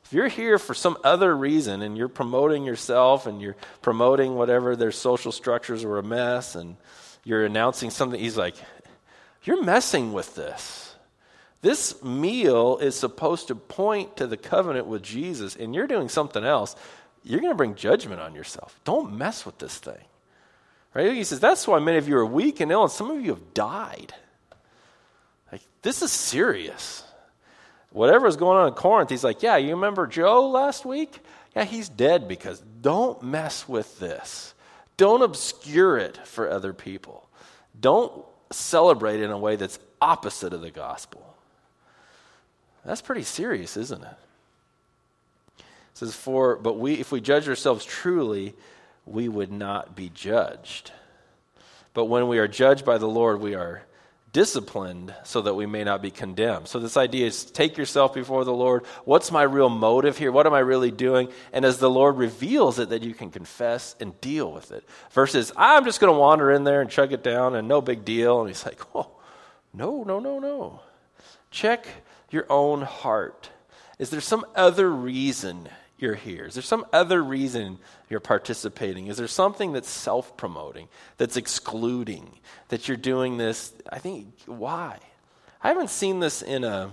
If 0.05 0.13
you're 0.13 0.29
here 0.29 0.59
for 0.59 0.75
some 0.75 0.99
other 1.03 1.35
reason 1.37 1.83
and 1.83 1.97
you're 1.97 2.09
promoting 2.09 2.65
yourself 2.65 3.27
and 3.27 3.41
you're 3.41 3.57
promoting 3.81 4.35
whatever 4.35 4.77
their 4.77 4.93
social 4.93 5.33
structures 5.33 5.85
are 5.85 5.99
a 5.99 6.03
mess 6.03 6.55
and 6.57 6.77
you're 7.25 7.45
announcing 7.45 7.91
something, 7.91 8.21
he's 8.21 8.37
like, 8.37 8.55
you're 9.43 9.63
messing 9.63 10.13
with 10.13 10.35
this. 10.35 10.95
This 11.63 12.03
meal 12.03 12.79
is 12.79 12.95
supposed 12.95 13.49
to 13.49 13.55
point 13.55 14.19
to 14.19 14.27
the 14.27 14.37
covenant 14.37 14.87
with 14.87 15.03
Jesus, 15.03 15.57
and 15.57 15.75
you're 15.75 15.87
doing 15.87 16.11
something 16.11 16.45
else. 16.45 16.77
You're 17.23 17.41
going 17.41 17.53
to 17.53 17.57
bring 17.57 17.75
judgment 17.75 18.21
on 18.21 18.35
yourself. 18.35 18.79
Don't 18.85 19.17
mess 19.17 19.47
with 19.47 19.59
this 19.59 19.79
thing. 19.79 20.05
Right? 20.93 21.13
He 21.13 21.25
says, 21.25 21.41
That's 21.41 21.67
why 21.67 21.79
many 21.79 21.99
of 21.99 22.09
you 22.09 22.17
are 22.17 22.27
weak 22.27 22.61
and 22.61 22.71
ill, 22.71 22.83
and 22.83 22.93
some 22.93 23.11
of 23.11 23.21
you 23.23 23.31
have 23.31 23.55
died. 23.55 24.15
Like, 25.51 25.63
this 25.83 26.03
is 26.03 26.13
serious. 26.13 27.03
Whatever 27.91 28.27
is 28.27 28.37
going 28.37 28.59
on 28.59 28.69
in 28.69 28.75
Corinth, 28.75 29.11
he's 29.11 29.25
like, 29.25 29.43
Yeah, 29.43 29.57
you 29.57 29.71
remember 29.71 30.07
Joe 30.07 30.49
last 30.51 30.85
week? 30.85 31.19
Yeah, 31.57 31.65
he's 31.65 31.89
dead 31.89 32.29
because 32.29 32.61
don't 32.81 33.23
mess 33.23 33.69
with 33.69 33.99
this. 33.99 34.54
Don't 34.97 35.23
obscure 35.23 35.99
it 35.99 36.17
for 36.27 36.49
other 36.49 36.73
people. 36.73 37.29
Don't 37.79 38.25
celebrate 38.51 39.21
in 39.21 39.31
a 39.31 39.39
way 39.39 39.57
that's 39.57 39.79
opposite 40.01 40.53
of 40.53 40.61
the 40.61 40.71
gospel. 40.71 41.35
That's 42.85 43.03
pretty 43.03 43.23
serious, 43.23 43.77
isn't 43.77 44.03
it? 44.03 44.17
It 45.59 45.65
says, 45.95 46.15
For 46.15 46.57
but 46.57 46.79
we 46.79 46.95
if 46.95 47.11
we 47.11 47.21
judge 47.21 47.49
ourselves 47.49 47.85
truly, 47.85 48.55
we 49.07 49.29
would 49.29 49.51
not 49.51 49.97
be 49.97 50.11
judged. 50.11 50.93
But 51.95 52.07
when 52.07 52.29
we 52.29 52.39
are 52.39 52.49
judged 52.49 52.85
by 52.85 52.99
the 52.99 53.09
Lord, 53.09 53.41
we 53.41 53.55
are 53.55 53.85
disciplined 54.35 55.15
so 55.23 55.41
that 55.41 55.55
we 55.55 55.65
may 55.65 55.85
not 55.85 56.03
be 56.03 56.11
condemned. 56.11 56.69
So, 56.69 56.79
this 56.79 56.99
idea 56.99 57.27
is 57.27 57.45
take 57.47 57.79
yourself 57.79 58.13
before 58.13 58.45
the 58.45 58.53
Lord. 58.53 58.85
What's 59.07 59.31
my 59.31 59.45
real 59.45 59.71
motive 59.71 60.19
here? 60.19 60.31
What 60.31 60.47
am 60.47 60.53
I 60.53 60.59
really 60.59 60.91
doing? 60.91 61.31
And 61.55 61.65
as 61.65 61.79
the 61.79 61.89
Lord 61.89 62.19
reveals 62.19 62.79
it, 62.79 62.91
that 62.91 63.03
you 63.03 63.15
can 63.15 63.31
confess 63.31 63.97
and 64.01 64.21
deal 64.21 64.53
with 64.53 64.73
it. 64.73 64.87
Versus, 65.13 65.53
I'm 65.57 65.85
just 65.85 66.01
going 66.01 66.13
to 66.13 66.19
wander 66.19 66.51
in 66.51 66.65
there 66.65 66.83
and 66.83 66.91
chug 66.91 67.13
it 67.13 67.23
down 67.23 67.55
and 67.55 67.69
no 67.69 67.81
big 67.81 68.05
deal. 68.05 68.41
And 68.41 68.49
he's 68.51 68.67
like, 68.67 68.83
oh, 68.95 69.11
no, 69.73 70.03
no, 70.03 70.19
no, 70.19 70.39
no. 70.41 70.81
Check 71.51 71.87
your 72.31 72.45
own 72.51 72.83
heart. 72.83 73.49
Is 73.99 74.11
there 74.11 74.21
some 74.21 74.45
other 74.57 74.91
reason 74.91 75.69
you're 75.99 76.15
here? 76.15 76.47
Is 76.47 76.55
there 76.55 76.63
some 76.63 76.85
other 76.93 77.23
reason 77.23 77.79
you're 78.11 78.21
participating? 78.21 79.07
Is 79.07 79.17
there 79.17 79.29
something 79.29 79.73
that's 79.73 79.89
self 79.89 80.37
promoting, 80.37 80.89
that's 81.17 81.37
excluding, 81.37 82.39
that 82.69 82.89
you're 82.89 82.97
doing 82.97 83.37
this? 83.37 83.73
I 83.91 83.99
think, 83.99 84.29
why? 84.47 84.99
I 85.63 85.69
haven't 85.69 85.91
seen 85.91 86.21
this 86.21 86.43
in 86.43 86.65
a 86.65 86.91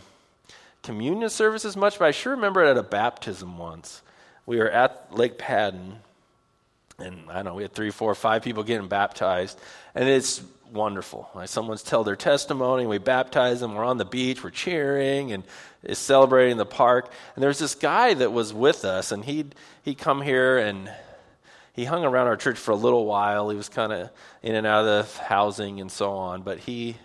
communion 0.84 1.30
service 1.30 1.66
as 1.66 1.76
much, 1.76 2.00
but 2.00 2.06
I 2.06 2.12
sure 2.12 2.36
remember 2.36 2.64
it 2.64 2.70
at 2.70 2.78
a 2.78 2.84
baptism 2.84 3.58
once. 3.58 4.02
We 4.46 4.58
were 4.58 4.70
at 4.70 5.08
Lake 5.12 5.38
Padden, 5.38 5.98
and 6.98 7.30
I 7.30 7.36
don't 7.36 7.46
know, 7.46 7.54
we 7.56 7.64
had 7.64 7.74
three, 7.74 7.92
four, 7.92 8.14
five 8.16 8.44
people 8.44 8.64
getting 8.64 8.88
baptized, 8.88 9.60
and 9.94 10.08
it's 10.08 10.42
wonderful. 10.72 11.30
Someone's 11.46 11.84
tell 11.84 12.04
their 12.04 12.16
testimony, 12.16 12.86
we 12.86 12.98
baptize 12.98 13.60
them, 13.60 13.76
we're 13.76 13.84
on 13.84 13.98
the 13.98 14.06
beach, 14.06 14.44
we're 14.44 14.50
cheering, 14.50 15.32
and 15.32 15.44
is 15.84 15.98
celebrating 15.98 16.58
the 16.58 16.66
park. 16.66 17.12
And 17.36 17.44
there's 17.44 17.60
this 17.60 17.76
guy 17.76 18.14
that 18.14 18.32
was 18.32 18.54
with 18.54 18.86
us, 18.86 19.12
and 19.12 19.26
he'd, 19.26 19.56
he'd 19.84 19.98
come 19.98 20.22
here 20.22 20.58
and 20.58 20.92
he 21.74 21.86
hung 21.86 22.04
around 22.04 22.28
our 22.28 22.38
church 22.38 22.58
for 22.58 22.72
a 22.72 22.76
little 22.76 23.06
while. 23.06 23.50
He 23.50 23.56
was 23.56 23.70
kind 23.70 23.94
of 23.94 24.10
in 24.44 24.56
and 24.56 24.68
out 24.68 24.86
of 24.86 25.16
housing 25.18 25.80
and 25.80 25.92
so 25.92 26.12
on. 26.12 26.42
But 26.42 26.60
he, 26.60 26.98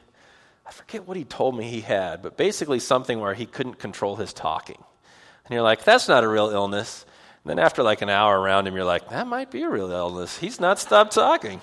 I 0.66 0.72
forget 0.72 1.06
what 1.06 1.16
he 1.16 1.24
told 1.24 1.56
me 1.56 1.64
he 1.70 1.80
had, 1.80 2.22
but 2.22 2.36
basically 2.36 2.80
something 2.80 3.20
where 3.20 3.34
he 3.34 3.46
couldn't 3.46 3.78
control 3.78 4.16
his 4.16 4.32
talking. 4.32 4.82
And 5.44 5.54
you're 5.54 5.62
like, 5.62 5.84
that's 5.84 6.08
not 6.08 6.24
a 6.24 6.28
real 6.28 6.50
illness. 6.50 7.06
And 7.44 7.50
then 7.50 7.64
after 7.64 7.84
like 7.84 8.02
an 8.02 8.10
hour 8.10 8.38
around 8.38 8.66
him, 8.66 8.74
you're 8.74 8.84
like, 8.84 9.08
that 9.10 9.28
might 9.28 9.52
be 9.52 9.62
a 9.62 9.70
real 9.70 9.92
illness. 9.92 10.36
He's 10.36 10.58
not 10.58 10.80
stopped 10.80 11.12
talking. 11.12 11.60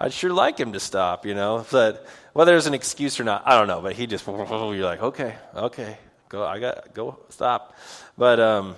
I'd 0.00 0.12
sure 0.12 0.32
like 0.32 0.58
him 0.58 0.72
to 0.72 0.80
stop, 0.80 1.26
you 1.26 1.34
know. 1.34 1.66
But 1.70 2.06
whether 2.32 2.52
there's 2.52 2.66
an 2.66 2.74
excuse 2.74 3.18
or 3.18 3.24
not, 3.24 3.42
I 3.46 3.58
don't 3.58 3.68
know. 3.68 3.80
But 3.80 3.94
he 3.94 4.06
just, 4.06 4.26
you're 4.26 4.84
like, 4.84 5.02
okay, 5.02 5.34
okay, 5.54 5.98
Go, 6.28 6.44
I 6.44 6.58
got, 6.58 6.92
go, 6.94 7.18
stop. 7.30 7.74
But 8.16 8.38
um, 8.38 8.76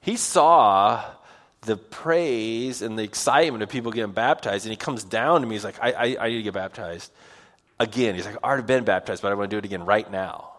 he 0.00 0.16
saw 0.16 1.04
the 1.62 1.76
praise 1.76 2.82
and 2.82 2.98
the 2.98 3.04
excitement 3.04 3.62
of 3.62 3.68
people 3.68 3.92
getting 3.92 4.12
baptized, 4.12 4.66
and 4.66 4.72
he 4.72 4.76
comes 4.76 5.04
down 5.04 5.40
to 5.40 5.46
me. 5.46 5.54
He's 5.54 5.64
like, 5.64 5.78
I, 5.80 5.92
I, 5.92 6.16
I 6.20 6.28
need 6.28 6.38
to 6.38 6.42
get 6.42 6.54
baptized 6.54 7.12
again. 7.78 8.14
He's 8.14 8.26
like, 8.26 8.36
I've 8.36 8.42
already 8.42 8.66
been 8.66 8.84
baptized, 8.84 9.22
but 9.22 9.30
I 9.30 9.34
want 9.34 9.50
to 9.50 9.54
do 9.54 9.58
it 9.58 9.64
again 9.64 9.84
right 9.84 10.10
now. 10.10 10.50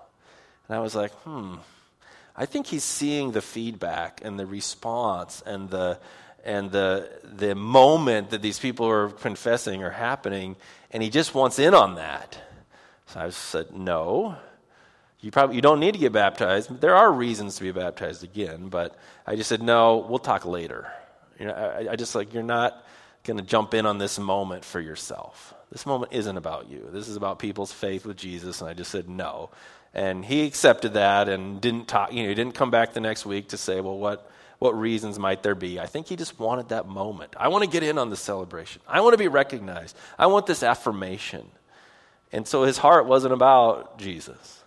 And 0.67 0.77
I 0.77 0.79
was 0.79 0.95
like, 0.95 1.11
hmm. 1.23 1.55
I 2.35 2.45
think 2.45 2.67
he's 2.67 2.83
seeing 2.83 3.31
the 3.31 3.41
feedback 3.41 4.21
and 4.23 4.39
the 4.39 4.45
response 4.45 5.41
and 5.45 5.69
the 5.69 5.99
and 6.45 6.71
the 6.71 7.09
the 7.23 7.55
moment 7.55 8.29
that 8.29 8.41
these 8.41 8.59
people 8.59 8.87
are 8.87 9.09
confessing 9.09 9.83
are 9.83 9.89
happening, 9.89 10.55
and 10.91 11.03
he 11.03 11.09
just 11.09 11.33
wants 11.33 11.59
in 11.59 11.73
on 11.73 11.95
that. 11.95 12.37
So 13.07 13.19
I 13.19 13.29
said, 13.31 13.75
no. 13.75 14.37
You 15.21 15.31
probably 15.31 15.55
you 15.55 15.61
don't 15.61 15.79
need 15.79 15.93
to 15.93 15.99
get 15.99 16.13
baptized. 16.13 16.81
There 16.81 16.95
are 16.95 17.11
reasons 17.11 17.55
to 17.55 17.63
be 17.63 17.71
baptized 17.71 18.23
again, 18.23 18.69
but 18.69 18.95
I 19.25 19.35
just 19.35 19.49
said 19.49 19.63
no. 19.63 20.05
We'll 20.07 20.19
talk 20.19 20.45
later. 20.45 20.87
You 21.39 21.47
know, 21.47 21.53
I, 21.53 21.93
I 21.93 21.95
just 21.95 22.13
like 22.13 22.31
you're 22.31 22.43
not 22.43 22.85
going 23.23 23.37
to 23.37 23.43
jump 23.43 23.73
in 23.73 23.87
on 23.87 23.97
this 23.97 24.19
moment 24.19 24.63
for 24.63 24.79
yourself. 24.79 25.55
This 25.71 25.85
moment 25.87 26.13
isn't 26.13 26.37
about 26.37 26.69
you. 26.69 26.87
This 26.91 27.07
is 27.07 27.15
about 27.15 27.39
people's 27.39 27.71
faith 27.71 28.05
with 28.05 28.17
Jesus. 28.17 28.61
And 28.61 28.69
I 28.69 28.75
just 28.75 28.91
said 28.91 29.09
no, 29.09 29.49
and 29.95 30.23
he 30.23 30.45
accepted 30.45 30.93
that 30.93 31.27
and 31.27 31.59
didn't 31.59 31.87
talk. 31.87 32.13
You 32.13 32.23
know, 32.23 32.29
he 32.29 32.35
didn't 32.35 32.53
come 32.53 32.69
back 32.69 32.93
the 32.93 32.99
next 32.99 33.25
week 33.25 33.49
to 33.49 33.57
say, 33.57 33.81
well, 33.81 33.97
what 33.97 34.29
what 34.59 34.77
reasons 34.77 35.19
might 35.19 35.43
there 35.43 35.55
be? 35.55 35.79
I 35.79 35.85
think 35.85 36.07
he 36.07 36.15
just 36.15 36.39
wanted 36.39 36.69
that 36.69 36.87
moment. 36.87 37.35
I 37.37 37.49
want 37.49 37.63
to 37.63 37.69
get 37.69 37.83
in 37.83 37.97
on 37.97 38.09
the 38.09 38.15
celebration. 38.15 38.81
I 38.87 39.01
want 39.01 39.13
to 39.13 39.17
be 39.17 39.27
recognized. 39.27 39.95
I 40.17 40.27
want 40.27 40.45
this 40.47 40.63
affirmation. 40.63 41.45
And 42.31 42.47
so 42.47 42.63
his 42.63 42.77
heart 42.77 43.05
wasn't 43.05 43.33
about 43.33 43.97
Jesus. 43.97 44.63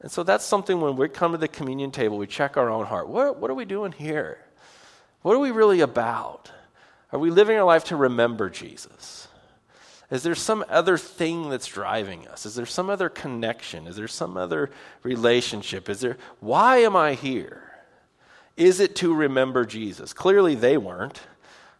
And 0.00 0.10
so 0.10 0.22
that's 0.22 0.44
something 0.44 0.80
when 0.80 0.96
we 0.96 1.08
come 1.08 1.32
to 1.32 1.38
the 1.38 1.48
communion 1.48 1.90
table, 1.90 2.18
we 2.18 2.26
check 2.26 2.56
our 2.56 2.68
own 2.68 2.86
heart. 2.86 3.08
What, 3.08 3.38
what 3.38 3.50
are 3.50 3.54
we 3.54 3.64
doing 3.64 3.92
here? 3.92 4.38
What 5.22 5.34
are 5.34 5.38
we 5.38 5.50
really 5.50 5.80
about? 5.80 6.50
Are 7.12 7.18
we 7.18 7.30
living 7.30 7.56
our 7.56 7.64
life 7.64 7.84
to 7.84 7.96
remember 7.96 8.50
Jesus? 8.50 9.28
Is 10.10 10.22
there 10.22 10.34
some 10.34 10.64
other 10.68 10.98
thing 10.98 11.48
that's 11.48 11.66
driving 11.66 12.28
us? 12.28 12.44
Is 12.44 12.54
there 12.54 12.66
some 12.66 12.90
other 12.90 13.08
connection? 13.08 13.86
Is 13.86 13.96
there 13.96 14.08
some 14.08 14.36
other 14.36 14.70
relationship? 15.02 15.88
Is 15.88 16.00
there, 16.00 16.18
why 16.40 16.78
am 16.78 16.94
I 16.94 17.14
here? 17.14 17.73
Is 18.56 18.80
it 18.80 18.96
to 18.96 19.12
remember 19.14 19.64
Jesus? 19.64 20.12
Clearly 20.12 20.54
they 20.54 20.76
weren't. 20.76 21.20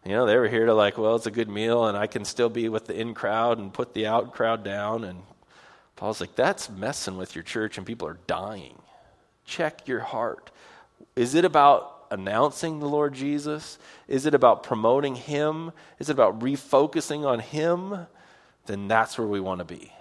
You 0.03 0.11
know, 0.11 0.25
they 0.25 0.37
were 0.37 0.47
here 0.47 0.65
to 0.65 0.73
like, 0.73 0.97
well, 0.97 1.15
it's 1.15 1.25
a 1.25 1.31
good 1.31 1.49
meal 1.49 1.85
and 1.85 1.97
I 1.97 2.07
can 2.07 2.25
still 2.25 2.49
be 2.49 2.69
with 2.69 2.85
the 2.85 2.99
in 2.99 3.13
crowd 3.13 3.57
and 3.57 3.73
put 3.73 3.93
the 3.93 4.05
out 4.05 4.33
crowd 4.33 4.63
down 4.63 5.03
and 5.03 5.23
Paul's 5.95 6.19
like, 6.19 6.35
that's 6.35 6.69
messing 6.69 7.17
with 7.17 7.35
your 7.35 7.43
church 7.43 7.77
and 7.77 7.87
people 7.87 8.07
are 8.07 8.19
dying. 8.27 8.77
Check 9.45 9.87
your 9.87 10.01
heart. 10.01 10.51
Is 11.15 11.35
it 11.35 11.45
about 11.45 12.05
announcing 12.11 12.79
the 12.79 12.89
Lord 12.89 13.13
Jesus? 13.13 13.79
Is 14.07 14.25
it 14.25 14.33
about 14.33 14.63
promoting 14.63 15.15
Him? 15.15 15.71
Is 15.99 16.09
it 16.09 16.13
about 16.13 16.39
refocusing 16.39 17.25
on 17.25 17.39
Him? 17.39 18.07
Then 18.65 18.87
that's 18.87 19.17
where 19.17 19.27
we 19.27 19.39
want 19.39 19.59
to 19.59 19.65
be. 19.65 19.91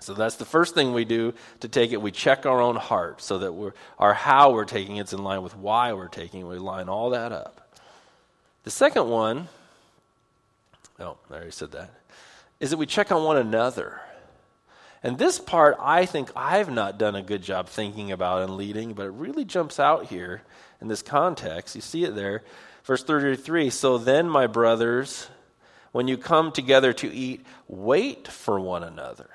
So 0.00 0.14
that's 0.14 0.36
the 0.36 0.44
first 0.44 0.74
thing 0.74 0.92
we 0.92 1.04
do 1.04 1.34
to 1.60 1.68
take 1.68 1.92
it. 1.92 2.00
We 2.00 2.10
check 2.10 2.46
our 2.46 2.60
own 2.60 2.76
heart 2.76 3.20
so 3.22 3.38
that 3.38 3.72
our 3.98 4.14
how 4.14 4.52
we're 4.52 4.64
taking 4.64 4.96
it's 4.96 5.12
in 5.12 5.22
line 5.22 5.42
with 5.42 5.56
why 5.56 5.92
we're 5.92 6.08
taking 6.08 6.40
it. 6.40 6.44
We 6.44 6.58
line 6.58 6.88
all 6.88 7.10
that 7.10 7.32
up. 7.32 7.76
The 8.64 8.70
second 8.70 9.08
one, 9.08 9.48
oh, 10.98 11.16
I 11.30 11.34
already 11.34 11.50
said 11.50 11.72
that, 11.72 11.90
is 12.60 12.70
that 12.70 12.76
we 12.76 12.86
check 12.86 13.12
on 13.12 13.24
one 13.24 13.36
another. 13.36 14.00
And 15.02 15.18
this 15.18 15.38
part, 15.38 15.76
I 15.80 16.04
think 16.04 16.30
I've 16.36 16.70
not 16.70 16.98
done 16.98 17.14
a 17.14 17.22
good 17.22 17.42
job 17.42 17.68
thinking 17.68 18.12
about 18.12 18.42
and 18.42 18.56
leading, 18.56 18.92
but 18.92 19.06
it 19.06 19.12
really 19.12 19.44
jumps 19.44 19.80
out 19.80 20.06
here 20.06 20.42
in 20.80 20.88
this 20.88 21.00
context. 21.00 21.74
You 21.74 21.80
see 21.80 22.04
it 22.04 22.14
there. 22.14 22.42
Verse 22.84 23.02
33 23.02 23.70
So 23.70 23.96
then, 23.96 24.28
my 24.28 24.46
brothers, 24.46 25.28
when 25.92 26.06
you 26.06 26.18
come 26.18 26.52
together 26.52 26.92
to 26.94 27.12
eat, 27.12 27.44
wait 27.66 28.28
for 28.28 28.60
one 28.60 28.84
another. 28.84 29.30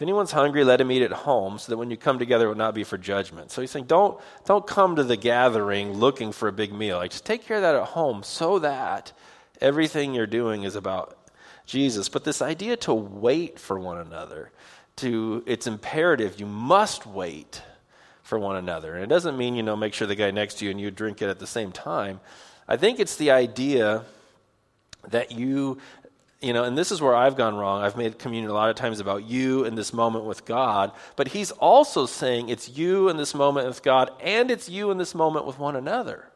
If 0.00 0.02
anyone's 0.04 0.32
hungry, 0.32 0.64
let 0.64 0.80
him 0.80 0.90
eat 0.90 1.02
at 1.02 1.12
home, 1.12 1.58
so 1.58 1.70
that 1.70 1.76
when 1.76 1.90
you 1.90 1.96
come 1.98 2.18
together, 2.18 2.46
it 2.46 2.48
will 2.48 2.54
not 2.54 2.74
be 2.74 2.84
for 2.84 2.96
judgment. 2.96 3.50
So 3.50 3.60
he's 3.60 3.70
saying, 3.70 3.84
don't, 3.84 4.18
don't 4.46 4.66
come 4.66 4.96
to 4.96 5.04
the 5.04 5.18
gathering 5.18 5.92
looking 5.92 6.32
for 6.32 6.48
a 6.48 6.52
big 6.52 6.72
meal. 6.72 6.96
Like, 6.96 7.10
just 7.10 7.26
take 7.26 7.44
care 7.44 7.58
of 7.58 7.62
that 7.64 7.74
at 7.74 7.88
home 7.88 8.22
so 8.22 8.60
that 8.60 9.12
everything 9.60 10.14
you're 10.14 10.26
doing 10.26 10.62
is 10.62 10.74
about 10.74 11.18
Jesus. 11.66 12.08
But 12.08 12.24
this 12.24 12.40
idea 12.40 12.78
to 12.78 12.94
wait 12.94 13.58
for 13.58 13.78
one 13.78 13.98
another, 13.98 14.50
to 14.96 15.44
it's 15.44 15.66
imperative. 15.66 16.40
You 16.40 16.46
must 16.46 17.06
wait 17.06 17.62
for 18.22 18.38
one 18.38 18.56
another. 18.56 18.94
And 18.94 19.04
it 19.04 19.10
doesn't 19.10 19.36
mean, 19.36 19.54
you 19.54 19.62
know, 19.62 19.76
make 19.76 19.92
sure 19.92 20.06
the 20.06 20.14
guy 20.14 20.30
next 20.30 20.60
to 20.60 20.64
you 20.64 20.70
and 20.70 20.80
you 20.80 20.90
drink 20.90 21.20
it 21.20 21.28
at 21.28 21.40
the 21.40 21.46
same 21.46 21.72
time. 21.72 22.20
I 22.66 22.78
think 22.78 23.00
it's 23.00 23.16
the 23.16 23.32
idea 23.32 24.06
that 25.08 25.32
you 25.32 25.78
you 26.40 26.54
know, 26.54 26.64
and 26.64 26.76
this 26.76 26.90
is 26.90 27.02
where 27.02 27.14
I've 27.14 27.36
gone 27.36 27.56
wrong. 27.56 27.82
I've 27.82 27.96
made 27.96 28.18
communion 28.18 28.50
a 28.50 28.54
lot 28.54 28.70
of 28.70 28.76
times 28.76 28.98
about 28.98 29.24
you 29.24 29.64
in 29.64 29.74
this 29.74 29.92
moment 29.92 30.24
with 30.24 30.46
God, 30.46 30.92
but 31.16 31.28
he's 31.28 31.50
also 31.50 32.06
saying 32.06 32.48
it's 32.48 32.68
you 32.68 33.10
in 33.10 33.18
this 33.18 33.34
moment 33.34 33.66
with 33.66 33.82
God 33.82 34.10
and 34.20 34.50
it's 34.50 34.68
you 34.68 34.90
in 34.90 34.96
this 34.96 35.14
moment 35.14 35.44
with 35.44 35.58
one 35.58 35.76
another. 35.76 36.28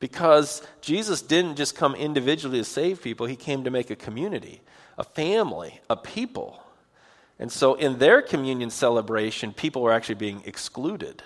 Because 0.00 0.62
Jesus 0.80 1.20
didn't 1.22 1.56
just 1.56 1.76
come 1.76 1.94
individually 1.94 2.58
to 2.58 2.64
save 2.64 3.02
people, 3.02 3.26
he 3.26 3.36
came 3.36 3.64
to 3.64 3.70
make 3.70 3.90
a 3.90 3.96
community, 3.96 4.62
a 4.96 5.04
family, 5.04 5.80
a 5.90 5.96
people. 5.96 6.62
And 7.38 7.52
so 7.52 7.74
in 7.74 7.98
their 7.98 8.22
communion 8.22 8.70
celebration, 8.70 9.52
people 9.52 9.82
were 9.82 9.92
actually 9.92 10.14
being 10.16 10.42
excluded 10.46 11.22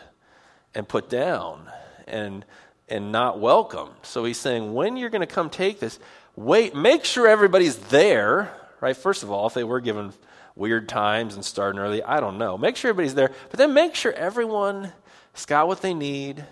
and 0.74 0.88
put 0.88 1.08
down 1.08 1.70
and, 2.06 2.44
and 2.88 3.12
not 3.12 3.40
welcomed. 3.40 3.94
So 4.02 4.24
he's 4.24 4.38
saying, 4.38 4.74
when 4.74 4.96
you're 4.96 5.10
going 5.10 5.20
to 5.20 5.26
come 5.26 5.50
take 5.50 5.80
this, 5.80 5.98
wait, 6.36 6.74
make 6.74 7.04
sure 7.04 7.26
everybody's 7.26 7.76
there, 7.76 8.52
right? 8.80 8.96
First 8.96 9.22
of 9.22 9.30
all, 9.30 9.46
if 9.46 9.54
they 9.54 9.64
were 9.64 9.80
given 9.80 10.12
weird 10.54 10.88
times 10.88 11.34
and 11.34 11.44
starting 11.44 11.80
early, 11.80 12.02
I 12.02 12.20
don't 12.20 12.38
know. 12.38 12.56
Make 12.56 12.76
sure 12.76 12.90
everybody's 12.90 13.14
there, 13.14 13.32
but 13.50 13.58
then 13.58 13.74
make 13.74 13.94
sure 13.94 14.12
everyone 14.12 14.92
has 15.32 15.46
got 15.46 15.66
what 15.66 15.82
they 15.82 15.94
need 15.94 16.44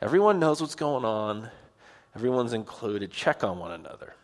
Everyone 0.00 0.38
knows 0.38 0.60
what's 0.60 0.76
going 0.76 1.04
on, 1.04 1.50
everyone's 2.14 2.52
included. 2.52 3.10
Check 3.10 3.42
on 3.42 3.58
one 3.58 3.72
another. 3.72 4.14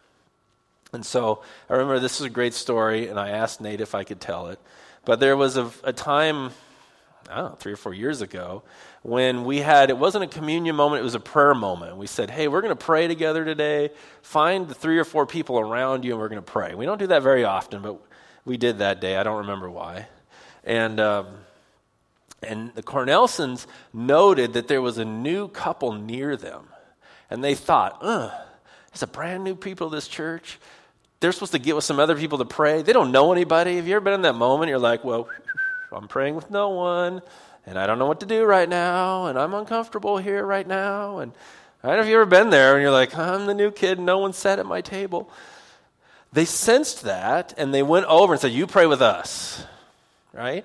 And 0.92 1.04
so 1.04 1.42
I 1.68 1.72
remember 1.72 1.98
this 1.98 2.20
is 2.20 2.26
a 2.26 2.30
great 2.30 2.54
story, 2.54 3.08
and 3.08 3.18
I 3.18 3.30
asked 3.30 3.60
Nate 3.60 3.80
if 3.80 3.94
I 3.94 4.04
could 4.04 4.20
tell 4.20 4.48
it. 4.48 4.60
But 5.04 5.18
there 5.18 5.36
was 5.36 5.56
a, 5.56 5.68
a 5.82 5.92
time, 5.92 6.52
I 7.28 7.36
don't 7.36 7.50
know, 7.50 7.56
three 7.56 7.72
or 7.72 7.76
four 7.76 7.92
years 7.92 8.20
ago, 8.20 8.62
when 9.04 9.44
we 9.44 9.58
had, 9.58 9.90
it 9.90 9.98
wasn't 9.98 10.24
a 10.24 10.26
communion 10.26 10.74
moment, 10.74 11.00
it 11.00 11.04
was 11.04 11.14
a 11.14 11.20
prayer 11.20 11.54
moment. 11.54 11.98
We 11.98 12.06
said, 12.06 12.30
hey, 12.30 12.48
we're 12.48 12.62
going 12.62 12.74
to 12.74 12.84
pray 12.84 13.06
together 13.06 13.44
today. 13.44 13.90
Find 14.22 14.66
the 14.66 14.74
three 14.74 14.98
or 14.98 15.04
four 15.04 15.26
people 15.26 15.60
around 15.60 16.06
you, 16.06 16.12
and 16.12 16.20
we're 16.20 16.30
going 16.30 16.42
to 16.42 16.52
pray. 16.52 16.74
We 16.74 16.86
don't 16.86 16.98
do 16.98 17.08
that 17.08 17.22
very 17.22 17.44
often, 17.44 17.82
but 17.82 18.00
we 18.46 18.56
did 18.56 18.78
that 18.78 19.02
day. 19.02 19.16
I 19.16 19.22
don't 19.22 19.38
remember 19.38 19.68
why. 19.68 20.08
And 20.64 20.98
um, 21.00 21.26
and 22.42 22.74
the 22.74 22.82
Cornelsons 22.82 23.66
noted 23.92 24.54
that 24.54 24.68
there 24.68 24.80
was 24.80 24.96
a 24.96 25.04
new 25.04 25.48
couple 25.48 25.92
near 25.92 26.34
them. 26.34 26.68
And 27.30 27.44
they 27.44 27.54
thought, 27.54 27.98
ugh, 28.00 28.32
there's 28.90 29.02
a 29.02 29.06
brand 29.06 29.44
new 29.44 29.54
people 29.54 29.90
this 29.90 30.08
church. 30.08 30.58
They're 31.20 31.32
supposed 31.32 31.52
to 31.52 31.58
get 31.58 31.74
with 31.74 31.84
some 31.84 31.98
other 31.98 32.16
people 32.16 32.38
to 32.38 32.44
pray. 32.46 32.80
They 32.80 32.94
don't 32.94 33.12
know 33.12 33.32
anybody. 33.32 33.76
Have 33.76 33.86
you 33.86 33.96
ever 33.96 34.04
been 34.04 34.14
in 34.14 34.22
that 34.22 34.34
moment? 34.34 34.70
You're 34.70 34.78
like, 34.78 35.04
well, 35.04 35.28
I'm 35.92 36.08
praying 36.08 36.34
with 36.34 36.50
no 36.50 36.70
one, 36.70 37.22
and 37.66 37.78
I 37.78 37.86
don't 37.86 37.98
know 37.98 38.06
what 38.06 38.20
to 38.20 38.26
do 38.26 38.44
right 38.44 38.68
now, 38.68 39.26
and 39.26 39.38
I'm 39.38 39.54
uncomfortable 39.54 40.18
here 40.18 40.44
right 40.44 40.66
now. 40.66 41.18
And 41.18 41.32
I 41.82 41.88
don't 41.88 41.96
know 41.96 42.02
if 42.02 42.08
you've 42.08 42.16
ever 42.16 42.26
been 42.26 42.50
there, 42.50 42.74
and 42.74 42.82
you're 42.82 42.90
like, 42.90 43.16
I'm 43.16 43.46
the 43.46 43.54
new 43.54 43.70
kid, 43.70 43.98
no 43.98 44.18
one 44.18 44.32
sat 44.32 44.58
at 44.58 44.66
my 44.66 44.80
table. 44.80 45.30
They 46.32 46.44
sensed 46.44 47.02
that, 47.04 47.54
and 47.56 47.72
they 47.72 47.82
went 47.82 48.06
over 48.06 48.34
and 48.34 48.40
said, 48.40 48.52
You 48.52 48.66
pray 48.66 48.86
with 48.86 49.00
us, 49.00 49.64
right? 50.32 50.64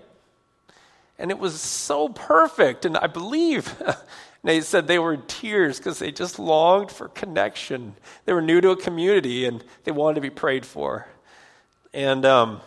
And 1.19 1.31
it 1.31 1.37
was 1.37 1.59
so 1.59 2.09
perfect. 2.09 2.85
And 2.85 2.97
I 2.97 3.07
believe 3.07 3.75
they 4.43 4.61
said 4.61 4.87
they 4.87 4.99
were 4.99 5.13
in 5.13 5.21
tears 5.23 5.77
because 5.77 5.99
they 5.99 6.11
just 6.11 6.39
longed 6.39 6.91
for 6.91 7.09
connection. 7.09 7.93
They 8.25 8.33
were 8.33 8.41
new 8.41 8.61
to 8.61 8.71
a 8.71 8.77
community 8.77 9.45
and 9.45 9.63
they 9.83 9.91
wanted 9.91 10.15
to 10.15 10.21
be 10.21 10.29
prayed 10.29 10.65
for. 10.65 11.07
And 11.93 12.25
um, 12.25 12.61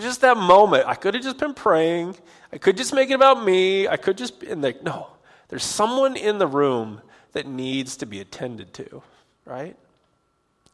just 0.00 0.22
that 0.22 0.36
moment. 0.36 0.86
I 0.86 0.94
could 0.94 1.14
have 1.14 1.22
just 1.22 1.38
been 1.38 1.54
praying. 1.54 2.16
I 2.52 2.58
could 2.58 2.76
just 2.76 2.94
make 2.94 3.10
it 3.10 3.14
about 3.14 3.44
me. 3.44 3.88
I 3.88 3.96
could 3.96 4.16
just, 4.16 4.40
be 4.40 4.48
and 4.48 4.62
like, 4.62 4.82
no, 4.82 5.08
there's 5.48 5.64
someone 5.64 6.16
in 6.16 6.38
the 6.38 6.46
room 6.46 7.02
that 7.32 7.46
needs 7.46 7.96
to 7.98 8.06
be 8.06 8.20
attended 8.20 8.72
to, 8.74 9.02
right? 9.44 9.76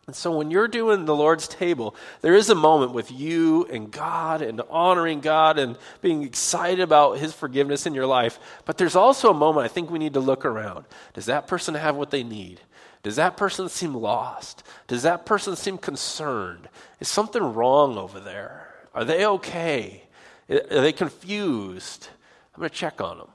And 0.06 0.16
so 0.16 0.34
when 0.36 0.50
you're 0.50 0.68
doing 0.68 1.04
the 1.04 1.14
Lord's 1.14 1.46
table, 1.46 1.94
there 2.22 2.34
is 2.34 2.48
a 2.48 2.54
moment 2.54 2.92
with 2.92 3.12
you 3.12 3.66
and 3.66 3.90
God 3.90 4.40
and 4.40 4.62
honoring 4.70 5.20
God 5.20 5.58
and 5.58 5.76
being 6.00 6.22
excited 6.22 6.80
about 6.80 7.18
His 7.18 7.34
forgiveness 7.34 7.84
in 7.84 7.94
your 7.94 8.06
life. 8.06 8.38
But 8.64 8.78
there's 8.78 8.96
also 8.96 9.30
a 9.30 9.34
moment 9.34 9.66
I 9.66 9.68
think 9.68 9.90
we 9.90 9.98
need 9.98 10.14
to 10.14 10.20
look 10.20 10.46
around. 10.46 10.86
Does 11.12 11.26
that 11.26 11.46
person 11.46 11.74
have 11.74 11.94
what 11.94 12.10
they 12.10 12.22
need? 12.22 12.60
Does 13.02 13.16
that 13.16 13.36
person 13.36 13.68
seem 13.68 13.94
lost? 13.94 14.62
Does 14.86 15.02
that 15.02 15.26
person 15.26 15.56
seem 15.56 15.76
concerned? 15.76 16.68
Is 17.00 17.08
something 17.08 17.42
wrong 17.42 17.98
over 17.98 18.18
there? 18.18 18.67
Are 18.94 19.04
they 19.04 19.26
okay? 19.26 20.04
Are 20.50 20.80
they 20.80 20.92
confused? 20.92 22.08
I'm 22.54 22.60
going 22.60 22.70
to 22.70 22.74
check 22.74 23.00
on 23.00 23.18
them. 23.18 23.28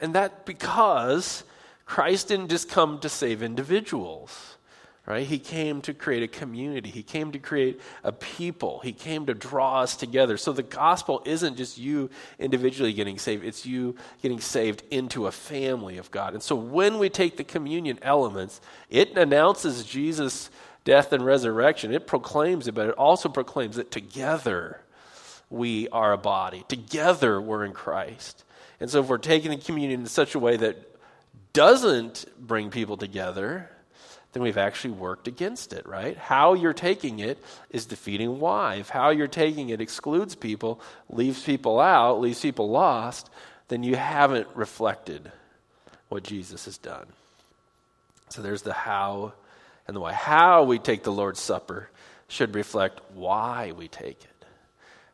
And 0.00 0.14
that 0.14 0.46
because 0.46 1.44
Christ 1.86 2.28
didn't 2.28 2.48
just 2.48 2.68
come 2.68 2.98
to 3.00 3.08
save 3.08 3.42
individuals 3.42 4.54
right? 5.06 5.26
He 5.26 5.38
came 5.38 5.82
to 5.82 5.92
create 5.92 6.22
a 6.22 6.28
community. 6.28 6.88
He 6.88 7.02
came 7.02 7.32
to 7.32 7.38
create 7.38 7.80
a 8.02 8.12
people. 8.12 8.80
He 8.82 8.92
came 8.92 9.26
to 9.26 9.34
draw 9.34 9.80
us 9.80 9.96
together. 9.96 10.36
So 10.36 10.52
the 10.52 10.62
gospel 10.62 11.22
isn't 11.26 11.56
just 11.56 11.76
you 11.76 12.08
individually 12.38 12.92
getting 12.94 13.18
saved, 13.18 13.44
it's 13.44 13.66
you 13.66 13.96
getting 14.22 14.40
saved 14.40 14.82
into 14.90 15.26
a 15.26 15.32
family 15.32 15.98
of 15.98 16.10
God. 16.10 16.32
And 16.32 16.42
so 16.42 16.56
when 16.56 16.98
we 16.98 17.10
take 17.10 17.36
the 17.36 17.44
communion 17.44 17.98
elements, 18.00 18.60
it 18.88 19.16
announces 19.16 19.84
Jesus' 19.84 20.48
death 20.84 21.12
and 21.12 21.24
resurrection. 21.24 21.92
It 21.92 22.06
proclaims 22.06 22.68
it, 22.68 22.74
but 22.74 22.88
it 22.88 22.94
also 22.94 23.28
proclaims 23.28 23.76
that 23.76 23.90
together 23.90 24.80
we 25.50 25.88
are 25.88 26.12
a 26.12 26.18
body. 26.18 26.64
Together 26.68 27.40
we're 27.40 27.64
in 27.64 27.72
Christ. 27.72 28.44
And 28.80 28.90
so 28.90 29.00
if 29.00 29.08
we're 29.08 29.18
taking 29.18 29.50
the 29.50 29.56
communion 29.56 30.00
in 30.00 30.06
such 30.06 30.34
a 30.34 30.38
way 30.38 30.56
that 30.56 30.76
doesn't 31.52 32.24
bring 32.38 32.70
people 32.70 32.96
together, 32.96 33.70
then 34.32 34.42
we've 34.42 34.58
actually 34.58 34.90
worked 34.90 35.28
against 35.28 35.72
it, 35.72 35.86
right? 35.86 36.16
How 36.16 36.54
you're 36.54 36.72
taking 36.72 37.20
it 37.20 37.38
is 37.70 37.86
defeating 37.86 38.40
why. 38.40 38.76
If 38.76 38.88
how 38.88 39.10
you're 39.10 39.28
taking 39.28 39.68
it 39.68 39.80
excludes 39.80 40.34
people, 40.34 40.80
leaves 41.08 41.42
people 41.42 41.78
out, 41.78 42.20
leaves 42.20 42.40
people 42.40 42.68
lost, 42.68 43.30
then 43.68 43.84
you 43.84 43.94
haven't 43.94 44.48
reflected 44.54 45.30
what 46.08 46.24
Jesus 46.24 46.64
has 46.64 46.78
done. 46.78 47.06
So 48.28 48.42
there's 48.42 48.62
the 48.62 48.72
how 48.72 49.34
and 49.86 49.96
the 49.96 50.00
why. 50.00 50.12
How 50.12 50.64
we 50.64 50.78
take 50.78 51.02
the 51.02 51.12
Lord's 51.12 51.40
Supper 51.40 51.90
should 52.28 52.54
reflect 52.54 53.00
why 53.14 53.72
we 53.76 53.88
take 53.88 54.22
it. 54.24 54.46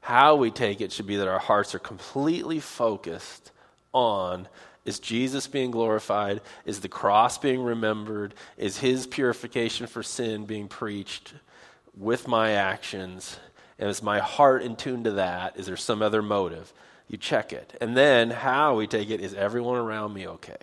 How 0.00 0.36
we 0.36 0.50
take 0.50 0.80
it 0.80 0.92
should 0.92 1.06
be 1.06 1.16
that 1.16 1.28
our 1.28 1.38
hearts 1.38 1.74
are 1.74 1.80
completely 1.80 2.60
focused 2.60 3.50
on 3.92 4.48
is 4.84 4.98
Jesus 4.98 5.46
being 5.46 5.70
glorified? 5.70 6.40
Is 6.64 6.80
the 6.80 6.88
cross 6.88 7.36
being 7.36 7.62
remembered? 7.62 8.34
Is 8.56 8.78
his 8.78 9.06
purification 9.06 9.86
for 9.86 10.02
sin 10.02 10.46
being 10.46 10.68
preached 10.68 11.34
with 11.96 12.26
my 12.26 12.52
actions? 12.52 13.38
And 13.78 13.90
is 13.90 14.02
my 14.02 14.20
heart 14.20 14.62
in 14.62 14.76
tune 14.76 15.04
to 15.04 15.12
that? 15.12 15.58
Is 15.58 15.66
there 15.66 15.76
some 15.76 16.00
other 16.02 16.22
motive? 16.22 16.72
You 17.08 17.18
check 17.18 17.52
it. 17.52 17.76
And 17.80 17.96
then 17.96 18.30
how 18.30 18.76
we 18.76 18.86
take 18.86 19.10
it 19.10 19.20
is 19.20 19.34
everyone 19.34 19.76
around 19.76 20.14
me 20.14 20.26
okay? 20.26 20.56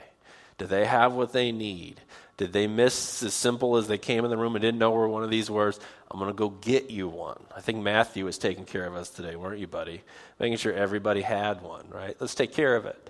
Do 0.58 0.66
they 0.66 0.86
have 0.86 1.14
what 1.14 1.34
they 1.34 1.51
need? 1.51 2.01
Did 2.38 2.54
they 2.54 2.68
miss 2.68 3.24
as 3.24 3.34
simple 3.34 3.78
as 3.78 3.88
they 3.88 3.98
came 3.98 4.24
in 4.24 4.30
the 4.30 4.38
room 4.38 4.56
and 4.56 4.62
didn't 4.62 4.78
know 4.80 4.92
where 4.92 5.08
one 5.08 5.24
of 5.24 5.32
these 5.32 5.50
words? 5.50 5.80
I'm 6.12 6.20
going 6.20 6.30
to 6.30 6.38
go 6.38 6.50
get 6.50 6.92
you 6.92 7.08
one. 7.08 7.44
I 7.56 7.62
think 7.62 7.82
Matthew 7.82 8.26
was 8.26 8.38
taking 8.38 8.64
care 8.64 8.86
of 8.86 8.96
us 8.96 9.10
today, 9.10 9.36
weren't 9.36 9.60
you, 9.60 9.66
buddy? 9.66 10.04
Making 10.40 10.58
sure 10.58 10.74
everybody 10.74 11.22
had 11.22 11.62
one, 11.62 11.86
right? 11.90 12.16
Let's 12.20 12.36
take 12.36 12.54
care 12.54 12.76
of 12.76 12.86
it. 12.86 13.10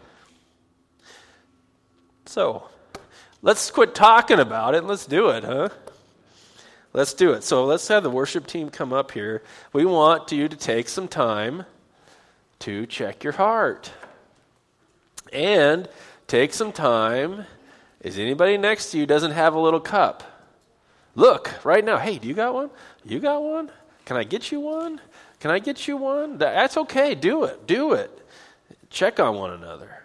So, 2.25 2.69
let's 3.41 3.69
quit 3.69 3.95
talking 3.95 4.39
about 4.39 4.75
it 4.75 4.83
let's 4.83 5.05
do 5.05 5.29
it, 5.29 5.43
huh? 5.43 5.69
Let's 6.93 7.13
do 7.13 7.33
it. 7.33 7.43
So 7.43 7.65
let's 7.65 7.87
have 7.89 8.03
the 8.03 8.09
worship 8.09 8.47
team 8.47 8.69
come 8.69 8.91
up 8.91 9.11
here. 9.11 9.43
We 9.71 9.85
want 9.85 10.31
you 10.31 10.47
to 10.47 10.55
take 10.55 10.89
some 10.89 11.07
time 11.07 11.65
to 12.59 12.85
check 12.85 13.23
your 13.23 13.33
heart. 13.33 13.91
And 15.31 15.87
take 16.27 16.53
some 16.53 16.71
time. 16.71 17.45
Is 18.01 18.17
anybody 18.19 18.57
next 18.57 18.91
to 18.91 18.97
you 18.97 19.05
doesn't 19.05 19.31
have 19.31 19.53
a 19.53 19.59
little 19.59 19.79
cup? 19.79 20.23
Look 21.15 21.65
right 21.65 21.83
now. 21.83 21.97
Hey, 21.97 22.19
do 22.19 22.27
you 22.27 22.33
got 22.33 22.53
one? 22.53 22.69
You 23.03 23.19
got 23.19 23.41
one? 23.41 23.71
Can 24.05 24.17
I 24.17 24.23
get 24.23 24.51
you 24.51 24.59
one? 24.59 25.01
Can 25.39 25.51
I 25.51 25.59
get 25.59 25.87
you 25.87 25.97
one? 25.97 26.37
That's 26.37 26.77
okay. 26.77 27.15
Do 27.15 27.43
it. 27.43 27.65
Do 27.67 27.93
it. 27.93 28.11
Check 28.89 29.19
on 29.19 29.35
one 29.35 29.51
another. 29.51 30.03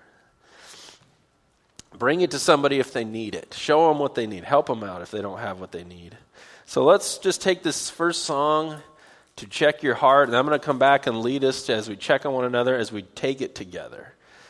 Bring 1.97 2.23
it 2.23 2.31
to 2.33 2.39
somebody 2.39 2.79
if 2.79 2.93
they 2.93 3.05
need 3.05 3.35
it. 3.35 3.55
Show 3.55 3.89
them 3.89 3.99
what 3.99 4.15
they 4.15 4.27
need. 4.27 4.45
Help 4.45 4.67
them 4.67 4.83
out 4.83 5.03
if 5.03 5.11
they 5.11 5.23
don't 5.23 5.39
have 5.39 5.61
what 5.61 5.73
they 5.73 5.85
need. 5.85 6.17
So 6.65 6.85
let's 6.85 7.19
just 7.19 7.43
take 7.43 7.63
this 7.63 7.91
first 7.91 8.25
song 8.25 8.83
to 9.37 9.47
check 9.47 9.83
your 9.83 9.95
heart, 9.95 10.29
and 10.29 10.37
I'm 10.37 10.47
going 10.47 10.59
to 10.59 10.65
come 10.65 10.79
back 10.79 11.07
and 11.07 11.21
lead 11.21 11.45
us 11.45 11.69
as 11.71 11.89
we 11.89 11.97
check 11.97 12.27
on 12.27 12.33
one 12.33 12.45
another 12.45 12.77
as 12.77 12.91
we 12.91 13.03
take 13.03 13.41
it 13.41 13.55
together. 13.55 14.12